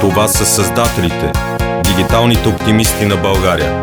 Това 0.00 0.28
са 0.28 0.46
създателите, 0.46 1.32
дигиталните 1.84 2.48
оптимисти 2.48 3.06
на 3.06 3.16
България. 3.16 3.82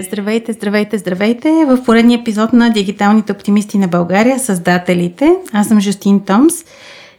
Здравейте, 0.00 0.52
здравейте, 0.52 0.98
здравейте! 0.98 1.64
В 1.68 1.84
поредния 1.84 2.20
епизод 2.20 2.52
на 2.52 2.70
Дигиталните 2.70 3.32
оптимисти 3.32 3.78
на 3.78 3.88
България, 3.88 4.38
създателите. 4.38 5.36
Аз 5.52 5.68
съм 5.68 5.80
Жустин 5.80 6.20
Томс 6.20 6.54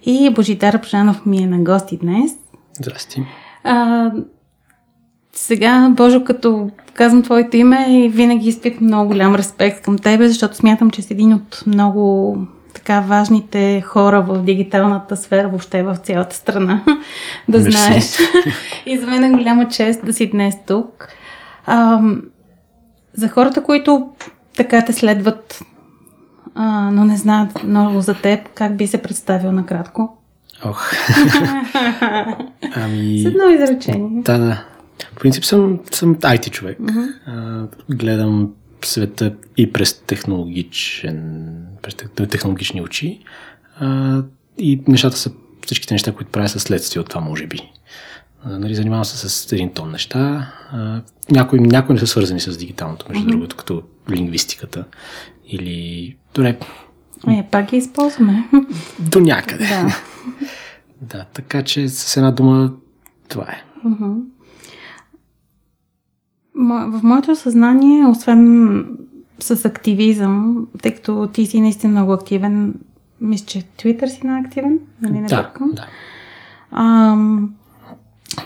и 0.06 0.30
Божидар 0.30 0.82
Пожанов 0.82 1.26
ми 1.26 1.38
е 1.38 1.48
на 1.48 1.60
гости 1.60 1.98
днес. 1.98 2.32
Здрасти. 2.74 3.24
А, 3.64 4.12
сега, 5.34 5.90
Божо, 5.90 6.24
като 6.24 6.70
казвам 6.94 7.24
твоето 7.24 7.58
име, 7.58 8.10
винаги 8.10 8.50
изпитвам 8.50 8.86
много 8.86 9.08
голям 9.08 9.36
респект 9.36 9.82
към 9.82 9.98
тебе, 9.98 10.28
защото 10.28 10.56
смятам, 10.56 10.92
че 10.92 11.02
си 11.02 11.14
един 11.14 11.34
от 11.34 11.64
много 11.68 12.38
така 12.76 13.00
важните 13.00 13.82
хора 13.82 14.22
в 14.22 14.44
дигиталната 14.44 15.18
сфера, 15.18 15.48
въобще 15.48 15.84
в 15.84 15.96
цялата 15.96 16.36
страна, 16.36 16.84
да 17.50 17.60
Мерси. 17.60 17.72
знаеш. 17.72 18.18
И 18.86 18.98
за 18.98 19.08
мен 19.08 19.24
е 19.24 19.38
голяма 19.38 19.68
чест 19.68 20.06
да 20.06 20.14
си 20.14 20.30
днес 20.30 20.56
тук. 20.68 21.08
А, 21.66 22.02
за 23.14 23.30
хората, 23.30 23.64
които 23.64 24.10
така 24.58 24.86
те 24.86 24.94
следват, 24.94 25.62
а, 26.56 26.92
но 26.92 27.06
не 27.06 27.18
знаят 27.18 27.64
много 27.64 28.02
за 28.02 28.14
теб, 28.14 28.50
как 28.54 28.78
би 28.78 28.88
се 28.88 29.02
представил 29.02 29.52
накратко? 29.52 30.18
Ох. 30.66 30.92
ами... 32.76 33.20
С 33.20 33.26
едно 33.26 33.50
изречение. 33.50 34.22
Да, 34.22 34.38
да. 34.38 34.64
В 35.16 35.20
принцип 35.20 35.46
съм, 35.46 35.80
съм 35.92 36.16
IT 36.16 36.50
човек. 36.50 36.78
А, 37.28 37.64
гледам 37.90 38.50
света 38.84 39.36
и 39.58 39.74
през 39.74 39.94
технологичен, 40.00 41.46
през 41.82 41.94
тех- 41.96 42.28
технологични 42.28 42.82
очи. 42.82 43.20
А, 43.80 44.22
и 44.58 44.82
нещата 44.88 45.18
са, 45.18 45.32
всичките 45.66 45.94
неща, 45.94 46.12
които 46.12 46.32
правя 46.32 46.50
са 46.50 46.60
следствие 46.60 47.00
от 47.02 47.10
това, 47.10 47.22
може 47.22 47.48
би. 47.48 47.72
А, 48.44 48.60
нали, 48.60 48.76
занимавам 48.76 49.06
се 49.06 49.30
с 49.30 49.52
един 49.52 49.74
тон 49.74 49.92
неща. 49.92 50.52
А, 50.72 51.02
някои, 51.32 51.60
някои 51.60 51.94
не 51.94 52.00
са 52.00 52.08
свързани 52.08 52.40
с 52.40 52.58
дигиталното, 52.58 53.06
между 53.10 53.28
другото, 53.28 53.56
като 53.56 53.84
лингвистиката. 54.12 54.86
Или, 55.48 56.16
добре, 56.34 56.58
Е, 57.28 57.48
пак 57.52 57.70
ги 57.70 57.78
използваме. 57.78 58.44
до 59.00 59.20
някъде. 59.20 59.66
да. 59.66 59.96
Да, 61.02 61.26
така 61.26 61.64
че 61.64 61.90
с 61.90 62.18
една 62.18 62.32
дума 62.32 62.74
това 63.28 63.44
е. 63.44 63.64
Мгм. 63.84 64.14
В 66.58 67.00
моето 67.04 67.36
съзнание, 67.36 68.06
освен 68.06 68.86
с 69.40 69.66
активизъм, 69.66 70.68
тъй 70.82 70.92
като 70.92 71.28
ти 71.34 71.46
си 71.46 71.62
наистина 71.62 71.92
много 71.92 72.14
активен, 72.14 72.74
мисля, 73.22 73.46
че 73.46 73.62
Twitter 73.62 74.08
си 74.08 74.28
на 74.28 74.40
активен, 74.40 74.80
нали 75.02 75.20
не 75.20 75.28
да, 75.28 75.52
да. 75.60 75.86
Ам, 76.72 77.50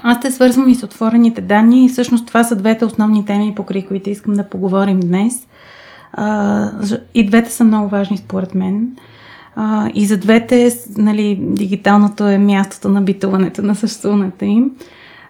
аз 0.03 0.19
те 0.19 0.31
свързвам 0.31 0.69
и 0.69 0.75
с 0.75 0.83
отворените 0.83 1.41
данни 1.41 1.85
и 1.85 1.89
всъщност 1.89 2.27
това 2.27 2.43
са 2.43 2.55
двете 2.55 2.85
основни 2.85 3.25
теми, 3.25 3.55
покрай 3.55 3.85
които 3.85 4.09
искам 4.09 4.33
да 4.33 4.49
поговорим 4.49 4.99
днес. 4.99 5.47
А, 6.13 6.71
и 7.13 7.25
двете 7.25 7.52
са 7.52 7.63
много 7.63 7.89
важни 7.89 8.17
според 8.17 8.55
мен. 8.55 8.95
А, 9.55 9.89
и 9.93 10.05
за 10.05 10.17
двете, 10.17 10.71
нали, 10.97 11.39
дигиталното 11.41 12.27
е 12.27 12.37
мястото 12.37 12.89
на 12.89 13.02
битуването, 13.02 13.61
на 13.61 13.75
съществуването 13.75 14.45
им. 14.45 14.71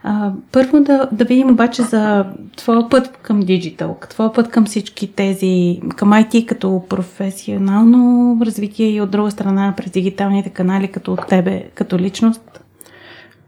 А, 0.03 0.31
първо 0.51 0.79
да, 0.79 1.09
да 1.11 1.25
видим 1.25 1.49
обаче 1.49 1.81
за 1.81 2.25
твоя 2.55 2.89
път 2.89 3.17
към 3.21 3.39
диджитал, 3.39 3.97
твоя 4.09 4.33
път 4.33 4.49
към 4.49 4.65
всички 4.65 5.11
тези, 5.11 5.81
към 5.95 6.09
IT 6.09 6.45
като 6.45 6.83
професионално 6.89 8.37
развитие 8.45 8.89
и 8.89 9.01
от 9.01 9.11
друга 9.11 9.31
страна 9.31 9.73
през 9.77 9.91
дигиталните 9.91 10.49
канали 10.49 10.87
като 10.87 11.13
от 11.13 11.27
тебе, 11.27 11.69
като 11.75 11.99
личност. 11.99 12.61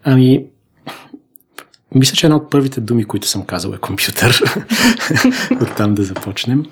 Ами, 0.04 0.46
мисля, 1.96 2.16
че 2.16 2.26
една 2.26 2.36
от 2.36 2.52
първите 2.52 2.82
думи, 2.82 3.06
които 3.06 3.28
съм 3.28 3.46
казал 3.46 3.72
е 3.72 3.78
компютър. 3.78 4.42
Оттам 5.62 5.96
да 5.96 6.04
започнем. 6.04 6.66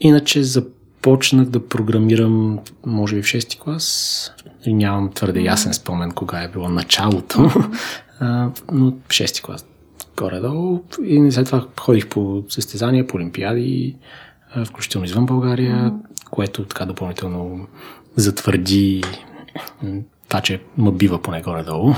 Иначе 0.00 0.42
започнах 0.42 1.48
да 1.48 1.68
програмирам, 1.68 2.58
може 2.86 3.16
би 3.16 3.22
в 3.22 3.26
6-ти 3.26 3.58
клас. 3.58 4.32
И 4.64 4.74
нямам 4.74 5.10
твърде 5.14 5.40
ясен 5.40 5.74
спомен 5.74 6.10
кога 6.10 6.42
е 6.42 6.48
било 6.48 6.68
началото. 6.68 7.50
А, 8.20 8.50
но 8.72 8.90
в 8.90 9.08
6-ти 9.08 9.42
клас 9.42 9.66
горе-долу. 10.16 10.84
И 11.04 11.32
след 11.32 11.46
това 11.46 11.66
ходих 11.80 12.08
по 12.08 12.44
състезания, 12.48 13.06
по 13.06 13.16
олимпиади, 13.16 13.96
а, 14.54 14.64
включително 14.64 15.04
извън 15.04 15.26
България, 15.26 15.94
което 16.30 16.64
така 16.64 16.86
допълнително 16.86 17.66
затвърди 18.16 19.02
това, 20.28 20.40
че 20.40 20.62
ме 20.78 20.92
бива 20.92 21.22
поне 21.22 21.42
горе-долу 21.42 21.94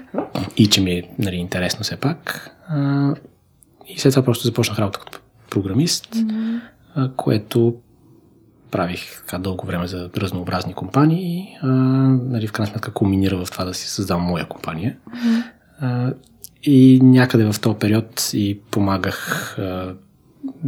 и 0.56 0.66
че 0.66 0.80
ми 0.80 0.92
е 0.92 1.10
нали, 1.18 1.36
интересно 1.36 1.82
все 1.82 1.96
пак. 1.96 2.50
А, 2.68 3.14
и 3.86 3.98
след 3.98 4.12
това 4.12 4.24
просто 4.24 4.46
започнах 4.46 4.78
работа 4.78 4.98
като 4.98 5.20
програмист, 5.50 6.16
а, 6.94 7.10
което 7.16 7.74
правих 8.70 9.20
така 9.20 9.38
дълго 9.38 9.66
време 9.66 9.86
за 9.86 10.10
разнообразни 10.16 10.74
компании. 10.74 11.58
А, 11.62 11.68
нали, 11.68 12.46
в 12.46 12.52
крайна 12.52 12.70
сметка 12.70 12.92
кулминира 12.92 13.44
в 13.44 13.50
това 13.50 13.64
да 13.64 13.74
си 13.74 13.88
създам 13.88 14.22
моя 14.22 14.48
компания. 14.48 14.96
А, 15.82 16.12
и 16.62 17.00
някъде 17.02 17.52
в 17.52 17.60
този 17.60 17.78
период 17.78 18.30
и 18.34 18.58
помагах 18.70 19.58
а, 19.58 19.94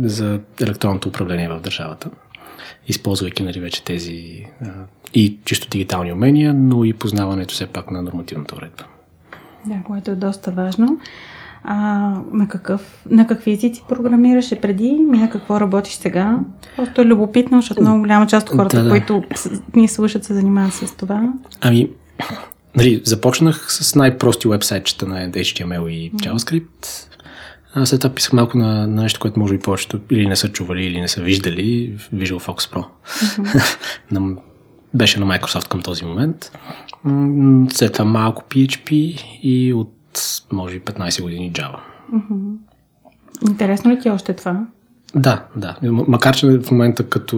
за 0.03 0.41
електронното 0.61 1.09
управление 1.09 1.49
в 1.49 1.61
държавата, 1.61 2.11
използвайки 2.89 3.43
нали, 3.43 3.61
вече 3.61 3.85
тези 3.85 4.47
а, 4.63 4.67
и 5.15 5.39
чисто 5.45 5.69
дигитални 5.69 6.13
умения, 6.13 6.55
но 6.55 6.85
и 6.85 6.93
познаването 6.93 7.55
все 7.55 7.67
пак 7.67 7.91
на 7.91 8.03
нормативната 8.03 8.57
уредба. 8.57 8.85
Да, 9.67 9.83
което 9.87 10.11
е 10.11 10.15
доста 10.15 10.51
важно. 10.51 10.99
А, 11.65 11.77
на, 12.33 12.49
какъв, 12.49 13.05
на 13.11 13.27
какви 13.27 13.53
езици 13.53 13.83
програмираше 13.89 14.61
преди 14.61 14.87
и 14.87 15.01
на 15.01 15.31
какво 15.31 15.61
работиш 15.61 15.95
сега? 15.95 16.39
Просто 16.77 17.01
е 17.01 17.05
любопитно, 17.05 17.61
защото 17.61 17.81
много 17.81 18.01
голяма 18.01 18.27
част 18.27 18.49
от 18.49 18.57
хората, 18.57 18.77
Да, 18.77 18.83
да. 18.85 18.91
които 18.91 19.23
ни 19.75 19.89
слушат, 19.89 20.25
се 20.25 20.35
занимават 20.35 20.73
с 20.73 20.97
това. 20.97 21.33
Ами, 21.61 21.91
нали, 22.77 23.03
започнах 23.05 23.67
с 23.73 23.95
най-прости 23.95 24.49
вебсайтчета 24.49 25.07
на 25.07 25.31
HTML 25.31 25.89
и 25.89 26.13
JavaScript. 26.13 27.09
А 27.75 27.87
след 27.87 28.01
това 28.01 28.15
писах 28.15 28.33
малко 28.33 28.59
на, 28.59 28.87
на 28.87 29.03
нещо, 29.03 29.21
което 29.21 29.41
може 29.41 29.55
би 29.55 29.61
повечето 29.61 30.01
или 30.11 30.29
не 30.29 30.37
са 30.37 30.49
чували, 30.49 30.85
или 30.85 31.01
не 31.01 31.09
са 31.09 31.23
виждали, 31.23 31.97
Visual 32.15 32.39
Fox 32.39 32.75
Pro. 32.75 32.85
на, 34.11 34.37
беше 34.95 35.21
на 35.21 35.27
Microsoft 35.27 35.69
към 35.69 35.83
този 35.83 36.05
момент. 36.05 36.53
След 37.73 37.93
това 37.93 38.05
малко 38.05 38.43
PHP 38.49 38.93
и 39.43 39.73
от, 39.73 39.93
може 40.53 40.75
би, 40.75 40.81
15 40.81 41.23
години 41.23 41.53
Java. 41.53 41.79
Интересно 43.49 43.91
ли 43.91 43.99
ти 44.01 44.09
е 44.09 44.13
още 44.13 44.33
това? 44.33 44.67
Да, 45.15 45.45
да. 45.57 45.77
Макар, 45.83 46.37
че 46.37 46.47
в 46.47 46.71
момента 46.71 47.09
като 47.09 47.37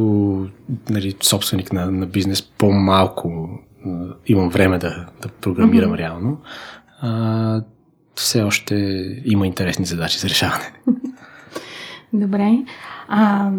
нали, 0.91 1.15
собственик 1.23 1.73
на, 1.73 1.91
на 1.91 2.07
бизнес 2.07 2.43
по-малко 2.43 3.49
имам 4.27 4.49
време 4.49 4.79
да, 4.79 5.07
да 5.23 5.29
програмирам 5.29 5.93
mm-hmm. 5.93 5.99
реално, 5.99 6.41
а, 7.01 7.63
все 8.15 8.43
още 8.43 8.75
има 9.25 9.47
интересни 9.47 9.85
задачи 9.85 10.19
за 10.19 10.29
решаване. 10.29 10.73
Добре. 12.13 12.59
А, 13.09 13.51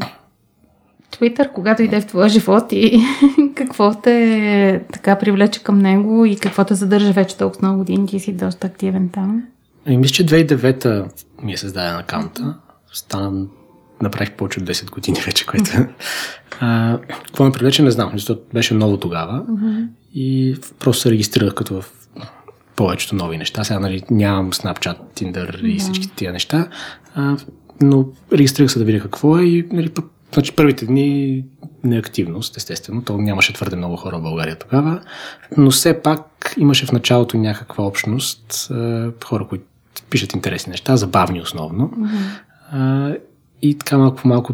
Twitter, 1.12 1.52
когато 1.52 1.84
иде 1.84 2.02
в 2.02 2.06
твоя 2.08 2.30
живот 2.30 2.66
и 2.72 3.00
какво 3.56 3.94
те 4.02 4.84
така 4.94 5.16
привлече 5.16 5.64
към 5.64 5.80
него 5.80 6.26
и 6.26 6.36
какво 6.36 6.64
те 6.64 6.76
задържа 6.76 7.12
вече 7.12 7.38
толкова 7.38 7.68
много 7.68 7.80
години, 7.80 8.08
ти 8.08 8.20
си 8.20 8.34
доста 8.34 8.68
активен 8.68 9.10
там. 9.10 9.44
Ами, 9.86 9.98
мисля, 9.98 10.14
че 10.14 10.26
2009-та 10.26 11.06
ми 11.44 11.54
е 11.54 11.58
създаден 11.58 11.96
акаунта. 11.96 12.58
Стана, 12.94 13.46
направих 14.02 14.32
повече 14.32 14.60
от 14.60 14.66
10 14.66 14.92
години 14.92 15.22
вече, 15.26 15.46
което... 15.46 15.72
а, 16.60 17.00
какво 17.26 17.44
ме 17.44 17.52
привлече, 17.52 17.84
не 17.84 17.92
знам, 17.92 18.10
защото 18.14 18.42
беше 18.54 18.74
ново 18.74 18.98
тогава. 18.98 19.46
И 20.20 20.56
просто 20.80 21.02
се 21.02 21.12
регистрирах 21.12 21.54
като 21.54 21.82
в 21.82 21.92
повечето 22.76 23.16
нови 23.16 23.38
неща. 23.38 23.64
Сега 23.64 23.80
нали, 23.80 24.04
нямам 24.12 24.52
Snapchat, 24.52 24.98
Tinder 25.16 25.66
и 25.66 25.80
всички 25.80 26.10
тия 26.16 26.34
неща, 26.34 26.68
а, 27.16 27.38
но 27.82 28.06
регистрирах 28.34 28.72
се 28.72 28.80
да 28.80 28.86
видя 28.86 29.00
какво 29.00 29.38
е 29.38 29.44
и 29.44 29.68
нали, 29.72 29.90
пък, 29.90 30.06
значи, 30.34 30.56
първите 30.56 30.86
дни 30.86 31.44
неактивност, 31.84 32.58
естествено. 32.58 33.04
То 33.04 33.18
нямаше 33.18 33.54
твърде 33.54 33.76
много 33.76 33.96
хора 33.96 34.18
в 34.18 34.22
България 34.22 34.60
тогава, 34.60 35.02
но 35.58 35.72
все 35.72 36.02
пак 36.02 36.54
имаше 36.58 36.86
в 36.86 36.92
началото 36.92 37.38
някаква 37.38 37.84
общност, 37.84 38.72
хора, 39.26 39.48
които 39.50 39.66
пишат 40.10 40.34
интересни 40.34 40.72
неща, 40.72 40.98
забавни 40.98 41.42
основно. 41.42 41.94
А, 42.72 43.12
и 43.62 43.78
така 43.78 43.98
малко 43.98 44.18
по 44.18 44.28
малко 44.28 44.54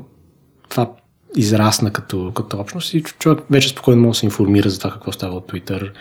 това 0.69 0.91
израсна 1.35 1.93
като, 1.93 2.31
като 2.35 2.59
общност 2.59 2.93
и 2.93 3.03
човек 3.03 3.39
вече 3.49 3.69
спокойно 3.69 4.01
може 4.01 4.09
да 4.09 4.19
се 4.19 4.25
информира 4.25 4.69
за 4.69 4.77
това 4.79 4.91
какво 4.91 5.11
става 5.11 5.35
от 5.35 5.51
Twitter 5.51 5.91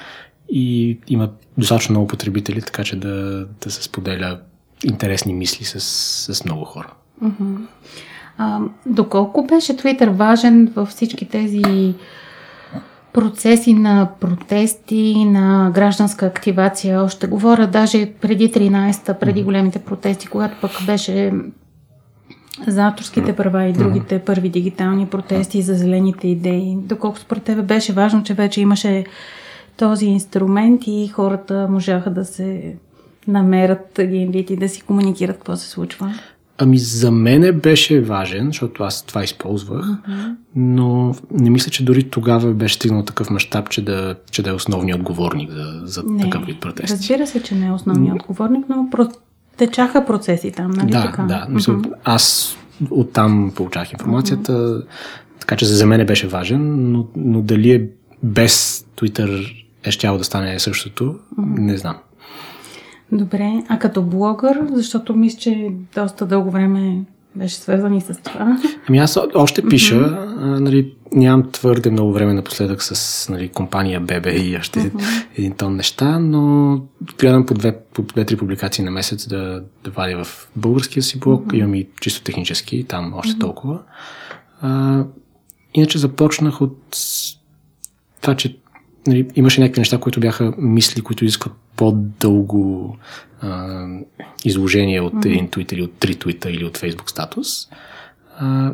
и 0.52 0.98
има 1.08 1.28
достатъчно 1.58 1.92
много 1.92 2.06
потребители, 2.06 2.62
така 2.62 2.84
че 2.84 2.96
да, 2.96 3.46
да 3.64 3.70
се 3.70 3.82
споделя 3.82 4.38
интересни 4.84 5.34
мисли 5.34 5.64
с, 5.64 5.80
с 6.34 6.44
много 6.44 6.64
хора. 6.64 6.92
А, 8.38 8.60
доколко 8.86 9.46
беше 9.46 9.76
Twitter 9.76 10.10
важен 10.10 10.72
във 10.76 10.88
всички 10.88 11.28
тези 11.28 11.62
процеси 13.12 13.74
на 13.74 14.08
протести, 14.20 15.24
на 15.24 15.70
гражданска 15.74 16.26
активация. 16.26 17.02
Още 17.02 17.26
говоря 17.26 17.66
даже 17.66 18.12
преди 18.20 18.52
13-та, 18.52 19.14
преди 19.14 19.42
големите 19.42 19.78
протести, 19.78 20.26
когато 20.26 20.56
пък 20.60 20.70
беше 20.86 21.32
за 22.66 22.86
авторските 22.86 23.36
права 23.36 23.64
и 23.64 23.72
другите 23.72 24.18
първи 24.18 24.48
дигитални 24.48 25.06
протести 25.06 25.62
за 25.62 25.74
зелените 25.74 26.28
идеи. 26.28 26.76
Доколко 26.76 27.18
според 27.18 27.42
тебе 27.42 27.62
беше 27.62 27.92
важно, 27.92 28.22
че 28.22 28.34
вече 28.34 28.60
имаше 28.60 29.04
този 29.76 30.06
инструмент 30.06 30.82
и 30.86 31.08
хората 31.08 31.66
можаха 31.70 32.10
да 32.10 32.24
се 32.24 32.74
намерят 33.28 33.98
един 33.98 34.32
и 34.34 34.56
да 34.56 34.68
си 34.68 34.80
комуникират 34.80 35.36
какво 35.36 35.56
се 35.56 35.68
случва? 35.68 36.14
Ами 36.58 36.78
за 36.78 37.10
мене 37.10 37.52
беше 37.52 38.00
важен, 38.00 38.46
защото 38.46 38.82
аз 38.82 39.02
това 39.02 39.24
използвах, 39.24 39.84
uh-huh. 39.84 40.34
но 40.56 41.14
не 41.30 41.50
мисля, 41.50 41.70
че 41.70 41.84
дори 41.84 42.10
тогава 42.10 42.52
беше 42.52 42.74
стигнал 42.74 43.04
такъв 43.04 43.30
мащаб, 43.30 43.70
че 43.70 43.84
да, 43.84 44.14
че 44.30 44.42
да 44.42 44.50
е 44.50 44.52
основният 44.52 45.00
отговорник 45.00 45.50
за, 45.50 45.80
за 45.84 46.02
не, 46.06 46.22
такъв 46.22 46.44
вид 46.46 46.60
протести. 46.60 46.92
Разбира 46.92 47.26
се, 47.26 47.42
че 47.42 47.54
не 47.54 47.66
е 47.66 47.72
основният 47.72 48.20
отговорник, 48.20 48.64
но 48.68 48.90
про... 48.90 49.08
течаха 49.66 50.04
процеси 50.04 50.52
там, 50.52 50.70
нали 50.70 50.90
да, 50.90 51.02
така? 51.02 51.22
Да, 51.22 51.46
мисля, 51.48 51.72
uh-huh. 51.72 51.92
аз 52.04 52.56
оттам 52.90 53.52
получах 53.54 53.92
информацията, 53.92 54.52
uh-huh. 54.52 54.86
така 55.40 55.56
че 55.56 55.66
за 55.66 55.86
мен 55.86 56.06
беше 56.06 56.28
важен, 56.28 56.92
но, 56.92 57.06
но 57.16 57.42
дали 57.42 57.70
е 57.70 57.88
без 58.22 58.86
Twitter 58.96 59.56
е 59.84 59.90
щяло 59.90 60.18
да 60.18 60.24
стане 60.24 60.58
същото, 60.58 61.04
uh-huh. 61.04 61.58
не 61.58 61.76
знам. 61.76 61.96
Добре, 63.12 63.62
а 63.68 63.78
като 63.78 64.02
блогър, 64.02 64.60
защото 64.72 65.14
мисля, 65.14 65.38
че 65.38 65.70
доста 65.94 66.26
дълго 66.26 66.50
време 66.50 67.04
беше 67.36 67.54
свързан 67.54 67.94
и 67.94 68.00
с 68.00 68.20
това. 68.24 68.58
Ами 68.88 68.98
аз 68.98 69.18
още 69.34 69.62
пиша, 69.68 69.94
mm-hmm. 69.94 70.34
а, 70.38 70.60
нали, 70.60 70.94
нямам 71.12 71.50
твърде 71.50 71.90
много 71.90 72.12
време 72.12 72.34
напоследък 72.34 72.82
с 72.82 73.28
нали, 73.28 73.48
компания 73.48 74.00
ББ 74.00 74.26
и 74.26 74.56
още 74.60 74.80
mm-hmm. 74.80 75.26
един 75.36 75.52
тон 75.52 75.76
неща, 75.76 76.18
но 76.18 76.80
гледам 77.18 77.46
по 77.46 77.54
две, 77.54 77.78
по 77.94 78.02
две-три 78.02 78.36
публикации 78.36 78.84
на 78.84 78.90
месец 78.90 79.28
да, 79.28 79.62
да 79.84 79.90
вадя 79.90 80.24
в 80.24 80.50
българския 80.56 81.02
си 81.02 81.18
блог, 81.18 81.46
mm-hmm. 81.46 81.56
имам 81.56 81.74
и 81.74 81.88
чисто 82.00 82.22
технически, 82.22 82.84
там 82.84 83.14
още 83.16 83.32
mm-hmm. 83.32 83.40
толкова. 83.40 83.78
А, 84.60 85.04
иначе 85.74 85.98
започнах 85.98 86.60
от 86.60 86.96
това, 88.20 88.34
че 88.34 88.58
нали, 89.06 89.30
имаше 89.34 89.60
някакви 89.60 89.80
неща, 89.80 89.98
които 89.98 90.20
бяха 90.20 90.52
мисли, 90.58 91.02
които 91.02 91.24
искат 91.24 91.52
по-дълго 91.82 92.96
а, 93.40 93.86
изложение 94.44 95.00
от 95.00 95.14
mm-hmm. 95.14 95.26
един 95.26 95.48
твит 95.48 95.72
или 95.72 95.82
от 95.82 95.92
три 95.92 96.14
твита 96.14 96.50
или 96.50 96.64
от 96.64 96.76
фейсбук 96.76 97.10
статус. 97.10 97.68
А, 98.38 98.72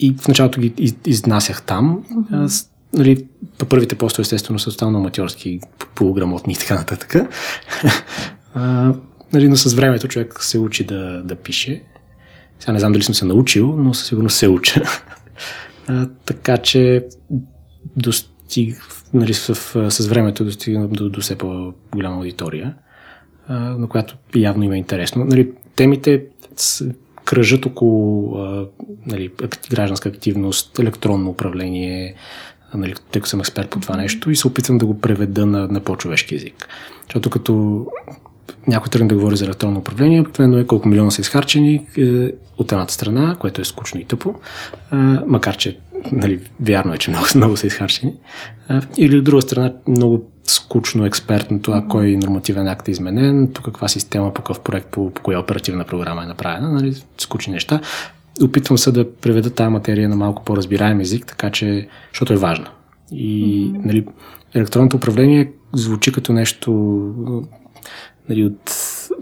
и 0.00 0.14
в 0.14 0.28
началото 0.28 0.60
ги 0.60 0.72
из, 0.78 0.94
изнасях 1.06 1.62
там. 1.62 2.04
Mm-hmm. 2.10 2.66
Нали, 2.92 3.26
първите 3.68 3.94
постове 3.94 4.22
естествено 4.22 4.58
са 4.58 4.70
тотално 4.70 4.98
аматьорски, 4.98 5.60
полуграмотни 5.94 6.52
и 6.52 6.56
така 6.56 6.74
нататък. 6.74 7.14
а, 8.54 8.94
нали, 9.32 9.48
но 9.48 9.56
с 9.56 9.74
времето 9.74 10.08
човек 10.08 10.42
се 10.42 10.58
учи 10.58 10.84
да, 10.84 11.22
да 11.22 11.34
пише. 11.36 11.82
Сега 12.60 12.72
не 12.72 12.78
знам 12.78 12.92
дали 12.92 13.02
съм 13.02 13.14
се 13.14 13.24
научил, 13.24 13.76
но 13.76 13.94
със 13.94 14.08
сигурност 14.08 14.36
се 14.36 14.48
уча. 14.48 14.82
а, 15.86 16.08
така 16.24 16.58
че 16.58 17.06
доста 17.96 18.34
стиг, 18.54 18.82
нали, 19.14 19.34
с, 19.34 19.54
с 19.90 20.06
времето 20.06 20.44
достигна 20.44 20.88
до, 20.88 21.08
до 21.08 21.20
все 21.20 21.38
по-голяма 21.38 22.16
аудитория, 22.16 22.74
а, 23.48 23.54
на 23.58 23.88
която 23.88 24.16
явно 24.34 24.64
има 24.64 24.76
интересно. 24.76 25.24
Нали, 25.24 25.50
темите 25.76 26.24
с, 26.56 26.86
кръжат 27.24 27.66
около 27.66 28.34
а, 28.38 28.66
нали, 29.06 29.30
гражданска 29.70 30.08
активност, 30.08 30.78
електронно 30.78 31.30
управление, 31.30 32.14
нали, 32.74 32.94
тъй 32.94 33.22
като 33.22 33.28
съм 33.28 33.40
експерт 33.40 33.70
по 33.70 33.80
това 33.80 33.96
нещо 33.96 34.30
и 34.30 34.36
се 34.36 34.46
опитвам 34.46 34.78
да 34.78 34.86
го 34.86 35.00
преведа 35.00 35.46
на, 35.46 35.68
на 35.68 35.80
по-човешки 35.80 36.34
език. 36.34 36.68
Защото 37.06 37.30
като 37.30 37.86
някой 38.66 38.90
тръгне 38.90 39.08
да 39.08 39.14
говори 39.14 39.36
за 39.36 39.44
електронно 39.44 39.78
управление, 39.78 40.20
обикновено 40.20 40.58
е 40.58 40.66
колко 40.66 40.88
милиона 40.88 41.10
са 41.10 41.20
изхарчени 41.20 41.86
е, 41.98 42.30
от 42.58 42.72
едната 42.72 42.92
страна, 42.92 43.36
което 43.40 43.60
е 43.60 43.64
скучно 43.64 44.00
и 44.00 44.04
тъпо, 44.04 44.34
е, 44.92 44.96
макар 45.26 45.56
че 45.56 45.78
нали, 46.12 46.40
вярно 46.60 46.94
е, 46.94 46.98
че 46.98 47.10
много, 47.10 47.26
много 47.36 47.56
са 47.56 47.66
изхарчени. 47.66 48.14
Или 48.98 49.18
от 49.18 49.24
друга 49.24 49.42
страна, 49.42 49.72
много 49.88 50.30
скучно 50.44 51.06
експертно 51.06 51.62
това, 51.62 51.84
кой 51.88 52.16
нормативен 52.16 52.68
акт 52.68 52.88
е 52.88 52.90
изменен, 52.90 53.50
тук 53.52 53.64
каква 53.64 53.88
система, 53.88 54.34
по 54.34 54.42
какъв 54.42 54.60
проект, 54.60 54.86
по, 54.86 55.10
по 55.10 55.22
коя 55.22 55.38
оперативна 55.38 55.84
програма 55.84 56.22
е 56.22 56.26
направена, 56.26 56.72
нали, 56.72 56.94
скучни 57.18 57.52
неща. 57.52 57.80
Опитвам 58.42 58.78
се 58.78 58.92
да 58.92 59.12
преведа 59.12 59.50
тази 59.50 59.70
материя 59.70 60.08
на 60.08 60.16
малко 60.16 60.44
по-разбираем 60.44 61.00
език, 61.00 61.26
така 61.26 61.50
че, 61.50 61.88
защото 62.12 62.32
е 62.32 62.36
важно. 62.36 62.66
И 63.12 63.64
mm-hmm. 63.66 63.86
нали, 63.86 64.06
електронното 64.54 64.96
управление 64.96 65.52
звучи 65.72 66.12
като 66.12 66.32
нещо 66.32 66.72
нали, 68.28 68.44
от 68.44 68.74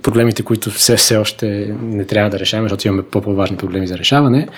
проблемите, 0.03 0.43
които 0.43 0.71
все, 0.71 0.97
все 0.97 1.17
още 1.17 1.77
не 1.83 2.05
трябва 2.05 2.31
да 2.31 2.39
решаваме, 2.39 2.69
защото 2.69 2.89
имаме 2.89 3.03
по-важни 3.03 3.57
проблеми 3.57 3.87
за 3.87 3.99
решаване, 3.99 4.49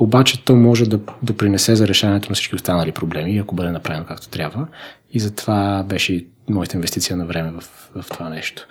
обаче 0.00 0.44
то 0.44 0.56
може 0.56 0.88
да 0.88 1.00
допринесе 1.22 1.76
за 1.76 1.88
решаването 1.88 2.28
на 2.28 2.34
всички 2.34 2.54
останали 2.54 2.92
проблеми, 2.92 3.38
ако 3.38 3.54
бъде 3.54 3.70
направено 3.70 4.06
както 4.06 4.28
трябва. 4.28 4.66
И 5.12 5.20
затова 5.20 5.84
беше 5.88 6.26
моята 6.50 6.76
инвестиция 6.76 7.16
на 7.16 7.26
време 7.26 7.50
в, 7.50 7.64
в 8.02 8.08
това 8.08 8.28
нещо. 8.28 8.66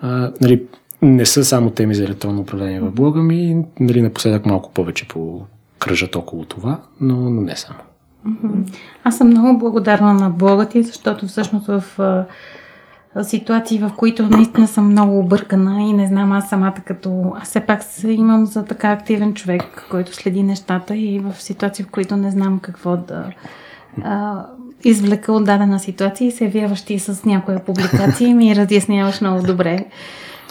А, 0.00 0.32
нали, 0.40 0.62
не 1.02 1.26
са 1.26 1.44
само 1.44 1.70
теми 1.70 1.94
за 1.94 2.04
електронно 2.04 2.40
управление 2.40 2.80
в 2.80 2.90
блога 2.90 3.22
ми, 3.22 3.64
нали, 3.80 4.02
напоследък 4.02 4.46
малко 4.46 4.72
повече 4.72 5.08
по 5.08 5.46
кръжат 5.78 6.16
около 6.16 6.44
това, 6.44 6.80
но, 7.00 7.16
но 7.16 7.40
не 7.40 7.56
само. 7.56 7.78
Аз 9.04 9.18
съм 9.18 9.28
много 9.28 9.58
благодарна 9.58 10.14
на 10.14 10.30
блога 10.30 10.68
ти, 10.68 10.82
защото 10.82 11.26
всъщност 11.26 11.66
в 11.66 11.84
ситуации, 13.22 13.78
в 13.78 13.90
които 13.96 14.28
наистина 14.28 14.68
съм 14.68 14.88
много 14.88 15.18
объркана 15.18 15.82
и 15.82 15.92
не 15.92 16.06
знам 16.06 16.32
аз 16.32 16.48
самата 16.48 16.76
като... 16.84 17.32
Аз 17.40 17.48
все 17.48 17.60
пак 17.60 17.82
се 17.82 18.10
имам 18.12 18.46
за 18.46 18.64
така 18.64 18.92
активен 18.92 19.34
човек, 19.34 19.86
който 19.90 20.14
следи 20.14 20.42
нещата 20.42 20.96
и 20.96 21.18
в 21.18 21.42
ситуации, 21.42 21.84
в 21.84 21.90
които 21.90 22.16
не 22.16 22.30
знам 22.30 22.58
какво 22.58 22.96
да 22.96 23.24
а, 24.04 24.46
извлека 24.84 25.32
от 25.32 25.44
дадена 25.44 25.78
ситуация 25.78 26.28
и 26.28 26.32
се 26.32 26.44
явяваш 26.44 26.82
ти 26.82 26.98
с 26.98 27.24
някоя 27.24 27.64
публикация 27.64 28.28
и 28.28 28.34
ми 28.34 28.56
разясняваш 28.56 29.20
много 29.20 29.46
добре 29.46 29.84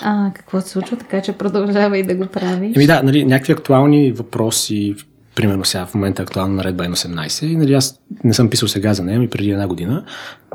а, 0.02 0.32
какво 0.34 0.62
се 0.62 0.70
случва, 0.70 0.98
така 0.98 1.22
че 1.22 1.34
продължавай 1.34 2.04
да 2.04 2.16
го 2.16 2.26
правиш. 2.26 2.76
Еми 2.76 2.88
да, 2.88 3.04
нали, 3.04 3.26
някакви 3.26 3.54
актуални 3.54 4.12
въпроси, 4.12 4.96
примерно 5.36 5.66
сега 5.66 5.86
в 5.86 5.94
момента 5.96 6.22
е 6.22 6.24
актуална 6.24 6.56
наредба 6.56 6.84
М18 6.84 7.46
и 7.46 7.56
нали, 7.56 7.74
аз 7.74 8.00
не 8.24 8.34
съм 8.34 8.50
писал 8.50 8.68
сега 8.68 8.94
за 8.94 9.04
нея, 9.04 9.20
ми 9.20 9.30
преди 9.30 9.52
една 9.52 9.68
година, 9.68 10.06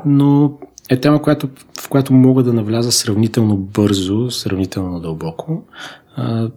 но 0.05 0.51
е 0.89 0.99
тема, 0.99 1.21
която, 1.21 1.49
в 1.81 1.89
която 1.89 2.13
мога 2.13 2.43
да 2.43 2.53
навляза 2.53 2.91
сравнително 2.91 3.57
бързо, 3.57 4.31
сравнително 4.31 4.99
дълбоко. 4.99 5.63
А, 6.15 6.49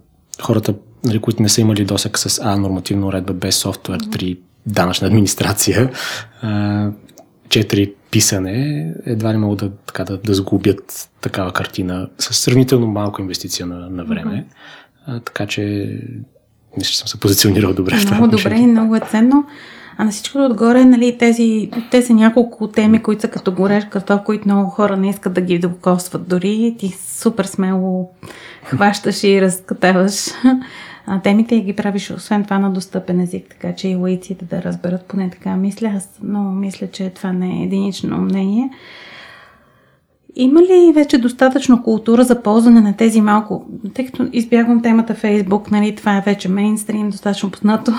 хората, 0.42 0.74
нали, 1.04 1.18
които 1.18 1.42
не 1.42 1.48
са 1.48 1.60
имали 1.60 1.84
досек 1.84 2.18
с 2.18 2.40
А, 2.42 2.56
нормативна 2.56 3.06
уредба, 3.06 3.32
без 3.32 3.56
софтуер, 3.56 4.00
3, 4.00 4.38
данъчна 4.66 5.06
администрация, 5.06 5.90
а, 6.42 6.90
4, 7.48 7.94
писане, 8.10 8.86
едва 9.06 9.32
ли 9.32 9.36
могат 9.36 9.58
да, 9.58 9.70
така, 9.86 10.04
да, 10.04 10.18
да 10.18 10.34
сгубят 10.34 11.08
такава 11.20 11.52
картина 11.52 12.08
с 12.18 12.34
сравнително 12.34 12.86
малка 12.86 13.22
инвестиция 13.22 13.66
на, 13.66 13.90
на 13.90 14.04
време. 14.04 14.46
А, 15.06 15.20
така 15.20 15.46
че 15.46 15.62
мисля, 16.76 16.90
че 16.90 16.98
съм 16.98 17.08
се 17.08 17.20
позиционирал 17.20 17.72
добре 17.72 17.94
много 17.94 18.06
в 18.06 18.14
това. 18.14 18.26
Добре 18.26 18.58
и 18.58 18.66
много 18.66 18.96
е 18.96 19.00
ценно. 19.00 19.44
А 19.98 20.04
на 20.04 20.10
всичко 20.10 20.38
отгоре, 20.38 20.84
нали, 20.84 21.18
тези, 21.18 21.70
тези 21.90 22.14
няколко 22.14 22.68
теми, 22.68 23.02
които 23.02 23.20
са 23.20 23.28
като 23.28 23.52
гореш 23.52 23.84
картоф, 23.84 24.20
които 24.24 24.48
много 24.48 24.70
хора 24.70 24.96
не 24.96 25.08
искат 25.08 25.32
да 25.32 25.40
ги 25.40 25.58
докосват 25.58 26.28
дори, 26.28 26.76
ти 26.78 26.88
супер 27.06 27.44
смело 27.44 28.10
хващаш 28.64 29.24
и 29.24 29.40
разкатаваш 29.40 30.14
а, 31.06 31.20
темите 31.20 31.54
и 31.54 31.62
ги 31.62 31.76
правиш 31.76 32.10
освен 32.10 32.44
това 32.44 32.58
на 32.58 32.70
достъпен 32.70 33.20
език, 33.20 33.46
така 33.48 33.74
че 33.74 33.88
и 33.88 33.96
лаиците 33.96 34.44
да 34.44 34.62
разберат, 34.62 35.04
поне 35.04 35.30
така 35.30 35.56
мисля. 35.56 35.92
Аз 35.96 36.10
но 36.22 36.42
мисля, 36.42 36.86
че 36.90 37.10
това 37.10 37.32
не 37.32 37.60
е 37.60 37.64
единично 37.64 38.18
мнение. 38.18 38.70
Има 40.36 40.62
ли 40.62 40.92
вече 40.94 41.18
достатъчно 41.18 41.82
култура 41.82 42.24
за 42.24 42.42
ползване 42.42 42.80
на 42.80 42.96
тези 42.96 43.20
малко, 43.20 43.64
тъй 43.94 44.06
като 44.06 44.28
избягвам 44.32 44.82
темата 44.82 45.14
Фейсбук, 45.14 45.70
нали, 45.70 45.96
това 45.96 46.16
е 46.16 46.22
вече 46.26 46.48
мейнстрим, 46.48 47.10
достатъчно 47.10 47.50
познато. 47.50 47.92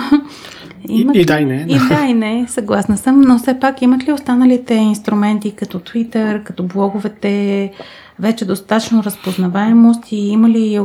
Имат... 0.90 1.16
И, 1.16 1.20
и 1.20 1.26
да 1.26 1.40
и 1.40 1.46
не. 1.46 1.66
И 1.70 1.78
да 1.90 2.06
и 2.10 2.14
не, 2.14 2.46
съгласна 2.48 2.98
съм, 2.98 3.22
но 3.22 3.38
все 3.38 3.60
пак 3.60 3.82
имат 3.82 4.08
ли 4.08 4.12
останалите 4.12 4.74
инструменти 4.74 5.52
като 5.52 5.80
Twitter, 5.80 6.44
като 6.44 6.64
блоговете, 6.64 7.72
вече 8.20 8.46
достатъчно 8.46 9.04
разпознаваемост 9.04 10.12
и 10.12 10.16
има 10.16 10.50
ли 10.50 10.80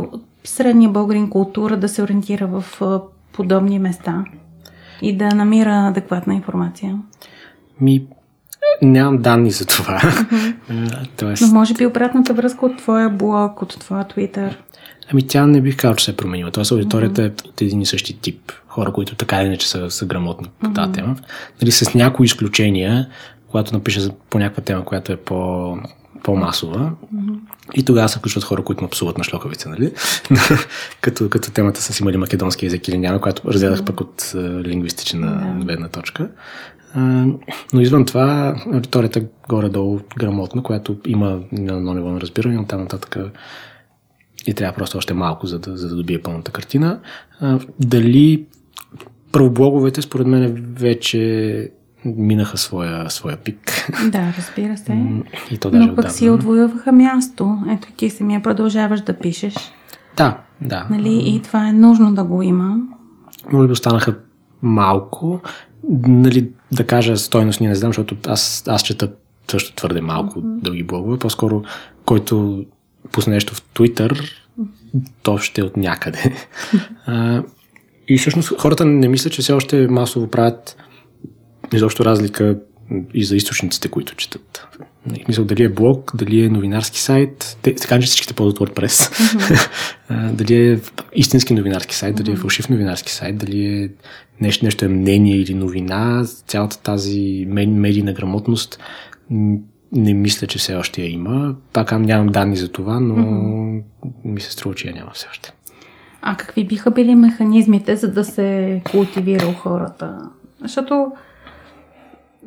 средния 0.45 0.91
българин 0.91 1.31
култура 1.31 1.77
да 1.77 1.89
се 1.89 2.03
ориентира 2.03 2.47
в 2.47 2.81
подобни 3.33 3.79
места 3.79 4.25
и 5.03 5.17
да 5.17 5.29
намира 5.29 5.89
адекватна 5.89 6.35
информация? 6.35 6.99
Ми, 7.81 8.07
Нямам 8.83 9.19
данни 9.19 9.51
за 9.51 9.67
това. 9.67 9.99
Mm-hmm. 10.01 11.09
Тоест... 11.17 11.43
Но 11.43 11.49
може 11.49 11.75
би 11.75 11.87
обратната 11.87 12.35
връзка 12.35 12.67
от 12.67 12.79
твоя 12.79 13.11
блог, 13.11 13.63
от 13.63 13.79
твоя 13.81 14.09
твитър. 14.09 14.59
Ами 15.13 15.27
тя 15.27 15.47
не 15.47 15.61
бих 15.61 15.77
казал, 15.77 15.95
че 15.95 16.05
се 16.05 16.11
е 16.11 16.17
променила. 16.17 16.51
Тоест 16.51 16.73
аудиторията 16.73 17.23
mm-hmm. 17.23 17.47
е 17.47 17.49
от 17.49 17.63
един 17.63 17.81
и 17.81 17.87
същи 17.87 18.21
тип. 18.21 18.53
Хора, 18.67 18.93
които 18.93 19.15
така 19.15 19.41
или 19.41 19.47
иначе 19.47 19.69
са, 19.69 19.91
са 19.91 20.07
грамотни 20.07 20.49
по 20.61 20.71
тази 20.71 20.91
mm-hmm. 20.91 20.95
тема. 20.95 21.17
Нали, 21.63 21.73
с 21.73 21.95
някои 21.95 22.27
изключения, 22.27 23.09
когато 23.51 23.75
напиша 23.75 24.11
по 24.31 24.39
някаква 24.39 24.63
тема, 24.63 24.85
която 24.85 25.13
е 25.13 25.17
по, 25.17 25.79
по-масова. 26.23 26.93
Mm-hmm. 27.15 27.39
И 27.75 27.85
тогава 27.85 28.09
се 28.09 28.19
включват 28.19 28.45
хора, 28.45 28.65
които 28.65 28.85
ме 28.85 28.91
псуват 28.91 29.19
на 29.19 29.25
шлоковица, 29.25 29.69
нали? 29.69 29.93
като, 31.01 31.29
като 31.29 31.51
темата 31.51 31.83
с 31.83 32.01
има 32.01 32.13
ли 32.13 32.17
македонски 32.17 32.67
език 32.67 32.89
или 32.89 32.99
няма, 32.99 33.21
която 33.21 33.53
разгледах 33.53 33.81
mm-hmm. 33.81 33.87
пък 33.87 34.01
от 34.01 34.33
лингвистична 34.67 35.27
mm-hmm. 35.27 35.65
гледна 35.65 35.89
точка. 35.89 36.29
Но 37.73 37.81
извън 37.81 38.05
това, 38.05 38.57
аудиторията 38.73 39.23
горе-долу 39.49 40.01
грамотна, 40.19 40.63
която 40.63 40.97
има 41.07 41.41
на 41.53 41.77
едно 41.77 41.95
ниво 41.95 42.11
на 42.11 42.21
разбиране, 42.21 42.55
но 42.55 42.65
там 42.65 42.81
нататък 42.81 43.17
и 44.47 44.55
трябва 44.55 44.77
просто 44.77 44.99
още 44.99 45.15
малко, 45.15 45.47
за 45.47 45.59
да, 45.59 45.77
за 45.77 45.89
да 45.89 45.97
добие 45.97 46.23
пълната 46.23 46.51
картина. 46.53 47.01
Дали 47.81 48.45
правоблоговете, 49.33 50.03
според 50.03 50.27
мен, 50.27 50.67
вече 50.79 51.71
минаха 52.17 52.59
своя, 52.59 53.11
своя 53.11 53.37
пик. 53.37 53.91
Да, 54.11 54.35
разбира 54.39 54.77
се. 54.77 55.07
И 55.51 55.59
то 55.59 55.71
даже 55.71 55.87
Но 55.87 55.95
пък 55.95 56.11
си 56.11 56.31
отвоюваха 56.31 56.93
място. 56.93 57.59
Ето 57.71 57.89
ти 57.97 58.11
самия 58.11 58.43
продължаваш 58.43 59.01
да 59.01 59.13
пишеш. 59.13 59.55
Да, 60.17 60.39
да. 60.61 60.87
Нали? 60.91 61.23
И 61.25 61.43
това 61.43 61.69
е 61.69 61.73
нужно 61.73 62.15
да 62.15 62.25
го 62.25 62.43
има. 62.43 62.77
Може 63.53 63.67
би 63.67 63.73
останаха 63.73 64.15
малко. 64.63 65.41
Нали, 66.09 66.51
да 66.73 66.87
кажа 66.87 67.17
стойностни, 67.17 67.69
не 67.69 67.75
знам, 67.75 67.89
защото 67.89 68.17
аз, 68.27 68.65
аз 68.69 68.83
чета 68.83 69.13
също 69.51 69.75
твърде 69.75 70.01
малко 70.01 70.41
mm-hmm. 70.41 70.61
дълги 70.61 70.83
блогове. 70.83 71.19
По-скоро, 71.19 71.63
който 72.05 72.65
пусне 73.13 73.35
нещо 73.35 73.55
в 73.55 73.63
Twitter, 73.75 74.31
то 75.23 75.39
ще 75.39 75.61
е 75.61 75.65
от 75.65 75.77
някъде. 75.77 76.37
а, 77.07 77.43
и 78.09 78.19
всъщност 78.19 78.61
хората 78.61 78.85
не 78.85 79.09
мислят, 79.09 79.33
че 79.33 79.43
все 79.43 79.53
още 79.53 79.89
масово 79.89 80.27
правят 80.27 80.77
изобщо 81.73 82.05
разлика 82.05 82.59
и 83.15 83.25
за 83.25 83.37
източниците, 83.37 83.89
които 83.89 84.15
четат. 84.15 84.67
Мисля, 85.29 85.45
дали 85.45 85.63
е 85.63 85.69
блог, 85.69 86.13
дали 86.15 86.45
е 86.45 86.49
новинарски 86.49 87.01
сайт. 87.01 87.59
Те, 87.63 87.75
така 87.75 88.01
че 88.01 88.07
всичките 88.07 88.35
ползват 88.35 88.59
WordPress. 88.59 89.13
Mm-hmm. 90.11 90.31
дали 90.33 90.71
е 90.71 90.81
истински 91.13 91.55
новинарски 91.55 91.95
сайт, 91.95 92.17
дали 92.17 92.33
е 92.33 92.37
фалшив 92.37 92.69
новинарски 92.69 93.13
сайт, 93.13 93.39
дали 93.39 93.67
е 93.67 93.91
нещо, 94.41 94.65
нещо 94.65 94.85
е 94.85 94.89
мнение 94.89 95.37
или 95.37 95.55
новина. 95.55 96.25
Цялата 96.47 96.79
тази 96.79 97.47
медийна 97.49 98.13
грамотност 98.13 98.79
не 99.93 100.15
мисля, 100.15 100.47
че 100.47 100.59
все 100.59 100.75
още 100.75 101.03
я 101.03 101.11
има. 101.11 101.55
Пак 101.73 101.93
нямам 101.93 102.27
данни 102.27 102.57
за 102.57 102.69
това, 102.69 103.01
но 103.01 103.15
mm-hmm. 103.15 103.83
ми 104.25 104.41
се 104.41 104.53
струва, 104.53 104.75
че 104.75 104.89
я 104.89 104.95
няма 104.95 105.11
все 105.15 105.27
още. 105.31 105.53
А 106.23 106.37
какви 106.37 106.65
биха 106.65 106.91
били 106.91 107.15
механизмите, 107.15 107.97
за 107.97 108.13
да 108.13 108.25
се 108.25 108.81
култивира 108.91 109.47
у 109.47 109.53
хората? 109.53 110.19
Защото 110.63 111.13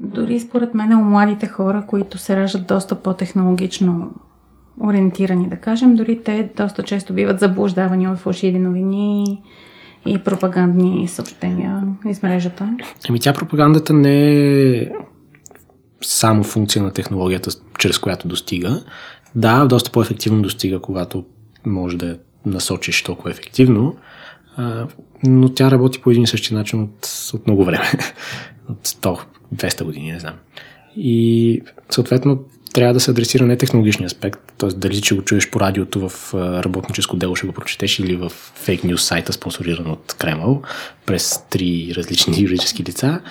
дори 0.02 0.40
според 0.40 0.74
мен 0.74 0.94
у 0.94 1.04
младите 1.04 1.48
хора, 1.48 1.84
които 1.88 2.18
се 2.18 2.36
раждат 2.36 2.68
доста 2.68 2.96
по-технологично 2.96 4.12
ориентирани, 4.84 5.50
да 5.50 5.56
кажем, 5.56 5.96
дори 5.96 6.24
те 6.24 6.50
доста 6.58 6.84
често 6.84 7.14
биват 7.14 7.40
заблуждавани 7.40 8.08
от 8.08 8.18
фалшиви 8.18 8.60
новини 8.60 9.42
и 10.06 10.18
пропагандни 10.18 11.08
съобщения 11.08 11.84
из 12.10 12.24
мрежата. 12.24 12.78
Ами 13.10 13.20
тя 13.20 13.34
пропагандата 13.34 13.94
не 13.94 14.32
е 14.78 14.92
само 16.02 16.44
функция 16.44 16.84
на 16.84 16.92
технологията, 16.92 17.52
чрез 17.78 17.98
която 17.98 18.28
достига. 18.28 18.84
Да, 19.36 19.66
доста 19.66 19.92
по-ефективно 19.92 20.42
достига, 20.42 20.80
когато 20.80 21.26
може 21.66 21.98
да 21.98 22.18
насочиш 22.46 23.04
толкова 23.04 23.32
ефективно, 23.32 23.96
но 25.24 25.54
тя 25.54 25.72
работи 25.72 26.02
по 26.02 26.12
един 26.12 26.24
и 26.24 26.28
същи 26.28 26.54
начин 26.54 26.84
от, 26.84 27.10
от 27.34 27.48
много 27.48 27.66
време. 27.66 27.92
От 28.70 28.88
100, 28.88 29.20
200 29.56 29.84
години, 29.84 30.12
не 30.12 30.20
знам. 30.20 30.36
И 30.98 31.62
съответно 31.90 32.44
трябва 32.74 32.94
да 32.94 33.00
се 33.00 33.12
адресира 33.12 33.46
не 33.46 33.58
технологичния 33.58 34.06
аспект, 34.06 34.40
т.е. 34.58 34.70
дали 34.70 35.02
че 35.02 35.16
го 35.16 35.22
чуеш 35.22 35.50
по 35.50 35.60
радиото 35.60 36.10
в 36.10 36.34
работническо 36.64 37.18
дело 37.18 37.36
ще 37.36 37.48
го 37.48 37.54
прочетеш 37.54 38.00
или 38.00 38.16
в 38.16 38.30
фейк 38.56 38.84
нюс 38.84 39.04
сайта, 39.04 39.34
спонсориран 39.34 39.92
от 39.92 40.16
Кремъл, 40.20 40.62
през 41.06 41.44
три 41.50 41.94
различни 41.96 42.42
юридически 42.42 42.84
лица, 42.84 43.22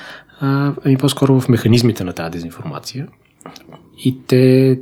а, 0.40 0.74
ами 0.84 0.96
по-скоро 0.96 1.40
в 1.40 1.48
механизмите 1.48 2.04
на 2.04 2.12
тази 2.12 2.30
дезинформация. 2.30 3.08
И 4.04 4.18
те, 4.26 4.80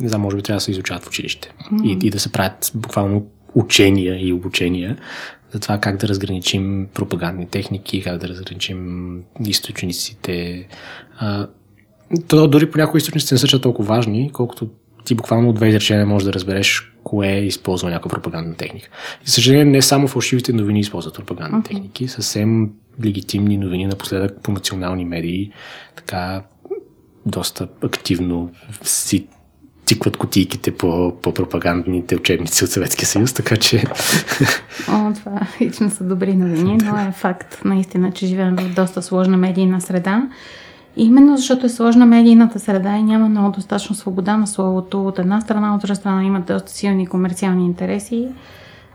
не 0.00 0.08
знам, 0.08 0.20
може 0.20 0.36
би 0.36 0.42
трябва 0.42 0.56
да 0.56 0.60
се 0.60 0.70
изучават 0.70 1.04
в 1.04 1.08
училище 1.08 1.52
mm-hmm. 1.72 2.02
и, 2.02 2.06
и 2.06 2.10
да 2.10 2.20
се 2.20 2.32
правят 2.32 2.72
буквално 2.74 3.26
учения 3.54 4.28
и 4.28 4.32
обучения 4.32 4.96
за 5.56 5.60
това 5.60 5.78
как 5.78 5.96
да 5.96 6.08
разграничим 6.08 6.88
пропагандни 6.94 7.46
техники, 7.46 8.02
как 8.02 8.18
да 8.18 8.28
разграничим 8.28 9.22
източниците. 9.46 10.66
А, 11.18 11.46
то 12.28 12.48
дори 12.48 12.70
по 12.70 12.78
някои 12.78 12.98
източници 12.98 13.34
не 13.34 13.38
са 13.38 13.60
толкова 13.60 13.88
важни, 13.88 14.30
колкото 14.32 14.68
ти 15.04 15.14
буквално 15.14 15.48
от 15.48 15.56
две 15.56 15.68
изречения 15.68 16.06
можеш 16.06 16.26
да 16.26 16.32
разбереш 16.32 16.92
кое 17.04 17.28
е 17.28 17.44
използва 17.44 17.90
някаква 17.90 18.10
пропагандна 18.10 18.54
техника. 18.54 18.88
И 19.26 19.30
съжаление, 19.30 19.64
не 19.64 19.82
само 19.82 20.08
фалшивите 20.08 20.52
новини 20.52 20.80
използват 20.80 21.14
пропагандни 21.14 21.58
okay. 21.58 21.68
техники, 21.68 22.08
съвсем 22.08 22.70
легитимни 23.04 23.58
новини 23.58 23.86
напоследък 23.86 24.42
по 24.42 24.52
национални 24.52 25.04
медии, 25.04 25.52
така 25.96 26.42
доста 27.26 27.68
активно 27.82 28.50
си 28.82 29.26
тикват 29.86 30.16
котийките 30.16 30.70
по, 30.70 31.12
по 31.22 31.34
пропагандните 31.34 32.16
учебници 32.16 32.64
от 32.64 32.70
Съветския 32.70 33.06
съюз, 33.06 33.32
така 33.32 33.56
че... 33.56 33.84
О, 34.88 35.12
това 35.14 35.40
лично 35.60 35.90
са 35.90 36.04
добри 36.04 36.34
новини, 36.34 36.78
но 36.84 36.96
е 36.96 37.12
факт 37.12 37.60
наистина, 37.64 38.12
че 38.12 38.26
живеем 38.26 38.56
в 38.56 38.74
доста 38.74 39.02
сложна 39.02 39.36
медийна 39.36 39.80
среда. 39.80 40.28
Именно 40.96 41.36
защото 41.36 41.66
е 41.66 41.68
сложна 41.68 42.06
медийната 42.06 42.58
среда 42.58 42.96
и 42.96 43.02
няма 43.02 43.28
много 43.28 43.52
достатъчно 43.52 43.96
свобода 43.96 44.36
на 44.36 44.46
словото 44.46 45.06
от 45.06 45.18
една 45.18 45.40
страна, 45.40 45.74
от 45.74 45.80
друга 45.80 45.94
страна 45.94 46.24
имат 46.24 46.46
доста 46.46 46.70
силни 46.70 47.06
комерциални 47.06 47.64
интереси. 47.64 48.28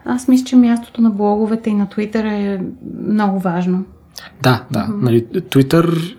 Аз 0.05 0.27
мисля, 0.27 0.45
че 0.45 0.55
мястото 0.55 1.01
на 1.01 1.09
блоговете 1.09 1.69
и 1.69 1.73
на 1.73 1.89
Твитър 1.89 2.25
е 2.25 2.61
много 3.07 3.39
важно. 3.39 3.83
Да, 4.43 4.63
да. 4.71 4.87
Нали, 4.87 5.25
Twitter, 5.25 6.15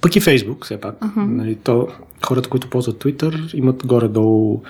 пък 0.00 0.16
и 0.16 0.20
Фейсбук, 0.20 0.64
все 0.64 0.80
пак. 0.80 1.00
Uh-huh. 1.00 1.26
Нали, 1.26 1.54
то 1.54 1.88
хората, 2.26 2.48
които 2.48 2.70
ползват 2.70 3.04
Twitter, 3.04 3.54
имат 3.54 3.86
горе-долу 3.86 4.62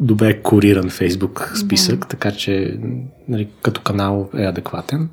добре 0.00 0.42
кориран 0.42 0.90
Facebook 0.90 1.54
списък, 1.64 1.98
да. 2.00 2.06
така 2.06 2.30
че 2.30 2.78
нали, 3.28 3.48
като 3.62 3.80
канал 3.80 4.30
е 4.36 4.44
адекватен, 4.44 5.08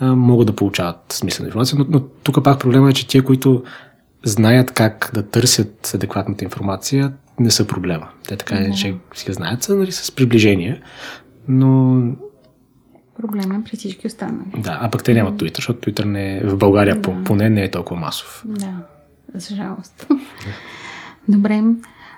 а, 0.00 0.14
могат 0.14 0.46
да 0.46 0.56
получават 0.56 1.12
смислена 1.12 1.48
информация, 1.48 1.78
но, 1.78 1.86
но 1.88 2.00
тук 2.00 2.44
пак 2.44 2.60
проблема 2.60 2.90
е, 2.90 2.92
че 2.92 3.08
тия, 3.08 3.22
които 3.24 3.62
знаят 4.24 4.70
как 4.70 5.10
да 5.14 5.22
търсят 5.22 5.92
адекватната 5.94 6.44
информация, 6.44 7.12
не 7.40 7.50
са 7.50 7.66
проблема. 7.66 8.08
Те 8.28 8.36
така 8.36 8.56
да. 8.56 8.72
че 8.72 8.94
си 9.14 9.32
знаят 9.32 9.62
са 9.62 9.76
нали, 9.76 9.92
с 9.92 10.12
приближение, 10.12 10.82
но 11.48 12.02
Проблема 13.22 13.54
е 13.54 13.64
при 13.64 13.76
всички 13.76 14.06
останали. 14.06 14.48
Да, 14.58 14.78
а 14.82 14.90
пък 14.90 15.04
те 15.04 15.14
нямат 15.14 15.34
Twitter, 15.34 15.56
защото 15.56 15.90
Twitter 15.90 16.04
не 16.04 16.36
е, 16.36 16.40
в 16.40 16.56
България 16.56 16.96
да. 16.96 17.24
поне 17.24 17.50
не 17.50 17.64
е 17.64 17.70
толкова 17.70 18.00
масов. 18.00 18.42
Да, 18.46 18.74
за 19.40 19.54
жалост. 19.54 20.06
Добре. 21.28 21.62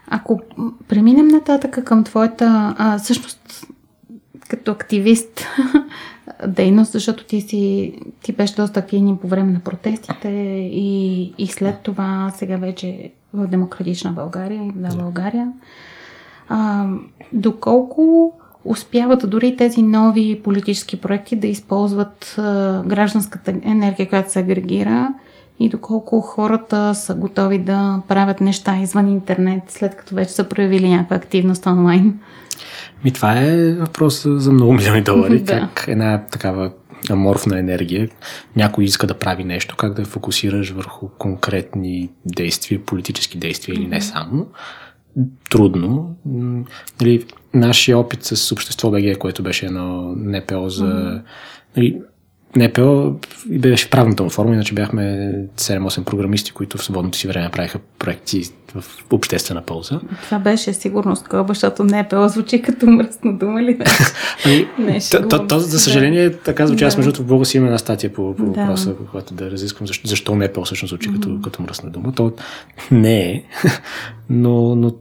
Ако 0.06 0.40
преминем 0.88 1.28
нататък 1.28 1.84
към 1.84 2.04
твоята, 2.04 2.74
а, 2.78 2.98
всъщност, 2.98 3.66
като 4.48 4.70
активист, 4.70 5.46
дейност, 6.48 6.92
защото 6.92 7.24
ти 7.24 7.40
си, 7.40 7.94
ти 8.22 8.32
беше 8.32 8.54
доста 8.54 8.80
активни 8.80 9.16
по 9.16 9.28
време 9.28 9.52
на 9.52 9.60
протестите 9.60 10.28
и, 10.72 11.22
и 11.38 11.46
след 11.46 11.80
това 11.80 12.32
сега 12.36 12.56
вече 12.56 13.10
в 13.34 13.46
Демократична 13.46 14.12
България, 14.12 14.72
да, 14.74 14.96
България. 14.96 15.52
А, 16.48 16.86
доколко 17.32 18.32
успяват 18.64 19.30
дори 19.30 19.56
тези 19.56 19.82
нови 19.82 20.40
политически 20.44 21.00
проекти 21.00 21.36
да 21.36 21.46
използват 21.46 22.34
а, 22.38 22.82
гражданската 22.86 23.50
енергия, 23.50 24.08
която 24.08 24.32
се 24.32 24.38
агрегира 24.38 25.14
и 25.60 25.68
доколко 25.68 26.20
хората 26.20 26.94
са 26.94 27.14
готови 27.14 27.58
да 27.58 28.02
правят 28.08 28.40
неща 28.40 28.78
извън 28.78 29.08
интернет, 29.08 29.62
след 29.68 29.96
като 29.96 30.14
вече 30.14 30.30
са 30.30 30.44
проявили 30.44 30.88
някаква 30.88 31.16
активност 31.16 31.66
онлайн. 31.66 32.18
Ми 33.04 33.12
това 33.12 33.40
е 33.40 33.74
въпрос 33.74 34.26
за 34.26 34.52
много 34.52 34.72
милиони 34.72 35.02
долари. 35.02 35.38
да. 35.42 35.60
Как 35.60 35.84
една 35.88 36.22
такава 36.30 36.70
аморфна 37.10 37.58
енергия, 37.58 38.08
някой 38.56 38.84
иска 38.84 39.06
да 39.06 39.18
прави 39.18 39.44
нещо, 39.44 39.76
как 39.76 39.94
да 39.94 40.04
фокусираш 40.04 40.70
върху 40.70 41.08
конкретни 41.08 42.10
действия, 42.26 42.84
политически 42.84 43.38
действия 43.38 43.74
или 43.74 43.86
не 43.86 44.00
само. 44.00 44.46
Трудно. 45.50 46.16
Нали, 47.00 47.26
нашия 47.54 47.98
опит 47.98 48.24
с 48.24 48.52
Общество 48.52 48.90
БГ, 48.90 49.18
което 49.18 49.42
беше 49.42 49.66
едно 49.66 50.14
НПО 50.16 50.68
за... 50.68 51.20
Нали, 51.76 52.00
НПО 52.56 53.14
беше 53.46 53.90
правната 53.90 54.22
му 54.22 54.30
форма, 54.30 54.54
иначе 54.54 54.74
бяхме 54.74 55.02
7-8 55.56 56.04
програмисти, 56.04 56.52
които 56.52 56.78
в 56.78 56.84
свободното 56.84 57.18
си 57.18 57.28
време 57.28 57.50
правиха 57.50 57.78
проекти 57.98 58.42
в 58.74 58.84
обществена 59.10 59.62
полза. 59.62 60.00
Това 60.22 60.38
беше 60.38 60.72
сигурно 60.72 61.16
скоба, 61.16 61.54
защото 61.54 61.84
НПО 61.84 62.28
звучи 62.28 62.62
като 62.62 62.86
мръсно 62.86 63.38
дума 63.38 63.62
ли? 63.62 63.78
ами, 64.44 64.68
Не, 64.78 65.00
то, 65.10 65.28
то, 65.28 65.46
то, 65.46 65.58
за 65.58 65.80
съжаление, 65.80 66.32
така 66.32 66.66
звучи. 66.66 66.84
Да. 66.84 66.86
Аз 66.86 66.96
между 66.96 67.22
в 67.22 67.26
Бога 67.26 67.44
си 67.44 67.56
има 67.56 67.66
една 67.66 67.78
статия 67.78 68.12
по, 68.12 68.34
по 68.36 68.44
да. 68.44 68.60
въпроса, 68.60 68.94
която 69.10 69.34
да 69.34 69.50
разисквам 69.50 69.86
защо, 69.86 70.08
защо 70.08 70.36
НПО 70.36 70.64
всъщност 70.64 70.90
звучи 70.90 71.10
mm-hmm. 71.10 71.12
като, 71.12 71.40
като 71.42 71.62
мръсна 71.62 71.90
дума. 71.90 72.12
То 72.12 72.32
не 72.90 73.20
е, 73.20 73.42
но, 74.30 74.74
но 74.74 74.94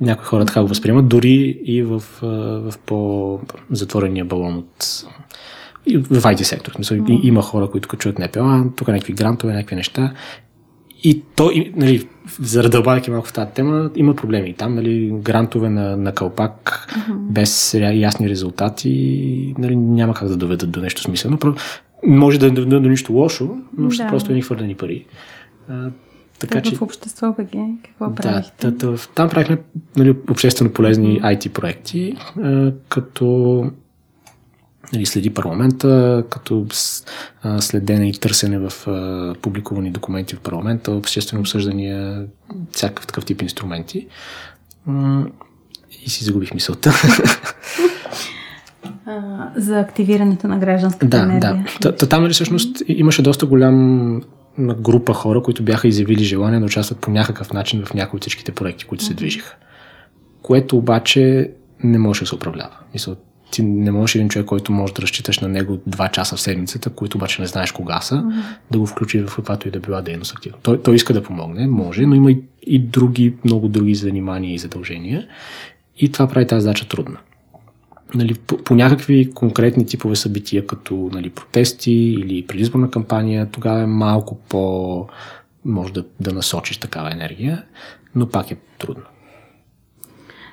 някои 0.00 0.24
хора 0.24 0.44
така 0.44 0.62
го 0.62 0.68
възприемат, 0.68 1.08
дори 1.08 1.60
и 1.64 1.82
в, 1.82 2.02
в 2.22 2.74
по-затворения 2.86 4.24
балон 4.24 4.56
от 4.56 5.04
и 5.86 5.98
в 5.98 6.22
IT 6.22 6.42
сектор. 6.42 6.72
Мисъл, 6.78 6.96
mm-hmm. 6.96 7.20
Има 7.22 7.42
хора, 7.42 7.70
които 7.70 7.88
като 7.88 8.02
чуят 8.02 8.18
НПО, 8.18 8.70
тук 8.76 8.88
е 8.88 8.92
някакви 8.92 9.12
грантове, 9.12 9.52
някакви 9.52 9.76
неща. 9.76 10.12
И 11.04 11.22
то, 11.36 11.50
и, 11.50 11.72
нали, 11.76 12.08
зарадълбавайки 12.40 13.10
малко 13.10 13.28
в 13.28 13.32
тази 13.32 13.50
тема, 13.50 13.90
има 13.96 14.16
проблеми. 14.16 14.50
И 14.50 14.54
там, 14.54 14.74
нали, 14.74 15.12
грантове 15.14 15.70
на, 15.70 15.96
на 15.96 16.12
кълпак, 16.12 16.88
mm-hmm. 16.90 17.16
без 17.16 17.74
ясни 17.74 18.28
резултати, 18.28 19.54
нали, 19.58 19.76
няма 19.76 20.14
как 20.14 20.28
да 20.28 20.36
доведат 20.36 20.70
до 20.70 20.80
нещо 20.80 21.02
смислено. 21.02 21.38
Може 22.06 22.38
да 22.38 22.50
доведат 22.50 22.68
до, 22.68 22.80
до 22.80 22.88
нищо 22.88 23.12
лошо, 23.12 23.56
но 23.78 23.90
ще 23.90 24.02
да. 24.02 24.08
просто 24.08 24.30
едни 24.30 24.42
хвърлени 24.42 24.74
пари. 24.74 25.06
А, 25.68 25.90
така, 26.38 26.54
Та, 26.54 26.62
че... 26.62 26.76
В 26.76 26.82
общество 26.82 27.34
БГ, 27.38 27.50
какво 27.84 28.14
правихте? 28.14 28.70
Да, 28.70 28.90
да, 28.90 28.96
там 29.14 29.28
правихме 29.28 29.58
нали, 29.96 30.14
обществено 30.30 30.72
полезни 30.72 31.20
IT 31.22 31.48
проекти, 31.48 32.16
а, 32.42 32.72
като 32.88 33.64
нали, 34.92 35.06
следи 35.06 35.30
парламента, 35.30 36.24
като 36.30 36.66
следене 37.58 38.08
и 38.08 38.12
търсене 38.12 38.58
в 38.58 38.72
публикувани 39.42 39.90
документи 39.90 40.36
в 40.36 40.40
парламента, 40.40 40.92
обществени 40.92 41.40
обсъждания, 41.40 42.26
всякакъв 42.72 43.06
такъв 43.06 43.24
тип 43.24 43.42
инструменти. 43.42 44.06
И 46.06 46.10
си 46.10 46.24
загубих 46.24 46.54
мисълта. 46.54 46.92
за 49.56 49.80
активирането 49.80 50.48
на 50.48 50.58
гражданската 50.58 51.06
да, 51.06 51.22
енергия. 51.22 51.64
Да, 51.80 51.92
да. 51.92 52.08
Там 52.08 52.22
нали, 52.22 52.32
всъщност 52.32 52.82
имаше 52.88 53.22
доста 53.22 53.46
голям 53.46 54.20
група 54.58 55.12
хора, 55.12 55.42
които 55.42 55.62
бяха 55.62 55.88
изявили 55.88 56.24
желание 56.24 56.60
да 56.60 56.66
участват 56.66 56.98
по 56.98 57.10
някакъв 57.10 57.52
начин 57.52 57.84
в 57.84 57.94
някои 57.94 58.16
от 58.16 58.22
всичките 58.22 58.52
проекти, 58.52 58.84
които 58.84 59.04
се 59.04 59.14
движиха. 59.14 59.56
Което 60.42 60.76
обаче 60.76 61.50
не 61.84 61.98
може 61.98 62.20
да 62.20 62.26
се 62.26 62.34
управлява. 62.34 62.76
Мисля, 62.92 63.16
ти 63.52 63.62
не 63.62 63.90
можеш 63.90 64.14
един 64.14 64.28
човек, 64.28 64.46
който 64.46 64.72
може 64.72 64.94
да 64.94 65.02
разчиташ 65.02 65.38
на 65.38 65.48
него 65.48 65.78
два 65.86 66.08
часа 66.08 66.36
в 66.36 66.40
седмицата, 66.40 66.90
които 66.90 67.18
обаче 67.18 67.42
не 67.42 67.46
знаеш 67.46 67.72
кога 67.72 68.00
са, 68.00 68.14
mm-hmm. 68.14 68.42
да 68.70 68.78
го 68.78 68.86
включи 68.86 69.20
в 69.20 69.36
каквато 69.36 69.68
и 69.68 69.70
да 69.70 69.80
била 69.80 70.02
дейност 70.02 70.32
активно. 70.32 70.58
Той, 70.62 70.82
той 70.82 70.94
иска 70.94 71.12
да 71.12 71.22
помогне, 71.22 71.66
може, 71.66 72.06
но 72.06 72.14
има 72.14 72.32
и, 72.32 72.40
и 72.62 72.78
други, 72.78 73.34
много 73.44 73.68
други 73.68 73.94
занимания 73.94 74.54
и 74.54 74.58
задължения. 74.58 75.26
И 75.98 76.12
това 76.12 76.28
прави 76.28 76.46
тази 76.46 76.62
задача 76.62 76.88
трудна. 76.88 77.16
Нали, 78.14 78.34
по, 78.34 78.56
по 78.56 78.74
някакви 78.74 79.30
конкретни 79.34 79.86
типове 79.86 80.16
събития, 80.16 80.66
като 80.66 81.10
нали, 81.12 81.30
протести 81.30 81.92
или 81.92 82.46
предизборна 82.46 82.90
кампания, 82.90 83.48
тогава 83.50 83.80
е 83.80 83.86
малко 83.86 84.38
по... 84.48 85.06
може 85.64 85.92
да, 85.92 86.04
да 86.20 86.32
насочиш 86.32 86.76
такава 86.76 87.12
енергия, 87.12 87.62
но 88.14 88.28
пак 88.28 88.50
е 88.50 88.56
трудно. 88.78 89.04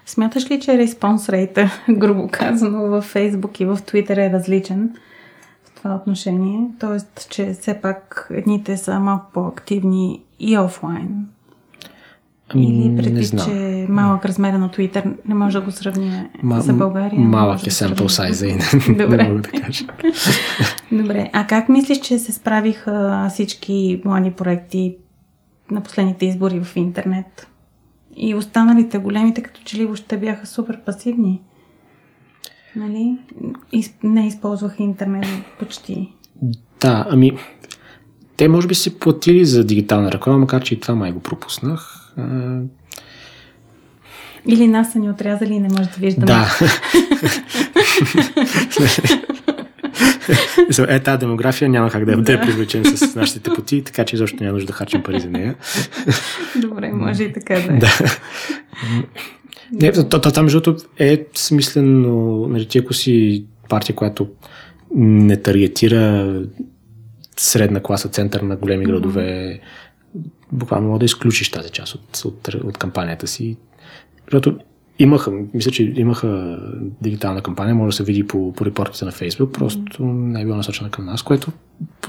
Смяташ 0.10 0.52
ли, 0.52 0.60
че 0.60 0.78
респонс 0.78 1.30
рейта, 1.30 1.72
грубо 1.90 2.30
казано, 2.32 2.80
в 2.80 3.02
Фейсбук 3.02 3.60
и 3.60 3.66
в 3.66 3.80
Твитър 3.86 4.18
е 4.18 4.30
различен 4.30 4.96
в 5.66 5.72
това 5.76 5.96
отношение? 5.96 6.68
Тоест, 6.80 7.28
че 7.30 7.54
все 7.62 7.82
пак 7.82 8.28
едните 8.32 8.78
са 8.78 9.00
малко 9.00 9.26
по-активни 9.34 10.22
и 10.40 10.58
офлайн? 10.58 11.28
Ами, 12.50 12.66
Или 12.66 12.98
предвид, 12.98 13.44
че 13.46 13.86
малък 13.90 14.26
размер 14.26 14.54
на 14.54 14.72
Твитър 14.72 15.04
не 15.26 15.36
може 15.36 15.60
да 15.60 15.66
го 15.66 15.72
сравним 15.72 16.30
Ма, 16.44 16.62
за 16.62 16.74
България? 16.74 17.20
Малък 17.20 17.68
е 17.68 17.72
sample 17.72 18.08
size 18.08 18.46
и 18.46 18.92
не, 18.98 19.08
не 19.18 19.30
мога 19.30 19.42
да 19.42 19.50
кажа. 19.50 19.86
Добре, 20.92 21.30
а 21.34 21.48
как 21.48 21.70
мислиш, 21.70 22.00
че 22.00 22.20
се 22.20 22.32
справиха 22.32 23.28
всички 23.30 24.02
млади 24.06 24.32
проекти 24.32 24.98
на 25.72 25.82
последните 25.82 26.26
избори 26.26 26.64
в 26.64 26.76
интернет? 26.76 27.48
И 28.20 28.36
останалите 28.36 28.98
големите, 28.98 29.44
като 29.44 29.62
че 29.66 29.78
ли 29.78 29.86
въобще 29.86 30.18
бяха 30.18 30.48
супер 30.48 30.80
пасивни. 30.86 31.42
Нали? 32.76 33.18
Не 34.04 34.28
използваха 34.28 34.84
интернет 34.84 35.26
почти. 35.60 36.14
Да, 36.82 37.06
ами 37.10 37.38
те 38.38 38.48
може 38.48 38.68
би 38.68 38.76
си 38.76 39.00
платили 39.00 39.46
за 39.46 39.64
дигитална 39.64 40.12
реклама, 40.12 40.40
макар 40.40 40.64
че 40.64 40.74
и 40.74 40.80
това 40.80 40.96
май 40.96 41.12
го 41.12 41.20
пропуснах. 41.20 42.14
Или 44.48 44.68
нас 44.68 44.92
са 44.92 45.00
ни 45.00 45.10
отрязали 45.10 45.54
и 45.54 45.60
не 45.60 45.70
може 45.70 45.90
да 45.90 45.96
виждаме. 45.98 46.26
Да. 46.26 46.60
е, 50.88 51.00
тази 51.00 51.20
демография 51.20 51.70
няма 51.70 51.90
как 51.90 52.06
да, 52.06 52.18
да. 52.18 52.32
я 52.32 52.42
привлечем 52.42 52.86
с 52.86 53.16
нашите 53.16 53.40
тепоти, 53.40 53.84
така 53.84 54.06
че 54.06 54.16
изобщо 54.16 54.44
няма 54.44 54.54
нужда 54.54 54.68
да 54.68 54.74
харчим 54.74 55.04
пари 55.04 55.20
за 55.20 55.30
нея. 55.30 55.56
Добре, 56.56 56.92
може 56.92 57.24
и 57.24 57.34
така 57.34 57.54
да 57.54 57.74
е. 57.74 57.80
Да. 57.80 57.92
Не, 59.72 59.92
то, 59.92 60.22
то, 60.22 60.32
там, 60.32 60.46
защото 60.46 60.76
е 61.00 61.26
смислено, 61.36 62.46
нали, 62.48 62.68
ти 62.68 62.78
ако 62.78 62.94
си 62.94 63.46
партия, 63.70 63.96
която 63.96 64.28
не 64.96 65.38
таргетира 65.38 66.36
средна 67.38 67.80
класа, 67.80 68.10
център 68.10 68.42
на 68.42 68.56
големи 68.56 68.86
градове, 68.86 69.60
буквално 70.52 70.88
може 70.88 71.00
да 71.00 71.06
изключиш 71.06 71.52
тази 71.52 71.70
част 71.70 71.96
от, 71.96 72.22
от, 72.26 72.48
от 72.48 72.78
кампанията 72.78 73.28
си. 73.28 73.58
Защото 74.32 74.58
Имаха, 75.02 75.32
мисля, 75.54 75.72
че 75.72 75.94
имаха 75.96 76.60
дигитална 77.02 77.42
кампания, 77.42 77.76
може 77.76 77.90
да 77.90 77.96
се 77.96 78.04
види 78.04 78.28
по, 78.28 78.54
по 78.54 78.66
репортите 78.66 79.06
на 79.06 79.12
Фейсбук, 79.12 79.54
просто 79.54 80.06
не 80.06 80.42
е 80.42 80.46
било 80.46 80.58
насочена 80.58 80.90
към 80.90 81.06
нас, 81.06 81.22
което 81.22 81.52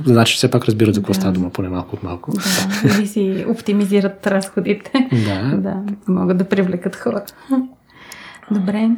значи 0.05 0.37
все 0.37 0.51
пак 0.51 0.65
разбират 0.65 0.95
за 0.95 1.01
какво 1.01 1.13
да. 1.13 1.19
става 1.19 1.33
дума, 1.33 1.51
поне 1.51 1.69
малко 1.69 1.97
от 1.97 2.03
малко. 2.03 2.33
Да, 2.33 2.95
или 2.99 3.07
си 3.07 3.45
оптимизират 3.49 4.27
разходите. 4.27 5.09
Да. 5.27 5.57
да. 5.57 5.83
Могат 6.09 6.39
да 6.39 6.45
привлекат 6.45 6.97
хора. 6.97 7.23
Добре. 8.51 8.91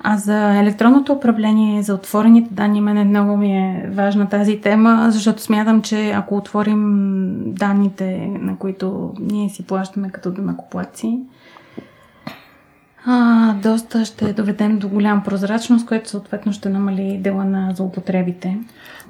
А 0.00 0.16
за 0.16 0.58
електронното 0.58 1.12
управление, 1.12 1.82
за 1.82 1.94
отворените 1.94 2.54
данни, 2.54 2.80
мене 2.80 3.04
много 3.04 3.36
ми 3.36 3.52
е 3.52 3.90
важна 3.92 4.28
тази 4.28 4.60
тема, 4.60 5.06
защото 5.10 5.42
смятам, 5.42 5.82
че 5.82 6.10
ако 6.10 6.36
отворим 6.36 7.36
данните, 7.46 8.26
на 8.40 8.56
които 8.56 9.14
ние 9.20 9.48
си 9.48 9.66
плащаме 9.66 10.10
като 10.10 10.30
данакоплаци, 10.30 11.18
а, 13.06 13.54
доста 13.54 14.04
ще 14.04 14.32
доведем 14.32 14.78
до 14.78 14.88
голям 14.88 15.22
прозрачност, 15.24 15.86
което 15.86 16.10
съответно 16.10 16.52
ще 16.52 16.68
намали 16.68 17.18
дела 17.20 17.44
на 17.44 17.74
злоупотребите. 17.74 18.58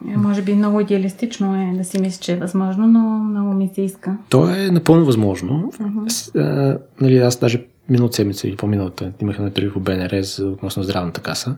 Е, 0.08 0.16
може 0.16 0.42
би 0.42 0.54
много 0.54 0.80
идеалистично 0.80 1.54
е 1.62 1.76
да 1.76 1.84
си 1.84 2.00
мисля, 2.00 2.20
че 2.22 2.32
е 2.32 2.36
възможно, 2.36 2.86
но 2.86 3.00
много 3.00 3.52
ми 3.52 3.70
се 3.74 3.82
иска. 3.82 4.16
То 4.28 4.48
е 4.48 4.70
напълно 4.70 5.04
възможно. 5.04 5.72
Uh-huh. 5.78 6.08
С, 6.08 6.34
а, 6.34 6.78
нали, 7.00 7.18
аз 7.18 7.38
даже 7.38 7.64
миналата 7.88 8.16
седмица 8.16 8.48
или 8.48 8.56
по-миналата 8.56 9.12
имах 9.20 9.38
на 9.38 9.50
по 9.72 9.80
БНР 9.80 10.22
за 10.22 10.46
относно 10.46 10.82
здравната 10.82 11.20
каса 11.20 11.56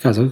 казах, 0.00 0.30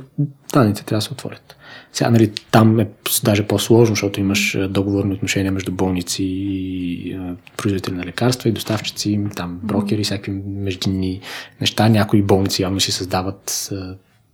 данните 0.53 0.85
трябва 0.85 0.99
да 0.99 1.03
се 1.03 1.13
отворят. 1.13 1.57
Сега, 1.93 2.11
нали, 2.11 2.33
там 2.51 2.81
е 2.81 2.89
даже 3.23 3.47
по-сложно, 3.47 3.95
защото 3.95 4.21
имаш 4.21 4.59
договорни 4.69 5.15
отношения 5.15 5.53
между 5.53 5.73
болници 5.73 6.25
и 6.25 7.19
производители 7.57 7.95
на 7.95 8.05
лекарства 8.05 8.49
и 8.49 8.53
доставчици, 8.53 9.21
там 9.37 9.61
брокери, 9.63 10.05
всякакви 10.05 10.43
междинни 10.47 11.21
неща. 11.61 11.89
Някои 11.89 12.23
болници 12.23 12.63
явно 12.63 12.81
си 12.81 12.93
създават 12.93 13.71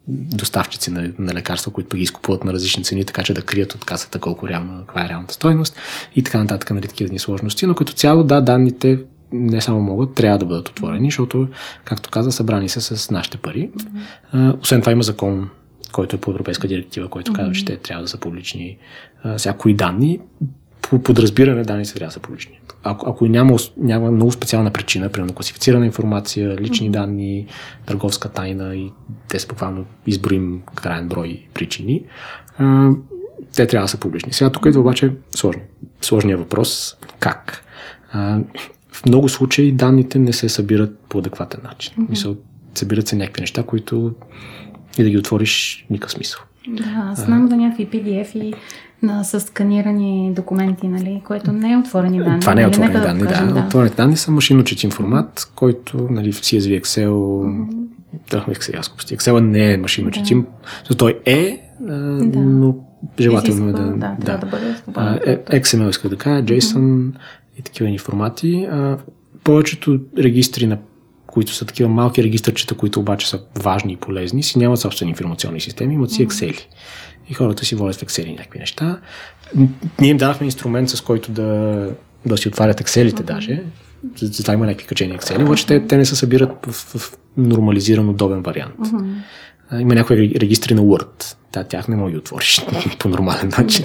доставчици 0.08 0.90
на, 0.90 1.12
на 1.18 1.34
лекарства, 1.34 1.72
които 1.72 1.96
ги 1.96 2.02
изкупуват 2.02 2.44
на 2.44 2.52
различни 2.52 2.84
цени, 2.84 3.04
така 3.04 3.22
че 3.22 3.34
да 3.34 3.42
крият 3.42 3.74
от 3.74 3.84
касата 3.84 4.18
колко 4.18 4.48
реално, 4.48 4.80
каква 4.86 5.04
е 5.04 5.08
реалната 5.08 5.34
стойност 5.34 5.76
и 6.16 6.22
така 6.22 6.38
нататък, 6.38 6.70
нали, 6.70 6.88
такива 6.88 7.18
сложности. 7.18 7.66
Но 7.66 7.74
като 7.74 7.92
цяло, 7.92 8.24
да, 8.24 8.40
данните 8.40 8.98
не 9.34 9.60
само 9.60 9.80
могат, 9.80 10.14
трябва 10.14 10.38
да 10.38 10.46
бъдат 10.46 10.68
отворени, 10.68 11.10
защото, 11.10 11.48
както 11.84 12.10
каза, 12.10 12.32
събрани 12.32 12.68
са 12.68 12.80
с 12.80 13.10
нашите 13.10 13.38
пари. 13.38 13.70
Mm-hmm. 13.70 14.60
Освен 14.62 14.80
това 14.80 14.92
има 14.92 15.02
закон 15.02 15.50
който 15.92 16.16
е 16.16 16.20
по 16.20 16.30
европейска 16.30 16.68
директива, 16.68 17.08
който 17.08 17.32
mm-hmm. 17.32 17.36
казва, 17.36 17.52
че 17.52 17.64
те 17.64 17.76
трябва 17.76 18.02
да 18.02 18.08
са 18.08 18.18
публични. 18.18 18.78
Всякои 19.36 19.74
данни, 19.74 20.20
по 20.82 21.02
подразбиране 21.02 21.62
данни 21.62 21.84
трябва 21.84 22.06
да 22.06 22.12
са 22.12 22.20
публични. 22.20 22.60
Ако, 22.82 23.10
ако 23.10 23.26
няма, 23.26 23.56
няма 23.76 24.10
много 24.10 24.32
специална 24.32 24.70
причина, 24.70 25.08
примерно 25.08 25.34
класифицирана 25.34 25.86
информация, 25.86 26.56
лични 26.56 26.88
mm-hmm. 26.88 26.92
данни, 26.92 27.46
търговска 27.86 28.28
тайна 28.28 28.76
и 28.76 28.92
те 29.28 29.38
са 29.38 29.46
буквално 29.46 29.84
изброим 30.06 30.62
крайен 30.74 31.08
брой 31.08 31.46
причини, 31.54 32.04
те 33.56 33.66
трябва 33.66 33.84
да 33.84 33.88
са 33.88 34.00
публични. 34.00 34.32
Сега 34.32 34.50
тук 34.50 34.66
идва 34.66 34.80
обаче 34.80 35.12
сложно. 35.30 35.62
Сложният 36.00 36.40
въпрос 36.40 36.96
как. 37.18 37.64
В 38.94 39.06
много 39.06 39.28
случаи 39.28 39.72
данните 39.72 40.18
не 40.18 40.32
се 40.32 40.48
събират 40.48 40.98
по 41.08 41.18
адекватен 41.18 41.60
начин. 41.64 41.92
Mm-hmm. 41.94 42.10
Мисъл, 42.10 42.36
събират 42.74 43.08
се 43.08 43.16
някакви 43.16 43.40
неща, 43.40 43.62
които 43.62 44.14
и 44.98 45.02
да 45.02 45.10
ги 45.10 45.18
отвориш 45.18 45.86
никакъв 45.90 46.12
смисъл. 46.12 46.40
Да, 46.68 47.12
знам 47.14 47.48
за 47.48 47.56
някакви 47.56 47.86
PDF 47.86 48.36
и 48.36 48.54
на, 49.02 49.24
с 49.24 49.40
сканирани 49.40 50.32
документи, 50.36 50.88
нали, 50.88 51.22
което 51.26 51.52
не 51.52 51.72
е 51.72 51.76
отворени 51.76 52.18
данни. 52.18 52.40
Това 52.40 52.54
не 52.54 52.60
е 52.60 52.64
нали, 52.64 52.70
отворени 52.74 52.94
нека 52.94 53.06
данни, 53.06 53.22
да. 53.22 53.28
кажем, 53.28 53.54
да. 53.54 53.60
Отворените 53.60 53.96
данни 53.96 54.16
са 54.16 54.30
машинно 54.30 54.64
четим 54.64 54.90
формат, 54.90 55.52
който 55.54 56.08
нали, 56.10 56.32
в 56.32 56.40
CSV 56.40 56.80
Excel 56.80 57.10
да, 58.30 58.44
Excel, 58.44 58.78
аз. 58.78 58.88
Excel 58.88 59.40
не 59.40 59.72
е 59.72 59.76
машинно 59.76 60.10
Да. 60.10 60.12
четим. 60.12 60.46
Да. 60.88 60.94
Той 60.94 61.20
е, 61.26 61.60
а, 61.88 61.92
но 62.36 62.76
желателно 63.20 63.68
е 63.68 63.72
да... 63.72 63.82
да, 63.82 64.16
трябва 64.24 64.46
да 64.46 64.50
бъде 64.50 65.32
е, 65.32 65.60
XML 65.60 65.90
иска 65.90 66.08
да 66.08 66.16
кажа, 66.16 66.42
JSON 66.42 67.10
и 67.58 67.62
такива 67.62 67.90
ни 67.90 67.98
формати. 67.98 68.66
А, 68.70 68.98
повечето 69.44 70.00
регистри, 70.18 70.66
на 70.66 70.78
които 71.26 71.54
са 71.54 71.64
такива 71.64 71.88
малки 71.88 72.22
регистърчета, 72.22 72.74
които 72.74 73.00
обаче 73.00 73.28
са 73.28 73.40
важни 73.62 73.92
и 73.92 73.96
полезни, 73.96 74.42
си 74.42 74.58
нямат 74.58 74.80
собствени 74.80 75.10
информационни 75.10 75.60
системи, 75.60 75.94
имат 75.94 76.10
си 76.10 76.28
Excel. 76.28 76.60
И 77.28 77.34
хората 77.34 77.64
си 77.64 77.74
водят 77.74 77.96
в 77.96 78.04
Excel 78.04 78.30
някакви 78.30 78.58
неща. 78.58 79.00
Ние 80.00 80.10
им 80.10 80.16
дадахме 80.16 80.44
инструмент, 80.44 80.90
с 80.90 81.00
който 81.00 81.32
да, 81.32 81.90
да 82.26 82.36
си 82.36 82.48
отварят 82.48 82.80
Excel-ите 82.80 83.22
даже. 83.22 83.62
За 84.16 84.26
за 84.26 84.42
това 84.42 84.54
има 84.54 84.66
някакви 84.66 84.86
качени 84.86 85.18
Excel, 85.18 85.44
обаче 85.44 85.66
те, 85.66 85.86
те 85.86 85.96
не 85.96 86.04
се 86.04 86.16
събират 86.16 86.66
в, 86.66 86.98
в 86.98 87.18
нормализиран, 87.36 88.08
удобен 88.08 88.42
вариант. 88.42 88.74
Има 89.72 89.94
някои 89.94 90.16
ре- 90.18 90.40
регистри 90.40 90.74
на 90.74 90.82
Word. 90.82 91.36
Та, 91.52 91.64
тях 91.64 91.88
не 91.88 91.96
може 91.96 92.12
да 92.12 92.18
отвориш 92.18 92.60
по 92.98 93.08
нормален 93.08 93.52
начин. 93.58 93.84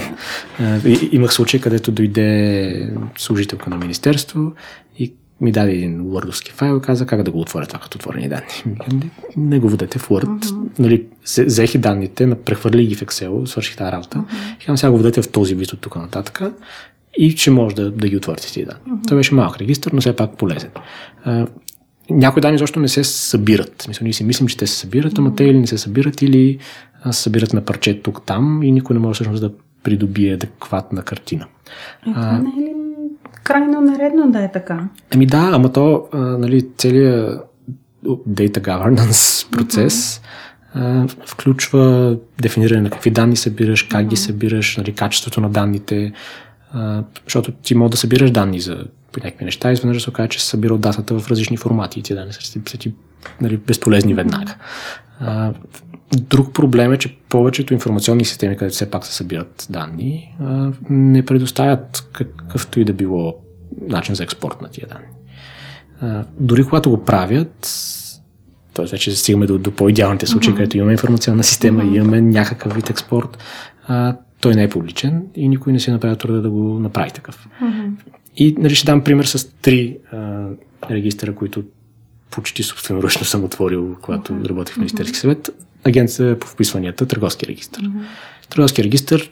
И- 0.86 1.10
Имах 1.12 1.34
случай, 1.34 1.60
където 1.62 1.92
дойде 1.92 2.92
служителка 3.18 3.70
на 3.70 3.78
министерство 3.78 4.54
и 4.98 5.14
ми 5.42 5.52
даде 5.52 5.72
един 5.72 6.02
Wordовски 6.02 6.52
файл 6.52 6.78
и 6.78 6.82
каза 6.82 7.06
как 7.06 7.24
да 7.24 7.32
го 7.32 7.42
отворя 7.42 7.66
това 7.66 7.80
като 7.80 7.96
отворени 7.98 8.30
данни. 8.30 8.76
Не, 8.94 9.10
не 9.38 9.60
го 9.60 9.70
водете 9.70 10.00
в 10.00 10.10
Word. 10.10 10.56
Нали, 10.80 11.06
се- 11.26 11.46
взех 11.46 11.78
данните, 11.78 12.36
прехвърли 12.36 12.86
ги 12.86 12.96
в 12.96 13.02
Excel, 13.02 13.46
свърших 13.46 13.76
тази 13.78 13.92
работа. 13.92 14.24
И 14.54 14.60
казвам, 14.60 14.78
сега 14.78 14.92
го 14.92 14.98
водете 14.98 15.22
в 15.22 15.30
този 15.30 15.56
вид 15.56 15.74
от 15.74 15.80
тук 15.82 15.96
нататък 15.96 16.42
и 17.18 17.30
ще 17.32 17.52
може 17.52 17.76
да, 17.76 17.92
да 17.92 18.10
ги 18.10 18.18
отворите 18.18 18.54
тези 18.54 18.66
данни. 18.66 19.02
Той 19.08 19.18
беше 19.18 19.36
малък 19.36 19.58
регистр, 19.58 19.90
но 19.94 20.02
все 20.02 20.16
пак 20.16 20.38
полезен. 20.38 20.70
А, 21.24 21.48
някои 22.10 22.42
данни 22.42 22.58
защо 22.58 22.80
не 22.80 22.88
се 22.88 23.04
събират. 23.04 23.82
Смисъл, 23.82 24.06
ние 24.06 24.14
си 24.14 24.24
мислим, 24.24 24.48
че 24.48 24.58
те 24.58 24.68
се 24.68 24.76
събират, 24.76 25.18
ама 25.18 25.36
те 25.36 25.44
или 25.44 25.60
не 25.60 25.68
се 25.68 25.78
събират, 25.78 26.22
или 26.22 26.60
а, 27.04 27.14
се 27.14 27.22
събират 27.22 27.54
на 27.54 27.62
парче 27.62 28.02
тук-там 28.02 28.64
и 28.64 28.72
никой 28.72 28.94
не 28.94 29.00
може 29.00 29.14
всъщност 29.14 29.42
да 29.42 29.52
придобие 29.84 30.34
адекватна 30.34 31.02
картина. 31.02 31.46
Е, 32.08 32.12
това 32.14 32.40
не 32.40 32.50
е 32.50 32.62
ли 32.62 32.76
крайно 33.44 33.82
наредно 33.82 34.32
да 34.32 34.44
е 34.44 34.52
така? 34.52 34.88
Ами 35.14 35.26
да, 35.26 35.50
ама 35.54 35.74
то, 35.74 36.08
а, 36.12 36.18
нали, 36.18 36.68
целият 36.78 37.46
data 38.06 38.60
governance 38.60 39.52
процес 39.52 40.22
а, 40.74 41.08
включва 41.26 42.18
дефиниране 42.42 42.82
на 42.82 42.90
какви 42.90 43.12
данни 43.12 43.36
събираш, 43.36 43.84
как 43.84 44.08
ги 44.08 44.16
събираш, 44.16 44.78
нали, 44.78 44.94
качеството 44.94 45.42
на 45.42 45.50
данните, 45.50 46.12
а, 46.74 47.04
защото 47.24 47.52
ти 47.52 47.76
може 47.76 47.92
да 47.92 47.98
събираш 47.98 48.32
данни 48.32 48.60
за 48.60 48.86
по 49.12 49.20
някакви 49.24 49.46
неща 49.46 49.72
изведнъж 49.72 49.98
да 49.98 50.04
се 50.04 50.10
окаже, 50.10 50.30
че 50.30 50.42
се 50.42 50.48
събира 50.48 50.74
от 50.74 50.82
датата 50.82 51.20
в 51.20 51.28
различни 51.30 51.58
формати 51.58 52.00
и 52.00 52.16
данни 52.16 52.34
са, 52.34 52.40
ти- 52.40 52.72
са 52.72 52.78
ти 52.78 52.94
нали, 53.42 53.58
безполезни 53.58 54.14
веднага. 54.14 54.56
А, 55.20 55.54
друг 56.18 56.54
проблем 56.54 56.94
е, 56.94 56.98
че 56.98 57.18
повечето 57.30 57.74
информационни 57.74 58.26
системи, 58.26 58.58
където 58.58 58.76
все 58.76 58.92
пак 58.92 59.06
се 59.06 59.14
събират 59.14 59.68
данни, 59.70 60.36
а, 60.40 60.72
не 60.90 61.26
предоставят 61.26 62.10
какъвто 62.14 62.80
и 62.80 62.86
да 62.86 62.94
било 62.94 63.36
начин 63.88 64.16
за 64.16 64.24
експорт 64.24 64.62
на 64.62 64.70
тия 64.70 64.88
данни. 64.88 65.08
А, 66.02 66.26
дори 66.40 66.64
когато 66.64 66.90
го 66.90 67.06
правят, 67.06 67.70
т.е. 68.74 68.86
вече 68.86 69.16
стигаме 69.16 69.46
до, 69.46 69.58
до 69.58 69.72
по-идеалните 69.72 70.28
случаи, 70.28 70.56
където 70.56 70.78
имаме 70.78 70.92
информационна 70.92 71.44
система 71.44 71.84
и 71.84 71.96
имаме 71.96 72.22
някакъв 72.22 72.76
вид 72.76 72.90
експорт, 72.90 73.38
а, 73.88 74.16
той 74.42 74.56
не 74.56 74.64
е 74.64 74.70
публичен 74.70 75.24
и 75.36 75.50
никой 75.50 75.74
не 75.74 75.80
си 75.80 75.92
направи 75.92 76.18
труда 76.18 76.42
да 76.42 76.50
го 76.50 76.80
направи 76.80 77.12
такъв. 77.12 77.48
И 78.38 78.56
нали, 78.58 78.76
ще 78.76 78.86
дам 78.86 79.04
пример 79.04 79.26
с 79.26 79.52
три 79.62 79.98
а, 80.12 80.48
регистъра, 80.90 81.36
които 81.36 81.64
почти 82.32 82.64
собственоръчно 82.64 83.26
съм 83.26 83.44
отворил, 83.44 83.96
когато 84.02 84.46
работих 84.50 84.76
в 84.76 84.78
Министерски 84.78 85.18
съвет. 85.18 85.50
Агенция 85.84 86.40
по 86.40 86.48
вписванията, 86.48 87.06
търговски 87.06 87.48
регистр. 87.48 87.80
Търговски 88.50 88.84
регистр 88.84 89.32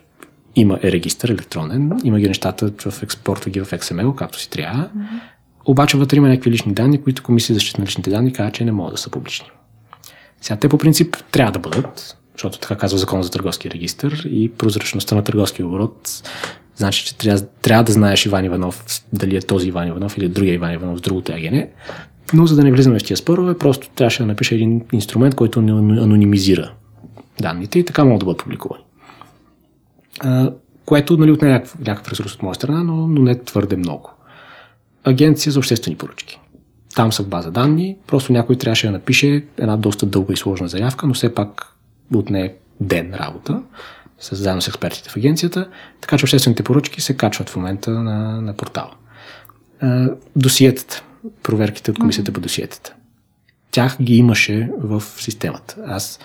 има 0.56 0.80
е 0.84 0.92
регистър 0.92 1.30
електронен, 1.30 1.92
има 2.04 2.20
ги 2.20 2.28
нещата 2.28 2.72
в 2.92 3.04
експортва 3.04 3.52
ги 3.52 3.60
в 3.60 3.66
XML, 3.66 4.16
както 4.16 4.40
си 4.40 4.50
трябва. 4.50 4.90
Обаче 5.66 5.98
вътре 5.98 6.18
има 6.18 6.30
някакви 6.30 6.52
лични 6.52 6.74
данни, 6.74 7.02
които 7.02 7.24
Комисия 7.24 7.54
за 7.54 7.58
защита 7.58 7.82
на 7.82 7.88
личните 7.88 8.10
данни 8.10 8.34
казва, 8.34 8.52
че 8.52 8.66
не 8.66 8.72
могат 8.72 8.94
да 8.94 8.98
са 8.98 9.10
публични. 9.10 9.48
Сега 10.42 10.60
те 10.60 10.70
по 10.70 10.78
принцип 10.78 11.18
трябва 11.32 11.52
да 11.52 11.60
бъдат, 11.60 12.18
защото 12.34 12.60
така 12.60 12.76
казва 12.76 13.00
Закон 13.00 13.24
за 13.24 13.32
търговски 13.32 13.72
регистр 13.72 14.08
и 14.26 14.52
прозрачността 14.52 15.16
на 15.16 15.24
търговски 15.24 15.64
оборот 15.64 16.24
значи, 16.78 17.06
че 17.06 17.18
трябва, 17.18 17.46
трябва 17.62 17.84
да 17.84 17.92
знаеш 17.92 18.26
Иван 18.26 18.46
Иванов 18.46 19.02
дали 19.14 19.36
е 19.36 19.42
този 19.42 19.68
Иван 19.68 19.88
Иванов 19.88 20.18
или 20.18 20.30
другия 20.30 20.54
Иван 20.54 20.74
Иванов 20.74 21.00
с 21.00 21.02
другото 21.02 21.32
АГН. 21.32 21.64
Но 22.34 22.46
за 22.46 22.56
да 22.56 22.64
не 22.64 22.72
влизаме 22.72 23.00
в 23.00 23.04
тия 23.04 23.18
спорове, 23.18 23.58
просто 23.58 23.90
трябваше 23.96 24.24
да 24.24 24.28
напиша 24.28 24.56
един 24.56 24.82
инструмент, 24.92 25.36
който 25.36 25.62
не 25.62 26.02
анонимизира 26.02 26.74
данните 27.42 27.80
и 27.80 27.86
така 27.86 28.04
могат 28.04 28.20
да 28.20 28.26
бъдат 28.26 28.44
публикувани. 28.44 28.84
Което 30.86 31.18
нали, 31.18 31.32
отне 31.32 31.50
някакъв, 31.50 31.80
някакъв 31.80 32.12
ресурс 32.12 32.36
от 32.36 32.44
моя 32.44 32.56
страна, 32.56 32.84
но, 32.84 33.08
но 33.08 33.22
не 33.22 33.44
твърде 33.44 33.76
много. 33.76 34.10
Агенция 35.04 35.52
за 35.52 35.60
обществени 35.60 35.98
поръчки. 35.98 36.40
Там 36.96 37.12
са 37.12 37.24
в 37.24 37.28
база 37.28 37.52
данни, 37.52 37.98
просто 38.08 38.34
някой 38.34 38.56
трябваше 38.56 38.88
да 38.88 38.92
напише 38.92 39.46
една 39.58 39.78
доста 39.78 40.06
дълга 40.06 40.34
и 40.34 40.38
сложна 40.38 40.68
заявка, 40.68 41.08
но 41.08 41.14
все 41.14 41.34
пак 41.34 41.76
отне 42.16 42.54
ден 42.82 43.14
работа, 43.14 43.62
заедно 44.22 44.62
с 44.62 44.68
експертите 44.68 45.10
в 45.10 45.18
агенцията, 45.18 45.70
така 46.02 46.18
че 46.18 46.26
обществените 46.26 46.64
поръчки 46.64 47.02
се 47.02 47.18
качват 47.18 47.50
в 47.50 47.56
момента 47.56 47.92
на, 47.92 48.42
на 48.42 48.54
портала. 48.54 48.92
Досиетата, 50.36 51.04
проверките 51.44 51.92
от 51.92 52.00
комисията 52.00 52.32
по 52.32 52.40
досиетата. 52.40 52.94
Тях 53.72 53.98
ги 54.02 54.16
имаше 54.16 54.70
в 54.80 55.04
системата. 55.18 55.76
Аз 55.86 56.20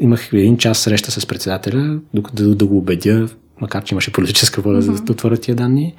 имах 0.00 0.32
един 0.32 0.58
час 0.58 0.78
среща 0.78 1.10
с 1.10 1.26
председателя, 1.26 1.98
докато 2.14 2.36
да, 2.36 2.54
да 2.54 2.66
го 2.66 2.78
убедя, 2.78 3.28
макар 3.60 3.84
че 3.84 3.94
имаше 3.94 4.12
политическа 4.12 4.60
воля 4.60 4.82
за 4.82 4.92
да 4.92 5.12
отворят 5.12 5.40
тия 5.40 5.54
данни. 5.54 5.94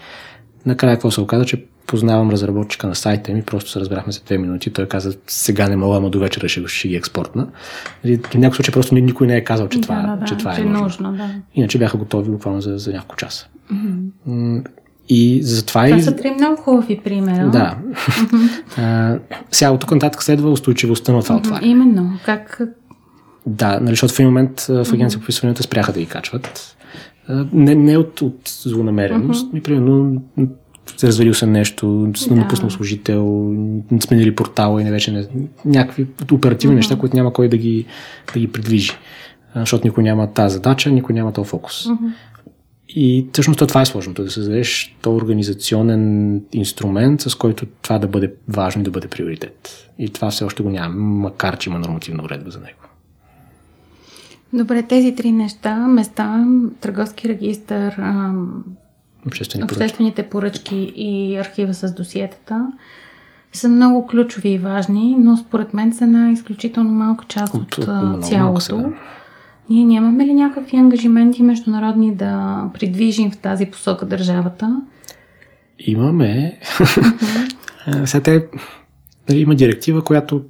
Накрая 0.66 0.96
какво 0.96 1.12
се 1.12 1.22
оказа, 1.22 1.46
че 1.46 1.66
познавам 1.88 2.30
разработчика 2.30 2.88
на 2.88 2.96
сайта 2.96 3.32
ми, 3.32 3.44
просто 3.44 3.70
се 3.70 3.80
разбрахме 3.80 4.14
за 4.14 4.20
две 4.20 4.38
минути. 4.38 4.74
Той 4.74 4.86
каза, 4.86 5.14
сега 5.28 5.70
не 5.70 5.76
мога, 5.76 5.98
ама 5.98 6.10
до 6.10 6.20
вечера 6.20 6.50
ще, 6.50 6.68
ще 6.68 6.88
ги 6.88 6.96
експортна. 6.96 7.48
Нали, 8.04 8.18
В 8.18 8.34
някакъв 8.34 8.56
случай 8.56 8.74
просто 8.74 8.96
ни- 8.96 9.02
никой 9.02 9.28
не 9.28 9.36
е 9.36 9.44
казал, 9.44 9.68
че 9.70 9.82
това, 9.82 9.96
да, 10.02 10.16
да, 10.16 10.26
че 10.26 10.38
това 10.38 10.56
че 10.56 10.62
е 10.62 10.64
е 10.64 10.68
нужно. 10.68 10.84
нужно. 10.84 11.14
Да. 11.14 11.30
Иначе 11.56 11.78
бяха 11.80 11.98
готови 11.98 12.32
буквално 12.32 12.62
за, 12.62 12.78
за 12.78 12.92
няколко 12.92 13.16
часа. 13.16 13.48
М, 14.26 14.62
И 15.10 15.40
затова 15.44 15.86
Това 15.86 15.98
и... 15.98 16.02
са 16.02 16.16
три 16.16 16.32
много 16.32 16.56
хубави 16.62 17.00
примера. 17.04 17.50
Да. 17.50 17.78
А, 18.78 19.18
сега 19.52 19.72
от 19.72 19.80
тук 19.82 19.92
нататък 19.92 20.24
следва 20.24 20.52
устойчивостта 20.52 21.12
на 21.14 21.24
това 21.24 21.36
отваряне. 21.36 21.68
Именно. 21.72 22.12
Как 22.26 22.62
Да, 23.46 23.80
нали, 23.80 23.90
защото 23.90 24.14
в 24.14 24.20
един 24.20 24.28
момент 24.28 24.62
в 24.62 24.88
агенция 24.94 25.20
по 25.20 25.24
вписванията 25.24 25.64
спряха 25.64 25.94
да 25.94 26.00
ги 26.00 26.06
качват. 26.06 26.74
Не, 27.54 27.76
не 27.76 27.98
от, 27.98 28.22
от 28.22 28.40
злонамереност, 28.64 29.54
mm-hmm. 29.54 29.62
примерно 29.64 30.22
м, 30.38 30.48
се 30.67 30.67
развалил 31.04 31.34
се 31.34 31.46
нещо, 31.46 32.08
да. 32.08 32.36
Да. 32.36 32.36
напуснал 32.36 32.70
служител, 32.70 33.54
сменили 34.00 34.36
портала 34.36 34.82
и 34.82 34.84
не 34.84 34.92
вече 34.92 35.12
не, 35.12 35.28
някакви 35.66 36.08
оперативни 36.32 36.74
mm-hmm. 36.74 36.78
неща, 36.78 36.96
които 36.96 37.16
няма 37.16 37.34
кой 37.34 37.50
да 37.50 37.58
ги, 37.58 37.86
да 38.34 38.40
ги 38.40 38.52
придвижи. 38.52 38.92
Защото 39.56 39.88
никой 39.88 40.04
няма 40.04 40.34
тази 40.34 40.54
задача, 40.54 40.90
никой 40.92 41.16
няма 41.16 41.34
този 41.34 41.50
фокус. 41.50 41.86
Mm-hmm. 41.86 42.12
И 42.90 43.28
всъщност 43.34 43.60
то 43.60 43.68
това 43.68 43.82
е 43.82 43.86
сложното, 43.86 44.24
да 44.24 44.32
създадеш 44.32 44.96
то 45.02 45.16
организационен 45.16 46.42
инструмент, 46.52 47.22
с 47.22 47.36
който 47.36 47.66
това 47.82 48.00
да 48.00 48.08
бъде 48.08 48.34
важно 48.48 48.82
и 48.82 48.86
да 48.86 48.92
бъде 48.92 49.08
приоритет. 49.08 49.90
И 50.00 50.10
това 50.10 50.32
все 50.32 50.44
още 50.44 50.64
го 50.64 50.70
няма, 50.70 50.96
макар 50.96 51.58
че 51.58 51.70
има 51.70 51.80
нормативна 51.80 52.24
уредба 52.24 52.52
за 52.52 52.60
него. 52.60 52.80
Добре, 54.54 54.84
тези 54.84 55.16
три 55.16 55.32
неща, 55.32 55.76
места, 55.76 56.46
търговски 56.82 57.30
регистр, 57.30 57.92
Обществени 59.28 59.62
поръчки. 59.62 59.76
обществените 59.76 60.24
поръчки 60.24 60.94
и 60.96 61.38
архива 61.38 61.74
с 61.74 61.94
досиетата 61.94 62.68
са 63.54 63.70
много 63.70 64.08
ключови 64.08 64.50
и 64.50 64.58
важни, 64.58 65.16
но 65.20 65.38
според 65.38 65.74
мен 65.74 65.94
са 65.94 66.04
една 66.04 66.32
изключително 66.32 66.90
малка 66.90 67.26
част 67.28 67.54
от, 67.54 67.78
От- 67.78 67.88
много 67.88 68.22
цялото. 68.22 68.78
да. 68.78 68.90
Ние 69.70 69.86
нямаме 69.86 70.26
ли 70.26 70.34
някакви 70.34 70.78
ангажименти 70.78 71.44
международни 71.44 72.16
да 72.16 72.64
придвижим 72.74 73.32
в 73.32 73.38
тази 73.38 73.66
посока 73.66 74.06
държавата? 74.06 74.82
Имаме. 75.80 76.60
Сега 78.06 78.24
те, 78.24 78.48
нали, 79.30 79.40
има 79.40 79.56
директива, 79.56 80.04
която 80.04 80.42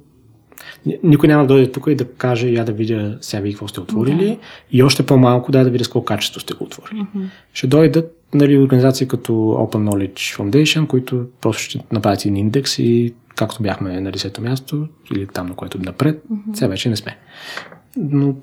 ни- 0.86 0.98
никой 1.02 1.28
няма 1.28 1.42
да 1.42 1.48
дойде 1.48 1.72
тук 1.72 1.86
и 1.88 1.94
да 1.94 2.12
каже, 2.12 2.48
я 2.48 2.64
да 2.64 2.72
видя 2.72 3.18
сега 3.20 3.40
ви 3.42 3.50
какво 3.52 3.68
сте 3.68 3.80
отворили 3.80 4.38
и 4.70 4.82
още 4.82 5.06
по-малко 5.06 5.52
да, 5.52 5.64
да 5.64 5.70
видя 5.70 5.84
с 5.84 5.88
колко 5.88 6.04
качество 6.04 6.40
сте 6.40 6.54
го 6.54 6.64
отворили. 6.64 7.06
Ще 7.52 7.66
дойдат 7.66 8.17
нали, 8.34 8.58
организации 8.58 9.08
като 9.08 9.32
Open 9.32 9.90
Knowledge 9.90 10.38
Foundation, 10.38 10.86
които 10.86 11.26
просто 11.40 11.62
ще 11.62 11.80
направят 11.92 12.20
един 12.20 12.36
индекс 12.36 12.78
и 12.78 13.14
както 13.36 13.62
бяхме 13.62 14.00
на 14.00 14.12
10-то 14.12 14.40
място 14.40 14.88
или 15.14 15.26
там, 15.26 15.46
на 15.46 15.54
което 15.54 15.78
напред, 15.78 16.22
сега 16.54 16.68
вече 16.68 16.88
не 16.88 16.96
сме. 16.96 17.16
Но 17.96 18.34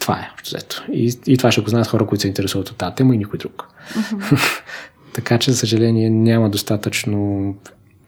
Това 0.00 0.14
е, 0.14 0.30
общо 0.34 0.56
взето. 0.56 0.84
И, 0.92 1.12
и 1.26 1.36
това 1.36 1.52
ще 1.52 1.60
го 1.60 1.68
знаят 1.68 1.86
хора, 1.86 2.06
които 2.06 2.22
се 2.22 2.28
интересуват 2.28 2.68
от 2.68 2.76
тази 2.76 2.94
тема 2.94 3.14
и 3.14 3.18
никой 3.18 3.38
друг. 3.38 3.68
така 5.14 5.38
че, 5.38 5.50
за 5.50 5.56
съжаление, 5.56 6.10
няма 6.10 6.50
достатъчно 6.50 7.54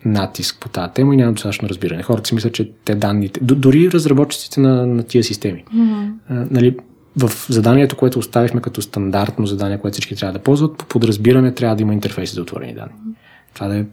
натиск 0.04 0.56
по 0.60 0.68
тази 0.68 0.92
тема 0.92 1.14
и 1.14 1.16
няма 1.16 1.32
достатъчно 1.32 1.68
разбиране. 1.68 2.02
Хората 2.02 2.28
си 2.28 2.34
мислят, 2.34 2.52
че 2.52 2.70
те 2.84 2.94
данните, 2.94 3.40
дори 3.42 3.90
разработчиците 3.90 4.60
на, 4.60 4.86
на 4.86 5.02
тия 5.02 5.24
системи, 5.24 5.64
а, 6.28 6.46
нали, 6.50 6.76
в 7.16 7.30
заданието, 7.48 7.96
което 7.96 8.18
оставихме 8.18 8.60
като 8.60 8.82
стандартно 8.82 9.46
задание, 9.46 9.78
което 9.78 9.92
всички 9.92 10.16
трябва 10.16 10.32
да 10.32 10.44
ползват, 10.44 10.78
по 10.78 10.86
подразбиране 10.86 11.54
трябва 11.54 11.76
да 11.76 11.82
има 11.82 11.94
интерфейси 11.94 12.34
за 12.34 12.42
отворени 12.42 12.74
данни. 12.74 12.94
Това 13.54 13.68
да 13.68 13.76
е, 13.76 13.84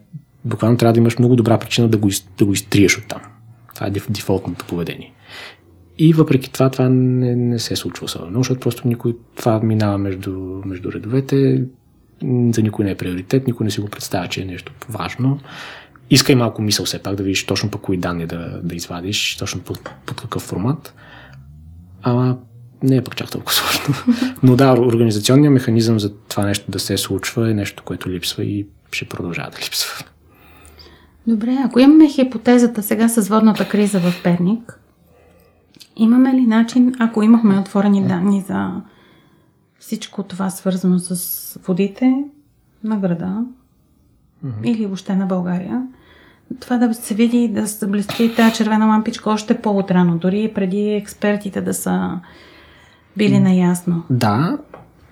буквално 0.45 0.77
трябва 0.77 0.93
да 0.93 0.99
имаш 0.99 1.19
много 1.19 1.35
добра 1.35 1.57
причина 1.57 1.87
да 1.87 1.97
го, 1.97 2.07
из, 2.07 2.27
да 2.37 2.45
го 2.45 2.53
изтриеш 2.53 2.97
от 2.97 3.07
там. 3.07 3.21
Това 3.75 3.87
е 3.87 3.91
деф- 3.91 4.11
дефолтното 4.11 4.65
поведение. 4.65 5.13
И 5.97 6.13
въпреки 6.13 6.51
това, 6.51 6.69
това 6.69 6.89
не, 6.89 7.35
не 7.35 7.59
се 7.59 7.75
случва 7.75 8.05
особено, 8.05 8.39
защото 8.39 8.59
просто 8.59 8.87
никой 8.87 9.15
това 9.35 9.59
минава 9.59 9.97
между, 9.97 10.31
между 10.65 10.91
редовете, 10.91 11.63
за 12.51 12.61
никой 12.61 12.85
не 12.85 12.91
е 12.91 12.97
приоритет, 12.97 13.47
никой 13.47 13.63
не 13.63 13.71
си 13.71 13.81
го 13.81 13.87
представя, 13.87 14.27
че 14.27 14.41
е 14.41 14.45
нещо 14.45 14.73
важно. 14.89 15.39
Иска 16.09 16.31
и 16.31 16.35
малко 16.35 16.61
мисъл 16.61 16.85
все 16.85 16.99
пак 16.99 17.15
да 17.15 17.23
видиш 17.23 17.45
точно 17.45 17.69
по 17.69 17.77
кои 17.77 17.97
данни 17.97 18.25
да, 18.25 18.61
да 18.63 18.75
извадиш, 18.75 19.37
точно 19.37 19.61
под, 19.61 19.89
под 20.05 20.21
какъв 20.21 20.41
формат. 20.41 20.93
Ама 22.01 22.37
не 22.83 22.95
е 22.95 23.01
пък 23.01 23.15
чак 23.15 23.31
толкова 23.31 23.53
сложно. 23.55 23.95
Но 24.43 24.55
да, 24.55 24.71
организационният 24.71 25.53
механизъм 25.53 25.99
за 25.99 26.13
това 26.13 26.45
нещо 26.45 26.71
да 26.71 26.79
се 26.79 26.97
случва 26.97 27.51
е 27.51 27.53
нещо, 27.53 27.83
което 27.83 28.09
липсва 28.09 28.43
и 28.43 28.67
ще 28.91 29.05
продължава 29.05 29.51
да 29.51 29.57
липсва. 29.57 30.05
Добре, 31.27 31.57
ако 31.65 31.79
имаме 31.79 32.09
хипотезата 32.09 32.83
сега 32.83 33.07
с 33.07 33.29
водната 33.29 33.69
криза 33.69 33.99
в 33.99 34.23
Перник, 34.23 34.79
имаме 35.95 36.33
ли 36.33 36.45
начин, 36.45 36.93
ако 36.99 37.23
имахме 37.23 37.59
отворени 37.59 38.07
данни 38.07 38.43
за 38.47 38.71
всичко 39.79 40.23
това 40.23 40.49
свързано 40.49 40.99
с 40.99 41.59
водите 41.67 42.23
на 42.83 42.97
града 42.97 43.45
mm-hmm. 44.45 44.63
или 44.63 44.85
въобще 44.85 45.15
на 45.15 45.25
България, 45.25 45.87
това 46.59 46.77
да 46.77 46.93
се 46.93 47.15
види, 47.15 47.47
да 47.47 47.67
се 47.67 47.87
блести 47.87 48.35
тази 48.35 48.55
червена 48.55 48.85
лампичка 48.85 49.29
още 49.29 49.61
по-отрано, 49.61 50.17
дори 50.17 50.51
преди 50.55 50.93
експертите 50.93 51.61
да 51.61 51.73
са 51.73 52.19
били 53.17 53.39
наясно. 53.39 54.03
Да, 54.09 54.57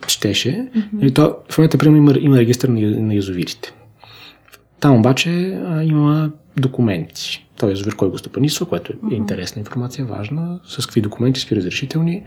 щеше. 0.08 0.50
Mm-hmm. 0.50 1.06
И 1.06 1.14
то, 1.14 1.36
в 1.50 1.58
момента, 1.58 1.78
примерно, 1.78 1.98
има, 1.98 2.14
има 2.20 2.38
регистър 2.38 2.70
на, 2.70 3.02
на 3.02 3.14
язовирите. 3.14 3.74
Там 4.80 4.96
обаче 4.96 5.60
а, 5.66 5.84
има 5.84 6.32
документи. 6.58 7.48
Той 7.60 7.70
язовир, 7.70 7.96
кой 7.96 8.10
го 8.10 8.18
стопанисва, 8.18 8.66
което 8.66 8.94
е 8.94 8.96
mm-hmm. 8.96 9.14
интересна 9.14 9.60
информация, 9.60 10.06
важна, 10.06 10.60
с 10.66 10.86
какви 10.86 11.02
документи, 11.02 11.40
с 11.40 11.44
какви 11.44 11.56
разрешителни, 11.56 12.24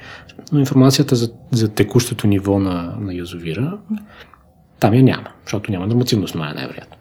но 0.53 0.59
информацията 0.59 1.17
за, 1.17 1.33
за 1.51 1.69
текущото 1.69 2.27
ниво 2.27 2.59
на, 2.59 2.97
на 3.01 3.15
язовира, 3.15 3.79
там 4.81 4.95
я 4.95 5.03
няма, 5.03 5.29
защото 5.45 5.71
няма 5.71 5.87
нормативно 5.87 6.25
основание, 6.25 6.55
най-вероятно. 6.55 6.97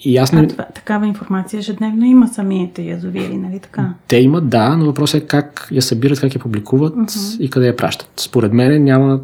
И 0.00 0.16
аз 0.16 0.32
не... 0.32 0.40
А 0.40 0.48
това, 0.48 0.64
такава 0.64 1.06
информация 1.06 1.58
ежедневно 1.58 2.04
има 2.04 2.28
самите 2.28 2.82
язовири, 2.82 3.36
нали 3.36 3.60
така? 3.60 3.94
Те 4.08 4.16
имат, 4.16 4.48
да, 4.48 4.76
но 4.76 4.84
въпросът 4.84 5.22
е 5.22 5.26
как 5.26 5.68
я 5.70 5.82
събират, 5.82 6.20
как 6.20 6.34
я 6.34 6.40
публикуват 6.40 6.94
uh-huh. 6.94 7.38
и 7.38 7.50
къде 7.50 7.66
я 7.66 7.76
пращат. 7.76 8.10
Според 8.16 8.52
мен 8.52 8.84
няма, 8.84 9.20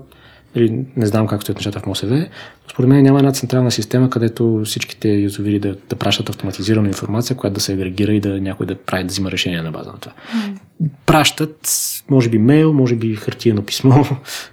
или 0.55 0.85
не 0.97 1.07
знам 1.07 1.27
как 1.27 1.43
стоят 1.43 1.59
нещата 1.59 1.81
в 1.81 1.87
МОСВ, 1.87 2.27
според 2.73 2.88
мен 2.88 3.03
няма 3.03 3.19
една 3.19 3.33
централна 3.33 3.71
система, 3.71 4.11
където 4.11 4.62
всичките 4.64 5.09
язовири 5.09 5.59
да, 5.59 5.77
да 5.90 5.97
пращат 5.97 6.29
автоматизирана 6.29 6.88
информация, 6.88 7.37
която 7.37 7.55
да 7.55 7.61
се 7.61 7.73
агрегира 7.73 8.12
и 8.12 8.21
да 8.21 8.40
някой 8.40 8.67
да 8.67 8.75
прави 8.75 9.05
да 9.05 9.09
взима 9.09 9.31
решение 9.31 9.62
на 9.62 9.71
база 9.71 9.93
на 9.93 9.99
това. 9.99 10.12
Uh-huh. 10.12 10.88
Пращат, 11.07 11.69
може 12.11 12.29
би 12.29 12.38
мейл, 12.38 12.73
може 12.73 12.97
би 12.97 13.14
хартиено 13.14 13.62
писмо 13.62 14.05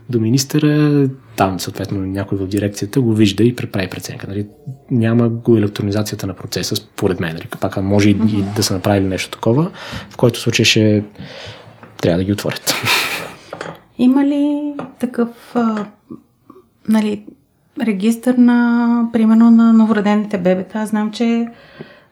до 0.10 0.20
министъра, 0.20 1.10
там 1.36 1.60
съответно 1.60 2.00
някой 2.00 2.38
в 2.38 2.48
дирекцията 2.48 3.02
го 3.02 3.14
вижда 3.14 3.44
и 3.44 3.56
преправи 3.56 3.88
преценка. 3.88 4.28
Нали? 4.28 4.48
Няма 4.92 5.30
го 5.30 5.58
електронизацията 5.58 6.28
на 6.28 6.34
процеса, 6.34 6.76
според 6.76 7.20
мен. 7.20 7.34
Нали? 7.34 7.48
Пак 7.60 7.78
може 7.78 8.10
и, 8.10 8.12
и 8.12 8.44
да 8.56 8.64
са 8.64 8.74
направили 8.74 9.06
нещо 9.06 9.30
такова, 9.30 9.72
в 10.10 10.18
който 10.18 10.40
случай 10.40 10.66
ще 10.66 11.04
трябва 12.02 12.18
да 12.18 12.24
ги 12.24 12.32
отворят. 12.32 12.74
Има 14.02 14.26
ли 14.26 14.74
такъв 15.00 15.56
а, 15.56 15.86
нали, 16.90 17.24
регистър 17.82 18.36
на, 18.36 19.10
примерно, 19.14 19.52
на 19.52 19.74
новородените 19.74 20.38
бебета? 20.38 20.80
Аз 20.80 20.90
знам, 20.90 21.12
че 21.12 21.48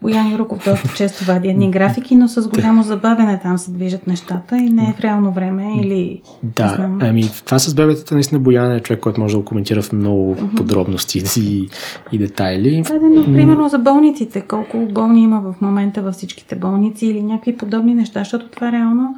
Боян 0.02 0.32
Юроков 0.32 0.66
доста 0.66 0.90
често 0.96 1.26
вади 1.26 1.48
едни 1.48 1.72
графики, 1.72 2.16
но 2.16 2.28
с 2.28 2.50
голямо 2.50 2.84
забавене 2.84 3.40
там 3.44 3.58
се 3.58 3.72
движат 3.72 4.08
нещата 4.08 4.58
и 4.58 4.70
не 4.70 4.90
е 4.90 4.94
в 4.98 5.00
реално 5.00 5.32
време 5.32 5.74
или... 5.82 6.22
Да, 6.44 6.74
знам. 6.76 7.00
ами 7.02 7.24
това 7.46 7.60
с 7.60 7.74
бебетата 7.74 8.14
наистина 8.14 8.40
Боян 8.40 8.72
е 8.72 8.80
човек, 8.80 9.00
който 9.00 9.22
може 9.22 9.34
да 9.34 9.40
го 9.40 9.46
коментира 9.46 9.82
в 9.82 9.94
много 9.94 10.36
uh-huh. 10.36 10.58
подробности 10.58 11.24
и, 11.38 11.70
и 12.12 12.18
детайли. 12.18 12.84
Да, 12.88 13.00
но 13.02 13.24
примерно 13.24 13.70
за 13.70 13.80
болниците, 13.80 14.42
колко 14.42 14.78
болни 14.78 15.24
има 15.24 15.42
в 15.42 15.62
момента 15.62 16.02
във 16.02 16.14
всичките 16.14 16.56
болници 16.56 17.06
или 17.06 17.24
някакви 17.24 17.58
подобни 17.58 17.96
неща, 17.96 18.20
защото 18.20 18.48
това 18.48 18.72
реално 18.72 19.16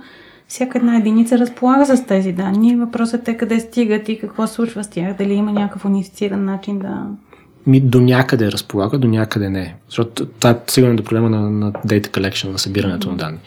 всяка 0.52 0.78
една 0.78 0.98
единица 0.98 1.40
разполага 1.40 1.98
с 1.98 2.06
тези 2.06 2.32
данни. 2.32 2.76
Въпросът 2.76 3.28
е 3.28 3.38
къде 3.38 3.60
стигат 3.60 4.10
и 4.10 4.20
какво 4.20 4.48
случва 4.48 4.84
с 4.84 4.90
тях, 4.90 5.18
дали 5.18 5.34
има 5.34 5.52
някакъв 5.52 5.86
унифициран 5.86 6.46
начин 6.46 6.80
да... 6.80 7.08
Ми 7.68 7.80
до 7.80 8.02
някъде 8.02 8.52
разполага, 8.52 8.98
до 8.98 9.08
някъде 9.08 9.50
не. 9.50 9.76
Защото 9.88 10.26
това 10.26 10.50
е 10.50 10.56
сигурно 10.68 10.96
до 10.96 11.04
проблема 11.04 11.30
на, 11.30 11.50
на 11.50 11.72
data 11.72 12.08
collection, 12.08 12.52
на 12.52 12.60
събирането 12.60 13.08
mm-hmm. 13.08 13.12
на 13.12 13.18
данни. 13.18 13.38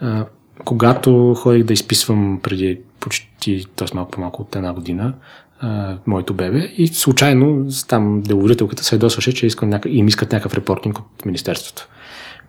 А, 0.00 0.24
когато 0.64 1.34
ходих 1.34 1.64
да 1.64 1.72
изписвам 1.72 2.40
преди 2.42 2.80
почти, 3.00 3.66
т.е. 3.76 3.88
малко 3.94 4.10
по-малко 4.10 4.42
от 4.42 4.56
една 4.56 4.72
година, 4.72 5.14
а, 5.60 5.96
моето 6.06 6.34
бебе 6.34 6.58
и 6.76 6.86
случайно 6.86 7.66
там 7.88 8.20
деловодителката 8.20 8.84
се 8.84 8.98
досваше, 8.98 9.34
че 9.34 9.46
искам 9.46 9.68
няка... 9.68 9.88
им 9.88 10.08
искат 10.08 10.32
някакъв 10.32 10.54
репортинг 10.54 10.98
от 10.98 11.26
Министерството. 11.26 11.88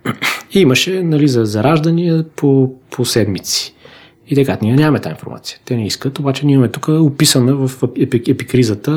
И 0.51 0.59
имаше 0.59 1.03
нали, 1.03 1.27
за 1.27 1.45
зараждания 1.45 2.25
по, 2.35 2.73
по 2.91 3.05
седмици. 3.05 3.74
И 4.27 4.35
така, 4.35 4.57
ние 4.61 4.75
нямаме 4.75 4.99
тази 4.99 5.11
информация. 5.13 5.59
Те 5.65 5.75
не 5.75 5.85
искат, 5.85 6.19
обаче 6.19 6.45
ние 6.45 6.53
имаме 6.53 6.71
тук 6.71 6.87
описана 6.87 7.55
в 7.55 7.71
епикризата 8.27 8.91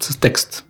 с 0.00 0.16
текст. 0.16 0.64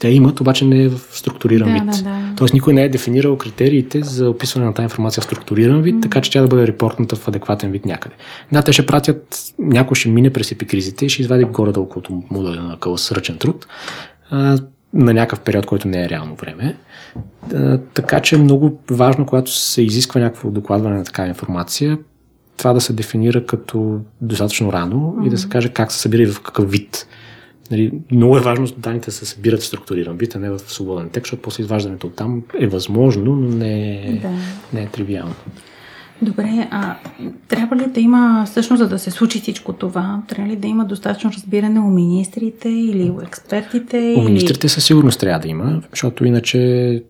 Те 0.00 0.08
имат, 0.08 0.40
обаче 0.40 0.64
не 0.64 0.82
е 0.82 0.88
в 0.88 1.00
структуриран 1.12 1.68
Да, 1.68 1.74
вид. 1.74 2.04
да, 2.04 2.10
да. 2.10 2.34
Тоест 2.36 2.54
никой 2.54 2.74
не 2.74 2.82
е 2.82 2.88
дефинирал 2.88 3.36
критериите 3.36 4.02
за 4.02 4.30
описване 4.30 4.66
на 4.66 4.74
тази 4.74 4.84
информация 4.84 5.20
в 5.20 5.24
структуриран 5.24 5.82
вид, 5.82 5.96
така 6.02 6.20
че 6.20 6.30
тя 6.30 6.40
да 6.42 6.48
бъде 6.48 6.66
репортната 6.66 7.16
в 7.16 7.28
адекватен 7.28 7.70
вид 7.70 7.86
някъде. 7.86 8.14
Да, 8.52 8.62
те 8.62 8.72
ще 8.72 8.86
пратят, 8.86 9.38
някой 9.58 9.94
ще 9.94 10.08
мине 10.08 10.32
през 10.32 10.52
епикризите 10.52 11.06
и 11.06 11.08
ще 11.08 11.22
извади 11.22 11.44
горе-долу 11.44 11.86
около 11.86 12.22
модуля 12.30 12.62
на 12.62 12.76
къл 12.80 12.96
с 12.96 13.12
ръчен 13.12 13.38
труд 13.38 13.66
а, 14.30 14.58
на 14.94 15.14
някакъв 15.14 15.40
период, 15.40 15.66
който 15.66 15.88
не 15.88 16.04
е 16.04 16.08
реално 16.08 16.34
време. 16.34 16.76
А, 17.54 17.78
така 17.94 18.20
че 18.20 18.34
е 18.34 18.38
много 18.38 18.80
важно, 18.90 19.26
когато 19.26 19.56
се 19.56 19.82
изисква 19.82 20.20
някакво 20.20 20.50
докладване 20.50 20.96
на 20.96 21.04
такава 21.04 21.28
информация, 21.28 21.98
това 22.58 22.72
да 22.72 22.80
се 22.80 22.92
дефинира 22.92 23.46
като 23.46 24.00
достатъчно 24.20 24.72
рано 24.72 24.96
mm-hmm. 24.96 25.26
и 25.26 25.30
да 25.30 25.38
се 25.38 25.48
каже 25.48 25.68
как 25.68 25.92
се 25.92 25.98
събира 25.98 26.22
и 26.22 26.26
в 26.26 26.40
какъв 26.40 26.70
вид. 26.70 27.06
Нали, 27.70 27.92
много 28.10 28.36
е 28.36 28.40
важно 28.40 28.66
данните 28.78 29.06
да 29.06 29.12
се 29.12 29.26
събират 29.26 29.60
в 29.60 29.66
структуриран 29.66 30.16
вид, 30.16 30.34
а 30.34 30.38
не 30.38 30.50
в 30.50 30.58
свободен 30.58 31.08
текст, 31.08 31.26
защото 31.26 31.42
после 31.42 31.62
изваждането 31.62 32.06
от 32.06 32.14
там 32.14 32.42
е 32.60 32.66
възможно, 32.66 33.36
но 33.36 33.48
не 33.48 33.94
е, 33.94 34.20
Да. 34.22 34.30
не 34.72 34.82
е 34.82 34.86
тривиално. 34.86 35.34
Добре, 36.22 36.68
а 36.70 36.96
трябва 37.48 37.76
ли 37.76 37.86
да 37.86 38.00
има, 38.00 38.44
всъщност 38.46 38.78
за 38.78 38.88
да 38.88 38.98
се 38.98 39.10
случи 39.10 39.40
всичко 39.40 39.72
това, 39.72 40.22
трябва 40.28 40.52
ли 40.52 40.56
да 40.56 40.68
има 40.68 40.84
достатъчно 40.84 41.32
разбиране 41.32 41.80
у 41.80 41.90
министрите 41.90 42.68
или 42.68 43.10
у 43.10 43.20
експертите? 43.20 43.96
У 43.96 44.20
или... 44.20 44.26
министрите 44.26 44.68
със 44.68 44.84
сигурност 44.84 45.20
трябва 45.20 45.40
да 45.40 45.48
има, 45.48 45.82
защото 45.90 46.24
иначе 46.24 47.02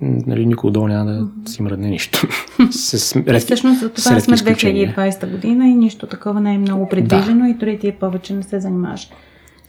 нали, 0.00 0.46
никой 0.46 0.68
отдолу 0.68 0.88
няма 0.88 1.04
да 1.04 1.50
си 1.50 1.62
мръдне 1.62 1.88
нищо. 1.88 2.28
с, 2.70 2.96
Всъщност 3.38 3.80
за 3.80 3.88
това 3.88 4.20
сме 4.20 4.34
изключения. 4.34 4.94
2020 4.96 5.30
година 5.30 5.68
и 5.68 5.74
нищо 5.74 6.06
такова 6.06 6.40
не 6.40 6.54
е 6.54 6.58
много 6.58 6.88
предвижено 6.88 7.46
и 7.46 7.54
дори 7.54 7.78
ти 7.78 7.92
повече 7.92 8.34
не 8.34 8.42
се 8.42 8.60
занимаваш 8.60 9.10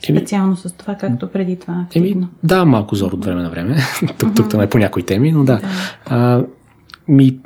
специално 0.03 0.55
с 0.55 0.73
това, 0.73 0.95
както 0.95 1.31
преди 1.31 1.55
това. 1.55 1.85
Еми, 1.95 2.17
да, 2.43 2.65
малко 2.65 2.95
зор 2.95 3.11
от 3.11 3.25
време 3.25 3.41
на 3.41 3.49
време. 3.49 3.77
тук, 4.19 4.35
тук 4.35 4.49
там 4.49 4.61
е 4.61 4.69
по 4.69 4.77
някои 4.77 5.03
теми, 5.03 5.31
но 5.31 5.43
да. 5.43 5.61
А, 6.05 6.43
ми, 7.07 7.39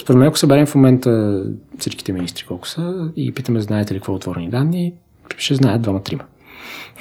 според 0.00 0.18
мен, 0.18 0.28
ако 0.28 0.38
съберем 0.38 0.66
в 0.66 0.74
момента 0.74 1.42
всичките 1.78 2.12
министри 2.12 2.44
колко 2.46 2.68
са 2.68 3.10
и 3.16 3.32
питаме, 3.32 3.60
знаете 3.60 3.94
ли 3.94 3.98
какво 3.98 4.12
е 4.12 4.16
отворени 4.16 4.50
данни, 4.50 4.92
ще 5.36 5.54
знаят 5.54 5.82
двама-трима. 5.82 6.24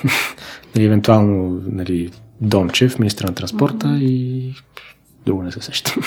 нали, 0.76 0.86
евентуално 0.86 1.62
нали, 1.72 2.10
Дончев, 2.42 3.00
министър 3.00 3.28
на 3.28 3.36
транспорта 3.36 3.98
и 4.02 4.54
друго 5.30 5.44
не 5.44 5.52
се 5.52 5.62
сещам. 5.62 6.04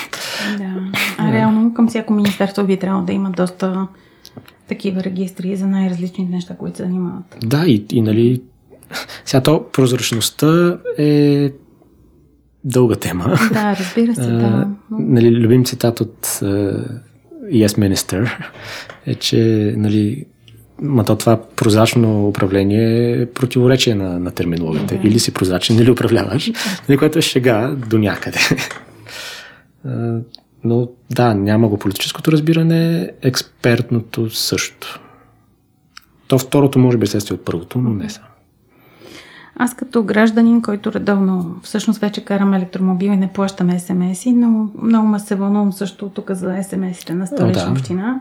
Да. 0.59 0.75
А 1.19 1.33
реално 1.33 1.75
към 1.75 1.89
всяко 1.89 2.13
министерство 2.13 2.65
би 2.65 2.77
трябвало 2.77 3.07
да 3.07 3.13
има 3.13 3.31
доста 3.31 3.87
такива 4.69 5.05
регистри 5.05 5.57
за 5.57 5.67
най-различни 5.67 6.25
неща, 6.25 6.57
които 6.57 6.77
се 6.77 6.83
занимават. 6.83 7.37
да, 7.45 7.65
и, 7.67 7.85
и 7.93 8.03
нали, 8.03 8.43
сега 9.25 9.41
то 9.43 9.65
прозрачността 9.73 10.79
е 10.99 11.51
дълга 12.65 12.97
тема. 12.97 13.25
Да, 13.53 13.77
разбира 13.77 14.15
се, 14.15 14.21
А, 14.21 14.27
да. 14.27 14.69
нали, 14.91 15.37
любим 15.37 15.65
цитат 15.65 16.01
от 16.01 16.27
uh, 16.27 17.01
Yes 17.45 17.67
Minister 17.67 18.31
е, 19.07 19.15
че 19.15 19.75
нали, 19.77 20.25
ма 20.83 21.05
то 21.05 21.17
това 21.17 21.41
прозрачно 21.57 22.29
управление 22.29 23.23
е 23.23 23.27
противоречие 23.27 23.95
на, 23.95 24.19
на 24.19 24.31
терминологията. 24.31 24.95
Да. 24.95 25.09
Или 25.09 25.19
си 25.19 25.35
прозрачен, 25.35 25.79
или 25.79 25.91
управляваш, 25.91 26.53
нали, 26.89 26.99
което 26.99 27.19
е 27.19 27.23
шега 27.23 27.75
до 27.89 27.99
някъде. 27.99 28.39
А, 29.87 30.19
Но 30.65 30.89
да, 31.11 31.35
няма 31.35 31.69
го 31.69 31.79
политическото 31.79 32.33
разбиране, 32.33 33.11
експертното 33.23 34.31
също. 34.31 35.01
То 36.29 36.39
второто 36.39 36.79
може 36.79 36.99
би 36.99 37.05
е 37.05 37.07
следствие 37.07 37.35
от 37.35 37.45
първото, 37.45 37.79
но 37.79 37.91
не 37.91 38.11
само. 38.11 38.27
Аз 39.57 39.75
като 39.75 40.03
гражданин, 40.03 40.63
който 40.63 40.93
редовно 40.93 41.57
всъщност 41.63 42.01
вече 42.01 42.25
карам 42.25 42.55
електромобил 42.55 43.11
и 43.11 43.17
не 43.17 43.33
плащам 43.33 43.79
СМС-и, 43.79 44.33
но 44.33 44.69
много 44.83 45.09
ме 45.09 45.19
се 45.19 45.35
вълнувам 45.35 45.73
също 45.73 46.09
тук 46.09 46.31
за 46.31 46.47
СМС-ите 46.63 47.11
на 47.11 47.27
столична 47.27 47.65
да. 47.65 47.71
община. 47.71 48.21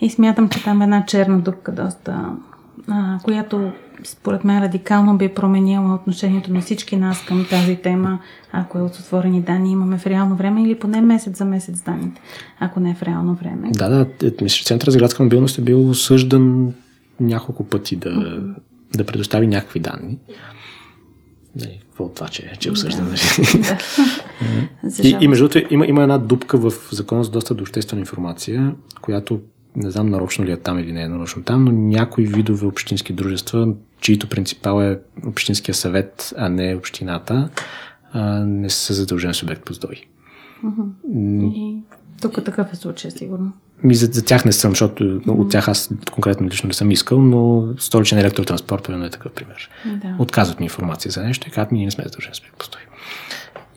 И 0.00 0.10
смятам, 0.10 0.48
че 0.48 0.64
там 0.64 0.80
е 0.80 0.84
една 0.84 1.04
черна 1.06 1.40
дупка 1.40 1.72
доста, 1.72 2.30
а, 2.88 3.18
която 3.22 3.72
според 4.04 4.44
мен 4.44 4.62
радикално 4.62 5.18
би 5.18 5.28
променила 5.28 5.94
отношението 5.94 6.52
на 6.52 6.60
всички 6.60 6.96
нас 6.96 7.24
към 7.24 7.46
тази 7.50 7.76
тема, 7.76 8.18
ако 8.52 8.78
е 8.78 8.82
от 8.82 8.94
отворени 8.94 9.42
данни 9.42 9.72
имаме 9.72 9.98
в 9.98 10.06
реално 10.06 10.36
време 10.36 10.62
или 10.62 10.78
поне 10.78 11.00
месец 11.00 11.38
за 11.38 11.44
месец 11.44 11.82
данните, 11.82 12.20
ако 12.60 12.80
не 12.80 12.90
е 12.90 12.94
в 12.94 13.02
реално 13.02 13.34
време. 13.34 13.70
Да, 13.72 13.88
да, 13.88 14.26
е, 14.26 14.32
мисля, 14.42 14.56
че 14.56 14.64
Център 14.64 14.90
за 14.90 14.98
градска 14.98 15.22
мобилност 15.22 15.58
е 15.58 15.62
бил 15.62 15.90
осъждан 15.90 16.72
няколко 17.20 17.64
пъти 17.64 17.96
да, 17.96 18.42
да 18.96 19.06
предостави 19.06 19.46
някакви 19.46 19.80
данни. 19.80 20.18
Нали, 21.56 21.80
какво 21.88 22.04
от 22.04 22.14
това, 22.14 22.28
че, 22.28 22.52
че 22.58 22.68
е 22.68 22.72
осъждан? 22.72 23.04
нали? 23.04 23.18
За 24.84 25.08
И, 25.08 25.16
и 25.20 25.28
между 25.28 25.48
другото 25.48 25.74
има, 25.74 25.86
има 25.86 26.02
една 26.02 26.18
дупка 26.18 26.58
в 26.58 26.72
закона 26.92 27.24
за 27.24 27.30
достъп 27.30 27.56
до 27.56 27.62
обществена 27.62 28.00
информация, 28.00 28.74
която 29.00 29.40
не 29.76 29.90
знам 29.90 30.10
нарочно 30.10 30.44
ли 30.44 30.52
е 30.52 30.56
там 30.56 30.78
или 30.78 30.92
не 30.92 31.02
е 31.02 31.08
нарочно 31.08 31.42
там, 31.42 31.64
но 31.64 31.72
някои 31.72 32.26
видове 32.26 32.66
общински 32.66 33.12
дружества, 33.12 33.68
чието 34.04 34.28
принципал 34.28 34.82
е 34.82 34.98
Общинския 35.26 35.74
съвет, 35.74 36.34
а 36.36 36.48
не 36.48 36.76
общината, 36.76 37.48
а, 38.12 38.44
не 38.44 38.70
са 38.70 38.94
задължен 38.94 39.34
субект 39.34 39.64
по 39.64 39.74
СДОИ. 39.74 40.06
Тук 42.22 42.44
такъв 42.44 42.72
е 42.72 42.76
случай, 42.76 43.10
сигурно. 43.10 43.52
Ми 43.82 43.94
за, 43.94 44.06
за 44.06 44.24
тях 44.24 44.44
не 44.44 44.52
съм, 44.52 44.72
защото 44.72 45.20
от 45.26 45.50
тях 45.50 45.68
аз 45.68 45.90
конкретно 46.12 46.46
лично 46.46 46.66
не 46.66 46.74
съм 46.74 46.90
искал, 46.90 47.20
но 47.20 47.68
столичен 47.78 48.18
електротранспорт 48.18 48.84
примерно 48.84 49.04
е 49.04 49.10
такъв 49.10 49.32
пример. 49.32 49.70
Да. 49.86 50.16
Отказват 50.18 50.60
ми 50.60 50.66
информация 50.66 51.12
за 51.12 51.22
нещо 51.22 51.48
и 51.48 51.50
казват 51.50 51.72
ми, 51.72 51.78
ние 51.78 51.84
не 51.84 51.90
сме 51.90 52.04
задължени 52.04 52.34
субект 52.34 52.56
по 52.58 52.64
СДОИ. 52.64 52.82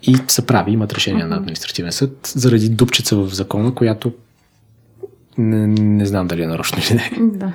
И 0.03 0.17
са 0.27 0.45
прави, 0.45 0.71
имат 0.71 0.93
решение 0.93 1.25
на 1.25 1.35
административен 1.35 1.91
съд 1.91 2.31
заради 2.35 2.69
дупчица 2.69 3.15
в 3.15 3.29
закона, 3.29 3.75
която 3.75 4.13
не, 5.37 5.67
не 5.67 6.05
знам 6.05 6.27
дали 6.27 6.43
е 6.43 6.47
нарочно 6.47 6.77
или 6.79 6.93
не. 6.95 7.29
Да. 7.37 7.53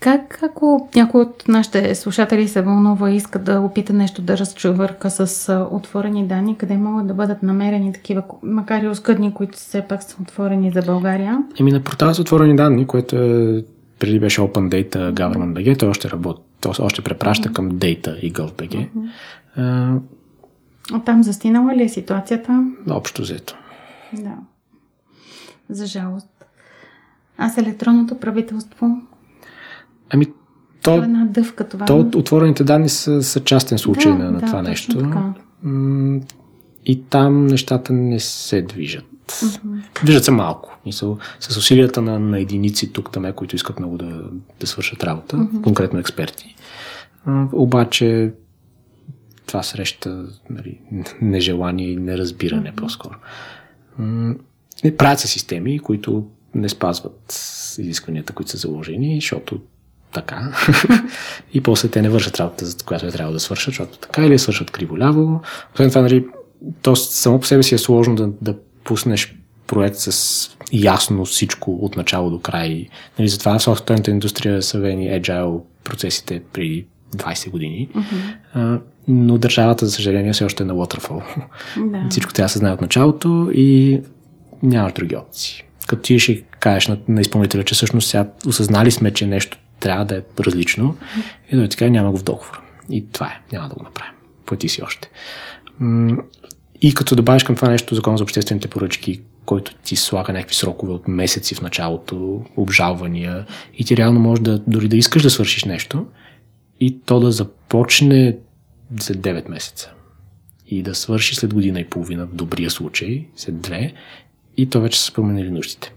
Как, 0.00 0.42
ако 0.42 0.88
някой 0.94 1.22
от 1.22 1.44
нашите 1.48 1.94
слушатели 1.94 2.48
се 2.48 2.62
вълнува 2.62 3.10
и 3.10 3.16
иска 3.16 3.38
да 3.38 3.60
опита 3.60 3.92
нещо 3.92 4.22
да 4.22 4.38
разчувърка 4.38 5.10
с 5.10 5.52
отворени 5.70 6.26
данни, 6.26 6.56
къде 6.58 6.76
могат 6.76 7.06
да 7.06 7.14
бъдат 7.14 7.42
намерени 7.42 7.92
такива, 7.92 8.22
макар 8.42 8.82
и 8.82 8.88
оскъдни, 8.88 9.34
които 9.34 9.58
все 9.58 9.82
пак 9.82 10.02
са 10.02 10.16
отворени 10.22 10.70
за 10.70 10.82
България? 10.82 11.42
Еми 11.60 11.72
на 11.72 11.80
портала 11.80 12.14
за 12.14 12.22
отворени 12.22 12.56
данни, 12.56 12.86
което 12.86 13.16
е, 13.16 13.64
преди 13.98 14.20
беше 14.20 14.40
Open 14.40 14.68
Data 14.68 15.12
Government 15.12 15.52
BG, 15.52 15.78
той 15.78 15.88
още 15.88 16.10
работи, 16.10 16.40
той 16.60 16.72
още 16.78 17.02
препраща 17.02 17.52
към 17.52 17.70
Data 17.70 18.20
и 18.20 18.32
GovBG. 18.32 18.88
А 20.92 21.00
там 21.04 21.22
застинала 21.22 21.76
ли 21.76 21.82
е 21.82 21.88
ситуацията? 21.88 22.64
общо 22.90 23.22
взето. 23.22 23.56
Да. 24.12 24.34
За 25.70 25.86
жалост. 25.86 26.44
А 27.38 27.48
с 27.48 27.58
електронното 27.58 28.14
правителство? 28.14 29.02
Ами, 30.10 30.26
Това 30.82 30.94
е 30.94 30.98
то, 30.98 31.04
една 31.04 31.24
дъвка 31.24 31.68
това. 31.68 31.86
то 31.86 31.98
отворените 31.98 32.64
данни 32.64 32.88
са, 32.88 33.22
са 33.22 33.40
частен 33.40 33.78
случай 33.78 34.12
Да, 34.12 34.18
на, 34.18 34.30
на 34.30 34.38
да, 34.38 34.46
това 34.46 34.62
нещо. 34.62 34.98
така. 34.98 35.34
И 36.86 37.02
там 37.02 37.46
нещата 37.46 37.92
не 37.92 38.20
се 38.20 38.62
движат. 38.62 39.04
Движат 40.04 40.24
се 40.24 40.30
малко. 40.30 40.78
Мисъл, 40.86 41.18
с 41.40 41.56
усилията 41.56 42.02
на, 42.02 42.18
на 42.18 42.40
единици 42.40 42.92
тук 42.92 43.12
там, 43.12 43.32
които 43.32 43.56
искат 43.56 43.78
много 43.78 43.98
да, 43.98 44.22
да 44.60 44.66
свършат 44.66 45.04
работа, 45.04 45.48
конкретно 45.62 45.98
експерти. 45.98 46.56
Обаче 47.52 48.32
това 49.46 49.62
среща 49.62 50.26
нали, 50.50 50.80
нежелание 51.22 51.90
и 51.90 51.96
неразбиране 51.96 52.72
по-скоро. 52.76 53.14
М, 53.98 54.34
и 54.84 54.96
Правят 54.96 55.20
се 55.20 55.28
системи, 55.28 55.78
които 55.78 56.26
не 56.54 56.68
спазват 56.68 57.34
изискванията, 57.78 58.32
които 58.32 58.50
са 58.50 58.56
заложени, 58.56 59.18
защото 59.20 59.60
така. 60.12 60.52
и 61.52 61.60
после 61.60 61.88
те 61.88 62.02
не 62.02 62.08
вършат 62.08 62.40
работа, 62.40 62.66
за 62.66 62.76
която 62.84 63.06
е 63.06 63.10
трябвало 63.10 63.32
да 63.32 63.40
свършат, 63.40 63.72
защото 63.74 63.98
така 63.98 64.26
или 64.26 64.38
свършат 64.38 64.70
криволяво. 64.70 65.40
Освен 65.74 65.88
това, 65.88 66.02
нали, 66.02 66.26
то 66.82 66.96
само 66.96 67.40
по 67.40 67.46
себе 67.46 67.62
си 67.62 67.74
е 67.74 67.78
сложно 67.78 68.14
да, 68.14 68.28
да 68.42 68.54
пуснеш 68.84 69.34
проект 69.66 69.96
с 69.96 70.50
ясно 70.72 71.24
всичко 71.24 71.72
от 71.72 71.96
начало 71.96 72.30
до 72.30 72.40
край. 72.40 72.88
Нали, 73.18 73.28
затова 73.28 73.58
в 73.58 73.62
софтуерната 73.62 74.10
индустрия 74.10 74.62
са 74.62 74.78
вени 74.78 75.06
agile 75.06 75.60
процесите 75.84 76.42
при 76.52 76.86
20 77.16 77.50
години. 77.50 77.88
А, 78.54 78.78
но 79.08 79.38
държавата, 79.38 79.86
за 79.86 79.92
съжаление, 79.92 80.32
все 80.32 80.44
още 80.44 80.62
е 80.62 80.66
на 80.66 80.74
waterfall. 80.74 81.22
Да. 81.76 82.06
Всичко 82.10 82.32
трябва 82.32 82.46
да 82.46 82.52
се 82.52 82.58
знае 82.58 82.72
от 82.72 82.80
началото 82.80 83.50
и 83.54 84.00
нямаш 84.62 84.92
други 84.92 85.16
опции. 85.16 85.62
Като 85.86 86.02
ти 86.02 86.18
ще 86.18 86.42
кажеш 86.42 86.88
на, 86.88 86.98
на 87.08 87.20
изпълнителя, 87.20 87.64
че 87.64 87.74
всъщност 87.74 88.08
сега 88.08 88.28
осъзнали 88.46 88.90
сме, 88.90 89.10
че 89.10 89.26
нещо 89.26 89.58
трябва 89.80 90.04
да 90.04 90.16
е 90.16 90.22
различно, 90.40 90.96
и 91.52 91.56
да 91.56 91.68
така 91.68 91.88
няма 91.88 92.10
го 92.10 92.18
в 92.18 92.24
договор. 92.24 92.62
И 92.90 93.06
това 93.12 93.26
е, 93.26 93.40
няма 93.52 93.68
да 93.68 93.74
го 93.74 93.82
направим. 93.82 94.12
Плати 94.46 94.68
си 94.68 94.82
още. 94.82 95.10
И 96.80 96.94
като 96.94 97.16
добавиш 97.16 97.42
към 97.42 97.56
това 97.56 97.68
нещо 97.68 97.94
закон 97.94 98.16
за 98.16 98.22
обществените 98.22 98.68
поръчки, 98.68 99.20
който 99.44 99.74
ти 99.74 99.96
слага 99.96 100.32
някакви 100.32 100.54
срокове 100.54 100.92
от 100.92 101.08
месеци 101.08 101.54
в 101.54 101.62
началото, 101.62 102.44
обжалвания, 102.56 103.46
и 103.74 103.84
ти 103.84 103.96
реално 103.96 104.20
можеш 104.20 104.42
да 104.42 104.58
дори 104.58 104.88
да 104.88 104.96
искаш 104.96 105.22
да 105.22 105.30
свършиш 105.30 105.64
нещо, 105.64 106.06
и 106.80 107.00
то 107.00 107.20
да 107.20 107.32
започне 107.32 108.36
след 109.00 109.18
9 109.18 109.48
месеца 109.48 109.92
и 110.70 110.82
да 110.82 110.94
свърши 110.94 111.34
след 111.34 111.54
година 111.54 111.80
и 111.80 111.84
половина, 111.84 112.26
в 112.26 112.34
добрия 112.34 112.70
случай, 112.70 113.26
след 113.36 113.60
две, 113.60 113.92
и 114.56 114.70
то 114.70 114.80
вече 114.80 115.00
са 115.00 115.12
променили 115.12 115.50
нуждите. 115.50 115.94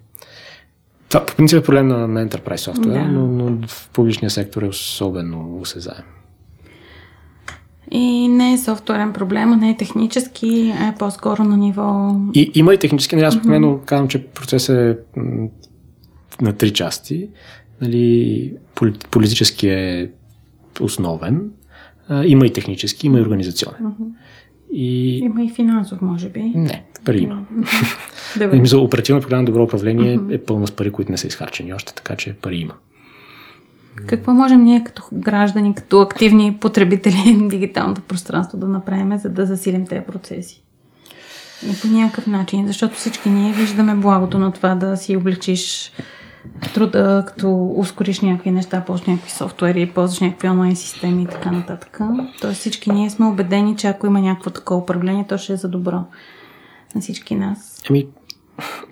Това 1.11 1.25
по 1.25 1.35
принцип 1.35 1.59
е 1.59 1.63
проблем 1.63 1.87
на, 1.87 2.07
на 2.07 2.27
Enterprise 2.27 2.71
Software, 2.71 2.93
Да. 2.93 3.11
но, 3.11 3.27
но 3.27 3.67
в 3.67 3.89
публичния 3.93 4.29
сектор 4.29 4.61
е 4.61 4.67
особено 4.67 5.57
осезаем. 5.61 6.03
И 7.91 8.27
не 8.27 8.53
е 8.53 8.57
софтуерен 8.57 9.13
проблем, 9.13 9.49
не 9.49 9.69
е 9.69 9.77
технически, 9.77 10.73
а 10.79 10.87
е 10.87 10.95
по-скоро 10.99 11.43
на 11.43 11.57
ниво... 11.57 12.15
И 12.33 12.51
има 12.55 12.73
и 12.73 12.77
технически, 12.77 13.15
нали, 13.15 13.25
аз 13.25 13.35
обикновено 13.35 13.79
казвам, 13.85 14.07
че 14.07 14.25
процесът 14.25 14.77
е 14.77 14.97
на 16.41 16.53
три 16.53 16.73
части. 16.73 17.29
Нали, 17.81 18.53
поли- 18.75 19.07
политически 19.11 19.67
е 19.67 20.11
основен, 20.81 21.51
а, 22.09 22.25
има 22.25 22.45
и 22.45 22.53
технически, 22.53 23.07
има 23.07 23.17
и 23.19 23.21
организационен. 23.21 23.93
И 24.73 25.17
Има 25.17 25.43
и 25.43 25.49
финансов, 25.49 26.01
може 26.01 26.29
би. 26.29 26.39
не, 26.55 26.83
пари 27.05 27.19
има. 27.19 27.45
Добре. 28.39 28.57
Еми, 28.57 28.67
За 28.67 28.79
оперативна 28.79 29.21
програма 29.21 29.43
Добро 29.43 29.63
управление 29.63 30.19
е 30.29 30.37
пълна 30.37 30.67
с 30.67 30.71
пари, 30.71 30.91
които 30.91 31.11
не 31.11 31.17
са 31.17 31.27
изхарчени 31.27 31.73
още, 31.73 31.93
така 31.95 32.15
че 32.15 32.33
пари 32.33 32.55
има. 32.55 32.73
Какво 34.07 34.33
можем 34.33 34.63
ние 34.63 34.83
като 34.83 35.03
граждани, 35.13 35.75
като 35.75 36.01
активни 36.01 36.57
потребители 36.59 37.33
на 37.37 37.47
дигиталното 37.47 38.01
пространство 38.01 38.57
да 38.57 38.67
направим, 38.67 39.17
за 39.17 39.29
да 39.29 39.45
засилим 39.45 39.87
тези 39.87 40.05
процеси? 40.05 40.63
И 41.63 41.81
по 41.81 41.87
някакъв 41.87 42.27
начин, 42.27 42.67
защото 42.67 42.95
всички 42.95 43.29
ние 43.29 43.53
виждаме 43.53 43.95
благото 43.95 44.39
на 44.39 44.51
това 44.51 44.75
да 44.75 44.97
си 44.97 45.15
облегчиш 45.15 45.91
труда, 46.73 47.23
като 47.27 47.73
ускориш 47.75 48.19
някакви 48.21 48.51
неща, 48.51 48.83
ползваш 48.87 49.07
някакви 49.07 49.31
софтуери, 49.31 49.91
ползваш 49.95 50.19
някакви 50.19 50.49
онлайн 50.49 50.75
системи 50.75 51.23
и 51.23 51.27
така 51.27 51.51
нататък. 51.51 51.99
Тоест 52.41 52.59
всички 52.59 52.91
ние 52.91 53.09
сме 53.09 53.25
убедени, 53.25 53.77
че 53.77 53.87
ако 53.87 54.07
има 54.07 54.21
някакво 54.21 54.49
такова 54.49 54.79
управление, 54.81 55.25
то 55.29 55.37
ще 55.37 55.53
е 55.53 55.57
за 55.57 55.67
добро 55.69 56.03
на 56.95 57.01
всички 57.01 57.35
нас. 57.35 57.81
Еми, 57.89 58.07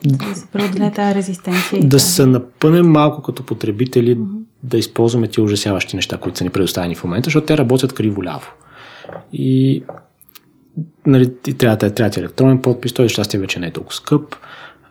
Да 0.05 0.35
се 0.35 0.47
преодолее 0.47 0.91
тази 0.91 1.15
резистенция. 1.15 1.81
да 1.81 1.89
тази- 1.89 2.13
се 2.13 2.25
напънем 2.25 2.91
малко 2.91 3.21
като 3.21 3.43
потребители 3.45 4.17
да 4.63 4.77
използваме 4.77 5.27
тия 5.27 5.43
ужасяващи 5.43 5.95
неща, 5.95 6.17
които 6.17 6.37
са 6.37 6.43
ни 6.43 6.50
предоставени 6.50 6.95
в 6.95 7.04
момента, 7.04 7.27
защото 7.27 7.45
те 7.45 7.58
работят 7.58 7.93
криво-ляво. 7.93 8.47
И 9.33 9.83
нали, 11.06 11.35
трябва, 11.58 11.77
да 11.77 11.93
трябва 11.93 12.10
ти 12.12 12.19
електронен 12.19 12.62
подпис, 12.62 12.93
той 12.93 13.10
щастие 13.10 13.39
вече 13.39 13.60
не 13.60 13.67
е 13.67 13.71
толкова 13.71 13.95
скъп. 13.95 14.35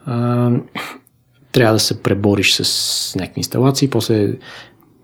А, 0.07 0.51
трябва 1.53 1.73
да 1.73 1.81
се 1.81 2.03
пребориш 2.03 2.55
с 2.55 3.15
някакви 3.17 3.41
инсталации, 3.41 3.91
после 3.91 4.35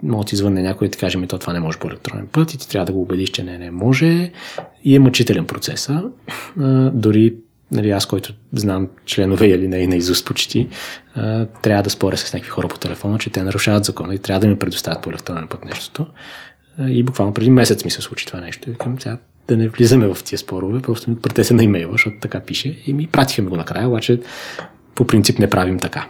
може 0.02 0.26
да 0.26 0.36
ти 0.36 0.42
някой 0.42 0.86
и 0.86 0.90
ти 0.90 0.98
каже, 0.98 1.18
ми 1.18 1.26
то 1.26 1.38
това 1.38 1.52
не 1.52 1.60
може 1.60 1.78
по 1.78 1.88
електронен 1.88 2.26
път 2.26 2.54
и 2.54 2.58
ти 2.58 2.68
трябва 2.68 2.86
да 2.86 2.92
го 2.92 3.02
убедиш, 3.02 3.30
че 3.30 3.42
не, 3.42 3.58
не 3.58 3.70
може. 3.70 4.32
И 4.84 4.96
е 4.96 4.98
мъчителен 4.98 5.46
процеса. 5.46 6.02
Дори 6.92 7.34
нали, 7.72 7.90
аз, 7.90 8.06
който 8.06 8.34
знам 8.52 8.88
членове 9.06 9.46
или 9.46 9.68
не, 9.68 9.86
на 9.86 9.96
изуст 9.96 10.26
почти, 10.26 10.68
а, 11.14 11.46
трябва 11.46 11.82
да 11.82 11.90
споря 11.90 12.16
с 12.16 12.32
някакви 12.32 12.50
хора 12.50 12.68
по 12.68 12.78
телефона, 12.78 13.18
че 13.18 13.30
те 13.30 13.42
нарушават 13.42 13.84
закона 13.84 14.14
и 14.14 14.18
трябва 14.18 14.40
да 14.40 14.46
ми 14.46 14.58
предоставят 14.58 15.02
по 15.02 15.10
електронен 15.10 15.48
път 15.48 15.64
нещото. 15.64 16.06
И 16.88 17.02
буквално 17.02 17.34
преди 17.34 17.50
месец 17.50 17.84
ми 17.84 17.90
се 17.90 18.02
случи 18.02 18.26
това 18.26 18.40
нещо. 18.40 18.70
И 18.70 18.74
към 18.74 19.00
сега 19.00 19.18
да 19.48 19.56
не 19.56 19.68
влизаме 19.68 20.14
в 20.14 20.24
тия 20.24 20.38
спорове, 20.38 20.82
просто 20.82 21.10
ми 21.10 21.16
претесе 21.16 21.54
на 21.54 21.64
имейла, 21.64 21.92
защото 21.92 22.16
така 22.20 22.40
пише. 22.40 22.78
И 22.86 22.92
ми 22.92 23.06
пратиха 23.06 23.42
ми 23.42 23.48
го 23.48 23.56
накрая, 23.56 23.88
обаче 23.88 24.20
по 24.94 25.06
принцип 25.06 25.38
не 25.38 25.50
правим 25.50 25.78
така. 25.78 26.08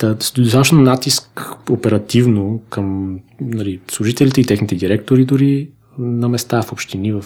Та, 0.00 0.14
достатъчно 0.14 0.80
натиск 0.80 1.56
оперативно 1.70 2.62
към 2.70 3.18
нали, 3.40 3.80
служителите 3.90 4.40
и 4.40 4.44
техните 4.44 4.74
директори 4.74 5.24
дори 5.24 5.70
на 5.98 6.28
места 6.28 6.62
в 6.62 6.72
общини, 6.72 7.12
в 7.12 7.24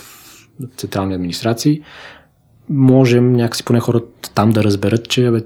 централни 0.76 1.14
администрации, 1.14 1.82
можем 2.70 3.32
някакси 3.32 3.64
поне 3.64 3.80
хората 3.80 4.32
там 4.34 4.50
да 4.50 4.64
разберат, 4.64 5.08
че 5.08 5.30
бе, 5.30 5.42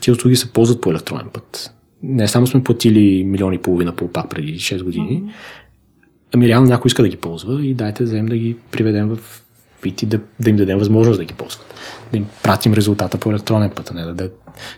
тия 0.00 0.14
услуги 0.14 0.36
се 0.36 0.52
ползват 0.52 0.80
по 0.80 0.90
електронен 0.90 1.26
път. 1.32 1.74
Не 2.02 2.28
само 2.28 2.46
сме 2.46 2.64
платили 2.64 3.24
милиони 3.24 3.56
и 3.56 3.62
половина 3.62 3.96
по 3.96 4.08
пак 4.08 4.30
преди 4.30 4.58
6 4.58 4.82
години, 4.82 5.22
ами 6.34 6.48
реално 6.48 6.68
някой 6.68 6.88
иска 6.88 7.02
да 7.02 7.08
ги 7.08 7.16
ползва 7.16 7.66
и 7.66 7.74
дайте 7.74 8.02
да 8.02 8.08
вземем 8.08 8.26
да 8.26 8.36
ги 8.36 8.56
приведем 8.70 9.08
в 9.08 9.42
вид 9.82 10.02
и 10.02 10.06
да, 10.06 10.20
да 10.40 10.50
им 10.50 10.56
дадем 10.56 10.78
възможност 10.78 11.18
да 11.18 11.24
ги 11.24 11.34
ползват. 11.34 11.74
Да 12.12 12.18
им 12.18 12.26
пратим 12.42 12.74
резултата 12.74 13.18
по 13.18 13.30
електронен 13.30 13.70
път, 13.70 13.90
а 13.90 13.94
не 13.94 14.04
да, 14.04 14.14
да 14.14 14.30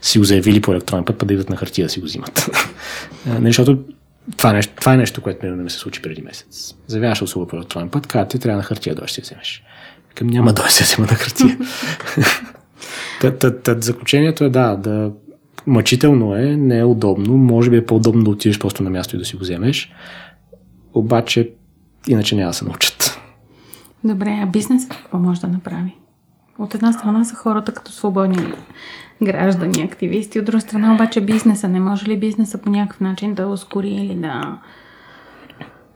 си 0.02 0.18
го 0.18 0.24
заявили 0.24 0.60
по 0.60 0.72
електронен 0.72 1.04
път, 1.04 1.18
па 1.18 1.26
да 1.26 1.32
идват 1.32 1.50
на 1.50 1.56
хартия 1.56 1.86
да 1.86 1.90
си 1.90 2.00
го 2.00 2.06
взимат. 2.06 2.50
не, 3.40 3.48
защото 3.48 3.78
това 4.36 4.50
е, 4.50 4.52
нещо, 4.52 4.72
това 4.76 4.94
е 4.94 4.96
нещо, 4.96 5.20
което 5.20 5.46
ми 5.46 5.70
се 5.70 5.78
случи 5.78 6.02
преди 6.02 6.22
месец. 6.22 6.74
Заявяваш 6.86 7.22
услуга 7.22 7.48
по 7.48 7.56
електронен 7.56 7.88
път, 7.88 8.06
казват 8.06 8.28
ти 8.28 8.38
трябва 8.38 8.56
на 8.56 8.62
хартия 8.62 8.94
да 8.94 9.08
си 9.08 9.20
я 9.20 9.22
вземеш. 9.22 9.62
Към 10.14 10.26
няма 10.26 10.52
да 10.52 10.68
се 10.68 10.84
взема 10.84 11.06
на 11.06 11.14
хартия. 11.14 11.58
заключението 13.82 14.44
е 14.44 14.50
да, 14.50 14.76
да 14.76 15.12
мъчително 15.66 16.36
е, 16.36 16.42
не 16.42 16.78
е 16.78 16.84
удобно, 16.84 17.36
може 17.36 17.70
би 17.70 17.76
е 17.76 17.86
по-удобно 17.86 18.24
да 18.24 18.30
отидеш 18.30 18.58
просто 18.58 18.82
на 18.82 18.90
място 18.90 19.16
и 19.16 19.18
да 19.18 19.24
си 19.24 19.36
го 19.36 19.42
вземеш, 19.42 19.92
обаче 20.94 21.50
иначе 22.08 22.36
няма 22.36 22.50
да 22.50 22.54
се 22.54 22.64
научат. 22.64 23.11
Добре, 24.04 24.40
а 24.42 24.46
бизнесът 24.46 24.90
какво 24.90 25.18
може 25.18 25.40
да 25.40 25.48
направи? 25.48 25.96
От 26.58 26.74
една 26.74 26.92
страна 26.92 27.24
са 27.24 27.34
хората 27.34 27.72
като 27.72 27.92
свободни 27.92 28.52
граждани, 29.22 29.82
активисти, 29.82 30.38
от 30.38 30.44
друга 30.44 30.60
страна 30.60 30.94
обаче 30.94 31.20
бизнеса. 31.20 31.68
Не 31.68 31.80
може 31.80 32.06
ли 32.06 32.18
бизнеса 32.18 32.58
по 32.58 32.70
някакъв 32.70 33.00
начин 33.00 33.34
да 33.34 33.46
ускори 33.46 33.88
или 33.88 34.14
да 34.14 34.58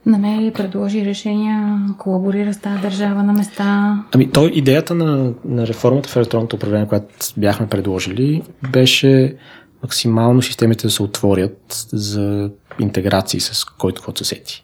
намери, 0.05 0.53
предложи 0.53 1.05
решения, 1.05 1.79
колаборира 1.97 2.53
с 2.53 2.59
тази 2.59 2.81
държава 2.81 3.23
на 3.23 3.33
места? 3.33 3.97
Ами, 4.15 4.31
то 4.31 4.47
идеята 4.53 4.95
на, 4.95 5.33
на 5.45 5.67
реформата 5.67 6.09
в 6.09 6.15
електронното 6.15 6.55
управление, 6.55 6.87
която 6.87 7.15
бяхме 7.37 7.67
предложили, 7.67 8.41
беше 8.71 9.35
максимално 9.83 10.41
системите 10.41 10.87
да 10.87 10.91
се 10.91 11.03
отворят 11.03 11.87
за 11.91 12.51
интеграции 12.79 13.39
с 13.39 13.65
който 13.65 14.01
каквото 14.01 14.25
се 14.25 14.35
сети. 14.35 14.63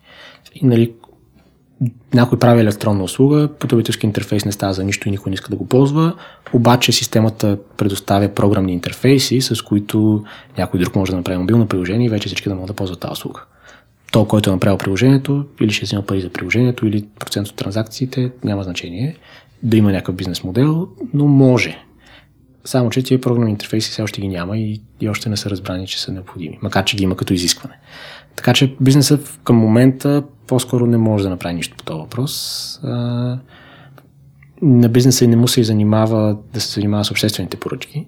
И, 0.55 0.65
нали, 0.65 0.93
някой 2.13 2.39
прави 2.39 2.61
електронна 2.61 3.03
услуга, 3.03 3.49
потребителски 3.59 4.05
интерфейс 4.05 4.45
не 4.45 4.51
става 4.51 4.73
за 4.73 4.83
нищо 4.83 5.07
и 5.07 5.11
никой 5.11 5.29
не 5.29 5.33
иска 5.33 5.49
да 5.49 5.55
го 5.55 5.67
ползва, 5.67 6.13
обаче 6.53 6.91
системата 6.91 7.57
предоставя 7.77 8.29
програмни 8.29 8.73
интерфейси, 8.73 9.41
с 9.41 9.61
които 9.61 10.23
някой 10.57 10.79
друг 10.79 10.95
може 10.95 11.11
да 11.11 11.17
направи 11.17 11.37
мобилно 11.37 11.67
приложение 11.67 12.07
и 12.07 12.09
вече 12.09 12.27
всички 12.27 12.49
да 12.49 12.55
могат 12.55 12.67
да 12.67 12.73
ползват 12.73 12.99
тази 12.99 13.11
услуга. 13.11 13.41
То, 14.11 14.25
който 14.25 14.49
е 14.49 14.53
направил 14.53 14.77
приложението, 14.77 15.45
или 15.61 15.71
ще 15.71 15.85
взема 15.85 16.01
пари 16.01 16.21
за 16.21 16.29
приложението, 16.29 16.87
или 16.87 17.05
процент 17.19 17.47
от 17.47 17.55
транзакциите, 17.55 18.31
няма 18.43 18.63
значение. 18.63 19.17
Да 19.63 19.77
има 19.77 19.91
някакъв 19.91 20.15
бизнес 20.15 20.43
модел, 20.43 20.87
но 21.13 21.27
може. 21.27 21.77
Само, 22.65 22.89
че 22.89 23.03
тия 23.03 23.21
програмни 23.21 23.51
интерфейси 23.51 23.91
все 23.91 24.01
още 24.01 24.21
ги 24.21 24.27
няма 24.27 24.57
и, 24.57 24.81
и 25.01 25.09
още 25.09 25.29
не 25.29 25.37
са 25.37 25.49
разбрани, 25.49 25.87
че 25.87 26.01
са 26.01 26.11
необходими, 26.11 26.59
макар 26.61 26.85
че 26.85 26.97
ги 26.97 27.03
има 27.03 27.17
като 27.17 27.33
изискване. 27.33 27.75
Така 28.35 28.53
че 28.53 28.75
бизнесът 28.81 29.39
към 29.43 29.55
момента 29.55 30.23
по-скоро 30.47 30.85
не 30.85 30.97
може 30.97 31.23
да 31.23 31.29
направи 31.29 31.55
нищо 31.55 31.77
по 31.77 31.83
този 31.83 31.99
въпрос. 31.99 32.79
На 34.61 34.89
бизнеса 34.89 35.25
и 35.25 35.27
не 35.27 35.35
му 35.35 35.47
се 35.47 35.61
и 35.61 35.63
занимава 35.63 36.37
да 36.53 36.61
се 36.61 36.73
занимава 36.73 37.05
с 37.05 37.11
обществените 37.11 37.57
поръчки, 37.57 38.07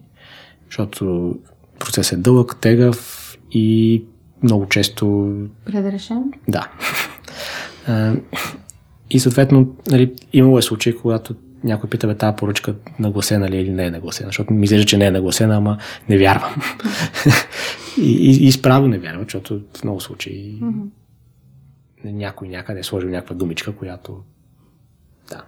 защото 0.65 1.35
процесът 1.79 2.13
е 2.13 2.21
дълъг, 2.21 2.57
тегъв 2.61 3.21
и 3.51 4.03
много 4.43 4.69
често... 4.69 5.33
Предрешен? 5.65 6.23
Да. 6.47 6.69
И 9.09 9.19
съответно, 9.19 9.75
нали, 9.91 10.13
имало 10.33 10.57
е 10.57 10.61
случаи, 10.61 10.97
когато 10.97 11.35
някой 11.63 11.89
пита, 11.89 12.07
бе, 12.07 12.15
тази 12.15 12.35
поръчка 12.35 12.75
нагласена 12.99 13.49
ли 13.49 13.57
е 13.57 13.61
или 13.61 13.69
не 13.69 13.85
е 13.85 13.91
нагласена, 13.91 14.27
защото 14.27 14.53
ми 14.53 14.63
изглежда, 14.63 14.85
че 14.85 14.97
не 14.97 15.05
е 15.05 15.11
нагласена, 15.11 15.55
ама 15.55 15.77
не 16.09 16.17
вярвам. 16.17 16.55
и, 17.97 18.31
и, 18.31 18.47
и 18.47 18.51
справо 18.51 18.87
не 18.87 18.99
вярвам, 18.99 19.23
защото 19.23 19.61
в 19.77 19.83
много 19.83 20.01
случаи 20.01 20.59
mm-hmm. 20.61 20.87
някой 22.05 22.47
някъде 22.47 22.79
е 22.79 22.83
сложил 22.83 23.09
някаква 23.09 23.35
думичка, 23.35 23.75
която 23.75 24.17
да. 25.29 25.43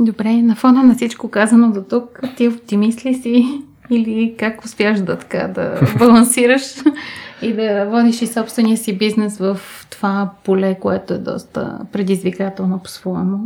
Добре, 0.00 0.42
на 0.42 0.56
фона 0.56 0.82
на 0.82 0.94
всичко 0.94 1.30
казано 1.30 1.72
до 1.72 1.82
тук, 1.82 2.20
ти 2.36 2.48
оптимист 2.48 3.04
ли 3.04 3.14
си 3.14 3.62
или 3.90 4.34
как 4.38 4.64
успяш 4.64 5.00
да 5.00 5.18
така 5.18 5.48
да 5.48 5.80
балансираш 5.98 6.62
и 7.42 7.52
да 7.52 7.84
водиш 7.84 8.22
и 8.22 8.26
собствения 8.26 8.76
си 8.76 8.98
бизнес 8.98 9.38
в 9.38 9.60
това 9.90 10.30
поле, 10.44 10.78
което 10.80 11.14
е 11.14 11.18
доста 11.18 11.78
предизвикателно 11.92 12.78
по-своему? 12.78 13.38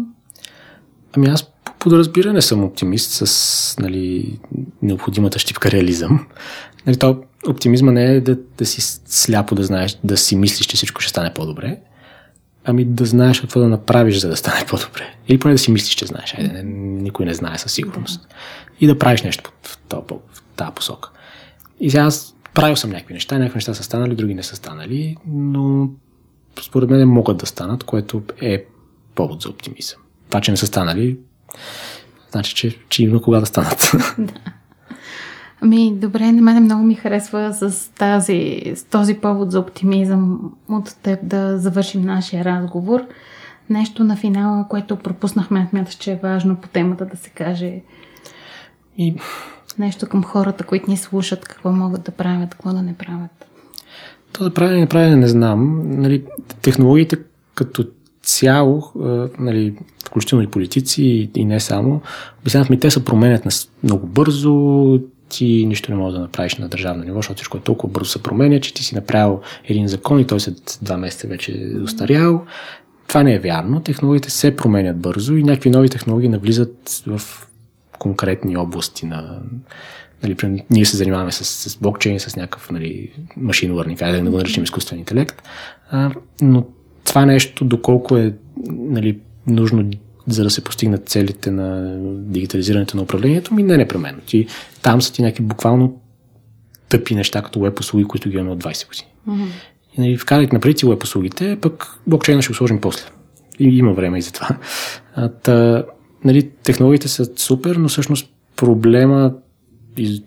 Ами 1.17 1.27
аз 1.27 1.45
по 1.65 1.73
подразбиране 1.79 2.43
съм 2.43 2.65
оптимист 2.65 3.11
с 3.27 3.77
нали, 3.79 4.39
необходимата 4.83 5.39
щипка 5.39 5.71
реализъм. 5.71 6.27
Нали, 6.87 6.97
то 6.97 7.23
оптимизма 7.49 7.93
не 7.93 8.05
е 8.05 8.21
да, 8.21 8.39
да 8.59 8.67
си 8.67 8.81
сляпо 9.07 9.55
да 9.55 9.65
знаеш, 9.65 9.99
да 10.05 10.17
си 10.17 10.37
мислиш, 10.37 10.67
че 10.67 10.77
всичко 10.77 11.01
ще 11.01 11.11
стане 11.11 11.35
по-добре, 11.35 11.79
ами 12.65 12.85
да 12.85 13.05
знаеш 13.05 13.41
какво 13.41 13.61
да 13.61 13.69
направиш, 13.69 14.19
за 14.19 14.29
да 14.29 14.37
стане 14.37 14.67
по-добре. 14.67 15.15
Или 15.29 15.39
поне 15.39 15.55
да 15.55 15.59
си 15.59 15.71
мислиш, 15.71 15.95
че 15.95 16.07
знаеш. 16.07 16.35
Айде, 16.39 16.63
никой 16.63 17.27
не 17.27 17.35
знае 17.35 17.59
със 17.59 17.73
сигурност. 17.73 18.29
И 18.81 18.87
да 18.87 18.99
правиш 18.99 19.23
нещо 19.23 19.53
в, 19.63 19.79
в 19.91 20.43
тази 20.57 20.71
посока. 20.75 21.11
И 21.81 21.91
сега 21.91 22.03
аз 22.03 22.35
правил 22.55 22.77
съм 22.77 22.91
някакви 22.91 23.15
неща, 23.15 23.39
някакви 23.39 23.57
неща 23.57 23.75
са 23.75 23.83
станали, 23.83 24.15
други 24.15 24.35
не 24.35 24.43
са 24.43 24.57
станали, 24.57 25.17
но 25.27 25.91
според 26.63 26.91
мен 26.91 27.09
могат 27.09 27.37
да 27.37 27.47
станат, 27.47 27.85
което 27.85 28.23
е 28.41 28.65
повод 29.15 29.43
за 29.43 29.49
оптимизъм 29.49 30.03
това, 30.33 30.41
че 30.41 30.51
не 30.51 30.57
са 30.57 30.67
станали, 30.67 31.19
значи, 32.31 32.55
че, 32.55 32.79
че 32.89 33.03
има 33.03 33.23
кога 33.23 33.41
да 33.41 33.47
станат. 33.47 33.93
Да. 34.19 34.33
Ами, 35.65 35.93
добре, 35.95 36.33
на 36.33 36.43
мен 36.43 36.65
много 36.65 36.83
ми 36.83 36.95
харесва 36.95 37.53
с, 37.53 37.91
тази, 37.95 38.63
с 38.77 38.85
този 38.85 39.15
повод 39.15 39.51
за 39.51 39.61
оптимизъм 39.61 40.53
от 40.69 40.97
теб 41.03 41.19
да 41.23 41.59
завършим 41.59 42.03
нашия 42.03 42.45
разговор. 42.45 43.01
Нещо 43.71 44.05
на 44.05 44.17
финала, 44.17 44.67
което 44.69 44.97
пропуснахме, 44.97 45.67
смяташ, 45.71 45.95
че 45.95 46.13
е 46.13 46.21
важно 46.23 46.57
по 46.57 46.69
темата 46.69 47.07
да 47.07 47.17
се 47.17 47.31
каже. 47.31 47.81
И... 48.99 49.15
Нещо 49.79 50.09
към 50.09 50.25
хората, 50.25 50.65
които 50.65 50.91
ни 50.91 50.97
слушат, 50.97 51.45
какво 51.45 51.73
могат 51.73 52.03
да 52.03 52.11
правят, 52.11 52.51
какво 52.51 52.73
да 52.73 52.83
не 52.83 52.95
правят. 52.95 53.47
То 54.33 54.45
да 54.45 54.55
правя 54.55 54.73
не 54.73 54.89
правя, 54.89 55.17
не 55.17 55.29
знам. 55.29 55.83
Нали, 56.01 56.25
технологиите 56.63 57.17
като 57.55 57.85
цяло, 58.23 58.93
нали, 59.39 59.75
включително 60.07 60.45
и 60.45 60.51
политици 60.51 61.31
и 61.35 61.45
не 61.45 61.61
само, 61.61 62.01
обясняват 62.41 62.71
ми, 62.71 62.81
те 62.81 62.91
се 62.91 63.05
променят 63.05 63.69
много 63.83 64.07
бързо, 64.07 64.99
ти 65.33 65.67
нищо 65.67 65.93
не 65.93 65.99
можеш 65.99 66.15
да 66.15 66.21
направиш 66.21 66.57
на 66.57 66.69
държавно 66.69 67.05
ниво, 67.05 67.19
защото 67.19 67.37
всичко 67.37 67.57
е 67.59 67.61
толкова 67.61 67.93
бързо 67.93 68.11
се 68.11 68.23
променя, 68.23 68.61
че 68.61 68.75
ти 68.75 68.85
си 68.85 68.95
направил 68.95 69.41
един 69.65 69.89
закон 69.89 70.21
и 70.21 70.27
той 70.27 70.41
след 70.41 70.79
два 70.83 70.97
месеца 70.97 71.29
вече 71.29 71.53
е 71.53 71.81
устарял. 71.81 72.45
Това 73.09 73.23
не 73.23 73.35
е 73.35 73.39
вярно. 73.39 73.81
Технологиите 73.81 74.31
се 74.31 74.57
променят 74.57 74.99
бързо 74.99 75.37
и 75.37 75.43
някакви 75.43 75.71
нови 75.71 75.89
технологии 75.89 76.29
навлизат 76.29 77.03
в 77.07 77.21
конкретни 77.99 78.57
области 78.57 79.07
на, 79.07 79.39
нали, 80.23 80.63
ние 80.71 80.85
се 80.85 80.97
занимаваме 80.97 81.33
с, 81.33 81.71
с 81.71 81.77
блокчейн, 81.77 82.21
с 82.21 82.37
някакъв 82.37 82.71
нали, 82.71 83.13
машин 83.37 83.73
learning, 83.73 84.13
да 84.13 84.23
не 84.23 84.31
го 84.31 84.37
наречем 84.37 84.65
изкуствен 84.65 84.99
интелект, 84.99 85.43
а, 85.91 86.11
но 86.43 86.67
това 87.05 87.27
нещо, 87.27 87.65
доколко 87.65 88.17
е 88.17 88.35
нали, 88.71 89.19
нужно 89.47 89.91
за 90.27 90.45
да 90.45 90.51
се 90.51 90.65
постигнат 90.65 91.09
целите 91.09 91.51
на 91.51 91.97
дигитализирането 92.19 92.97
на 92.97 93.03
управлението, 93.03 93.55
ми 93.55 93.63
не 93.63 93.77
непременно. 93.77 94.21
Ти, 94.27 94.47
там 94.83 95.03
са 95.03 95.13
ти 95.13 95.23
някакви 95.23 95.45
буквално 95.45 96.01
тъпи 96.89 97.15
неща, 97.15 97.43
като 97.43 97.61
веб 97.61 97.81
услуги, 97.81 98.05
които 98.05 98.31
ги 98.31 98.37
имаме 98.37 98.51
от 98.51 98.65
20 98.65 98.89
години. 98.89 99.09
Mm-hmm. 99.29 99.49
И 99.99 100.01
нали, 100.01 100.19
вкарайте 100.19 100.55
напред 100.55 100.79
си 100.79 100.87
веб 100.87 101.03
услугите, 101.03 101.59
пък 101.61 101.99
блокчейна 102.07 102.43
ще 102.43 102.51
го 102.51 102.55
сложим 102.55 102.81
после. 102.81 103.07
И 103.59 103.79
има 103.79 103.93
време 103.93 104.19
и 104.19 104.23
за 104.23 104.33
това. 104.33 104.49
А, 105.15 105.29
та, 105.29 105.85
нали, 106.25 106.51
технологиите 106.63 107.09
са 107.09 107.31
супер, 107.37 107.77
но 107.77 107.89
всъщност 107.89 108.31
проблема 108.57 109.35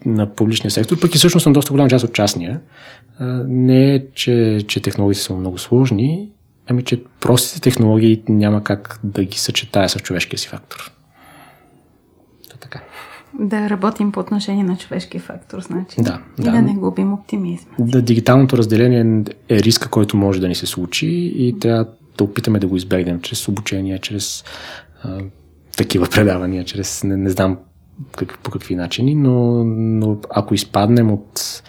на 0.06 0.34
публичния 0.36 0.72
сектор, 0.72 1.00
пък 1.00 1.16
и 1.16 1.18
всъщност 1.18 1.46
на 1.46 1.54
доста 1.54 1.72
голяма 1.72 1.90
част 1.90 2.06
от 2.06 2.14
частния, 2.14 2.62
не 3.48 3.96
е, 3.96 4.06
че, 4.14 4.60
че 4.68 4.80
технологиите 4.80 5.22
са 5.22 5.34
много 5.34 5.58
сложни, 5.58 6.30
Ами, 6.68 6.84
че 6.84 7.04
простите 7.20 7.62
технологии 7.62 8.24
няма 8.30 8.64
как 8.64 9.00
да 9.04 9.24
ги 9.24 9.38
съчетая 9.38 9.90
с 9.90 10.00
човешкия 10.00 10.40
си 10.40 10.48
фактор. 10.48 10.92
Та 12.52 12.58
така. 12.58 12.80
Да 13.40 13.70
работим 13.70 14.12
по 14.12 14.20
отношение 14.20 14.64
на 14.64 14.78
човешкия 14.78 15.22
фактор, 15.22 15.62
значи. 15.62 15.96
Да, 16.02 16.22
и 16.40 16.44
да. 16.44 16.52
да 16.52 16.62
не 16.62 16.74
губим 16.74 17.14
оптимизма. 17.14 17.72
Да, 17.80 18.02
дигиталното 18.02 18.58
разделение 18.58 19.24
е 19.50 19.60
риска, 19.60 19.90
който 19.90 20.18
може 20.18 20.42
да 20.42 20.48
ни 20.48 20.56
се 20.56 20.66
случи 20.66 21.08
и 21.36 21.60
трябва 21.60 21.88
да 22.18 22.24
опитаме 22.24 22.60
да 22.60 22.68
го 22.68 22.76
избегнем 22.76 23.22
чрез 23.22 23.48
обучение, 23.48 24.00
чрез 24.00 24.44
а, 25.04 25.20
такива 25.78 26.08
предавания, 26.12 26.66
чрез 26.66 27.04
не, 27.04 27.18
не 27.18 27.30
знам 27.30 27.58
как, 28.18 28.40
по 28.44 28.52
какви 28.52 28.76
начини, 28.76 29.16
но, 29.16 29.64
но 29.64 30.18
ако 30.30 30.54
изпаднем 30.54 31.12
от, 31.12 31.64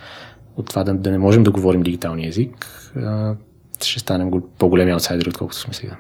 от 0.56 0.66
това 0.66 0.84
да, 0.84 0.94
да 0.94 1.10
не 1.10 1.18
можем 1.18 1.42
да 1.42 1.50
говорим 1.50 1.82
дигиталния 1.82 2.28
език, 2.28 2.66
а, 2.96 3.34
ще 3.84 4.00
станем 4.00 4.30
го- 4.30 4.48
по-големи 4.58 4.90
аутсайдери, 4.90 5.28
отколкото 5.28 5.58
сме 5.58 5.74
сега. 5.74 5.96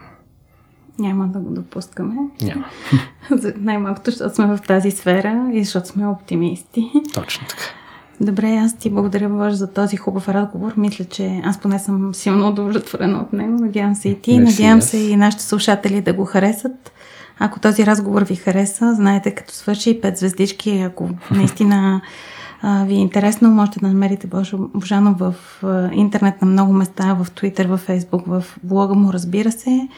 Няма 0.98 1.26
да 1.26 1.38
го 1.38 1.50
допускаме. 1.50 2.14
Няма. 2.42 2.64
Най-малкото, 3.56 4.10
защото 4.10 4.34
сме 4.34 4.46
в 4.46 4.58
тази 4.66 4.90
сфера 4.90 5.50
и 5.52 5.64
защото 5.64 5.88
сме 5.88 6.06
оптимисти. 6.06 6.90
Точно 7.14 7.46
така. 7.48 7.62
Добре, 8.20 8.56
аз 8.56 8.76
ти 8.78 8.90
благодаря, 8.90 9.28
Боже, 9.28 9.56
за 9.56 9.72
този 9.72 9.96
хубав 9.96 10.28
разговор. 10.28 10.72
Мисля, 10.76 11.04
че 11.04 11.40
аз 11.44 11.60
поне 11.60 11.78
съм 11.78 12.14
силно 12.14 12.48
удовлетворена 12.48 13.18
от 13.18 13.32
него. 13.32 13.52
Надявам 13.52 13.94
се 13.94 14.08
и 14.08 14.20
ти. 14.20 14.38
Мерси, 14.38 14.62
Надявам 14.62 14.82
се 14.82 14.98
и 14.98 15.16
нашите 15.16 15.44
слушатели 15.44 16.00
да 16.00 16.12
го 16.12 16.24
харесат. 16.24 16.92
Ако 17.38 17.60
този 17.60 17.86
разговор 17.86 18.22
ви 18.22 18.36
хареса, 18.36 18.94
знаете, 18.94 19.30
като 19.30 19.54
свърши 19.54 20.00
пет 20.00 20.16
звездички, 20.18 20.78
ако 20.78 21.08
наистина 21.30 22.00
а, 22.62 22.84
ви 22.84 22.94
е 22.94 22.98
интересно, 22.98 23.50
можете 23.50 23.80
да 23.80 23.88
намерите 23.88 24.26
Божо 24.26 24.58
Божанов 24.58 25.18
в 25.18 25.34
а, 25.62 25.90
интернет 25.92 26.42
на 26.42 26.48
много 26.48 26.72
места, 26.72 27.14
в 27.14 27.26
Twitter, 27.30 27.66
в 27.66 27.80
Facebook, 27.88 28.26
в 28.26 28.44
блога 28.62 28.94
му, 28.94 29.12
разбира 29.12 29.52
се. 29.52 29.88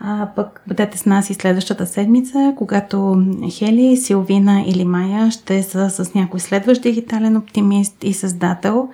А, 0.00 0.28
пък 0.36 0.62
бъдете 0.66 0.98
с 0.98 1.06
нас 1.06 1.30
и 1.30 1.34
следващата 1.34 1.86
седмица, 1.86 2.54
когато 2.56 3.26
Хели, 3.50 3.96
Силвина 3.96 4.64
или 4.66 4.84
Майя 4.84 5.30
ще 5.30 5.62
са 5.62 5.90
с 5.90 6.14
някой 6.14 6.40
следващ 6.40 6.82
дигитален 6.82 7.36
оптимист 7.36 8.04
и 8.04 8.12
създател. 8.12 8.88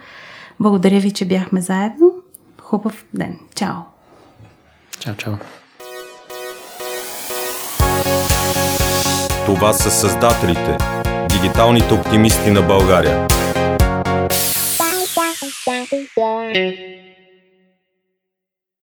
Благодаря 0.61 1.01
ви, 1.01 1.11
че 1.11 1.25
бяхме 1.25 1.61
заедно. 1.61 2.13
Хубав 2.61 3.05
ден. 3.15 3.39
Чао! 3.55 3.75
Чао, 4.99 5.15
чао. 5.15 5.35
Това 9.47 9.73
са 9.73 9.91
създателите, 9.91 10.77
дигиталните 11.43 11.95
оптимисти 11.95 12.51
на 12.51 12.63
България. 12.63 13.27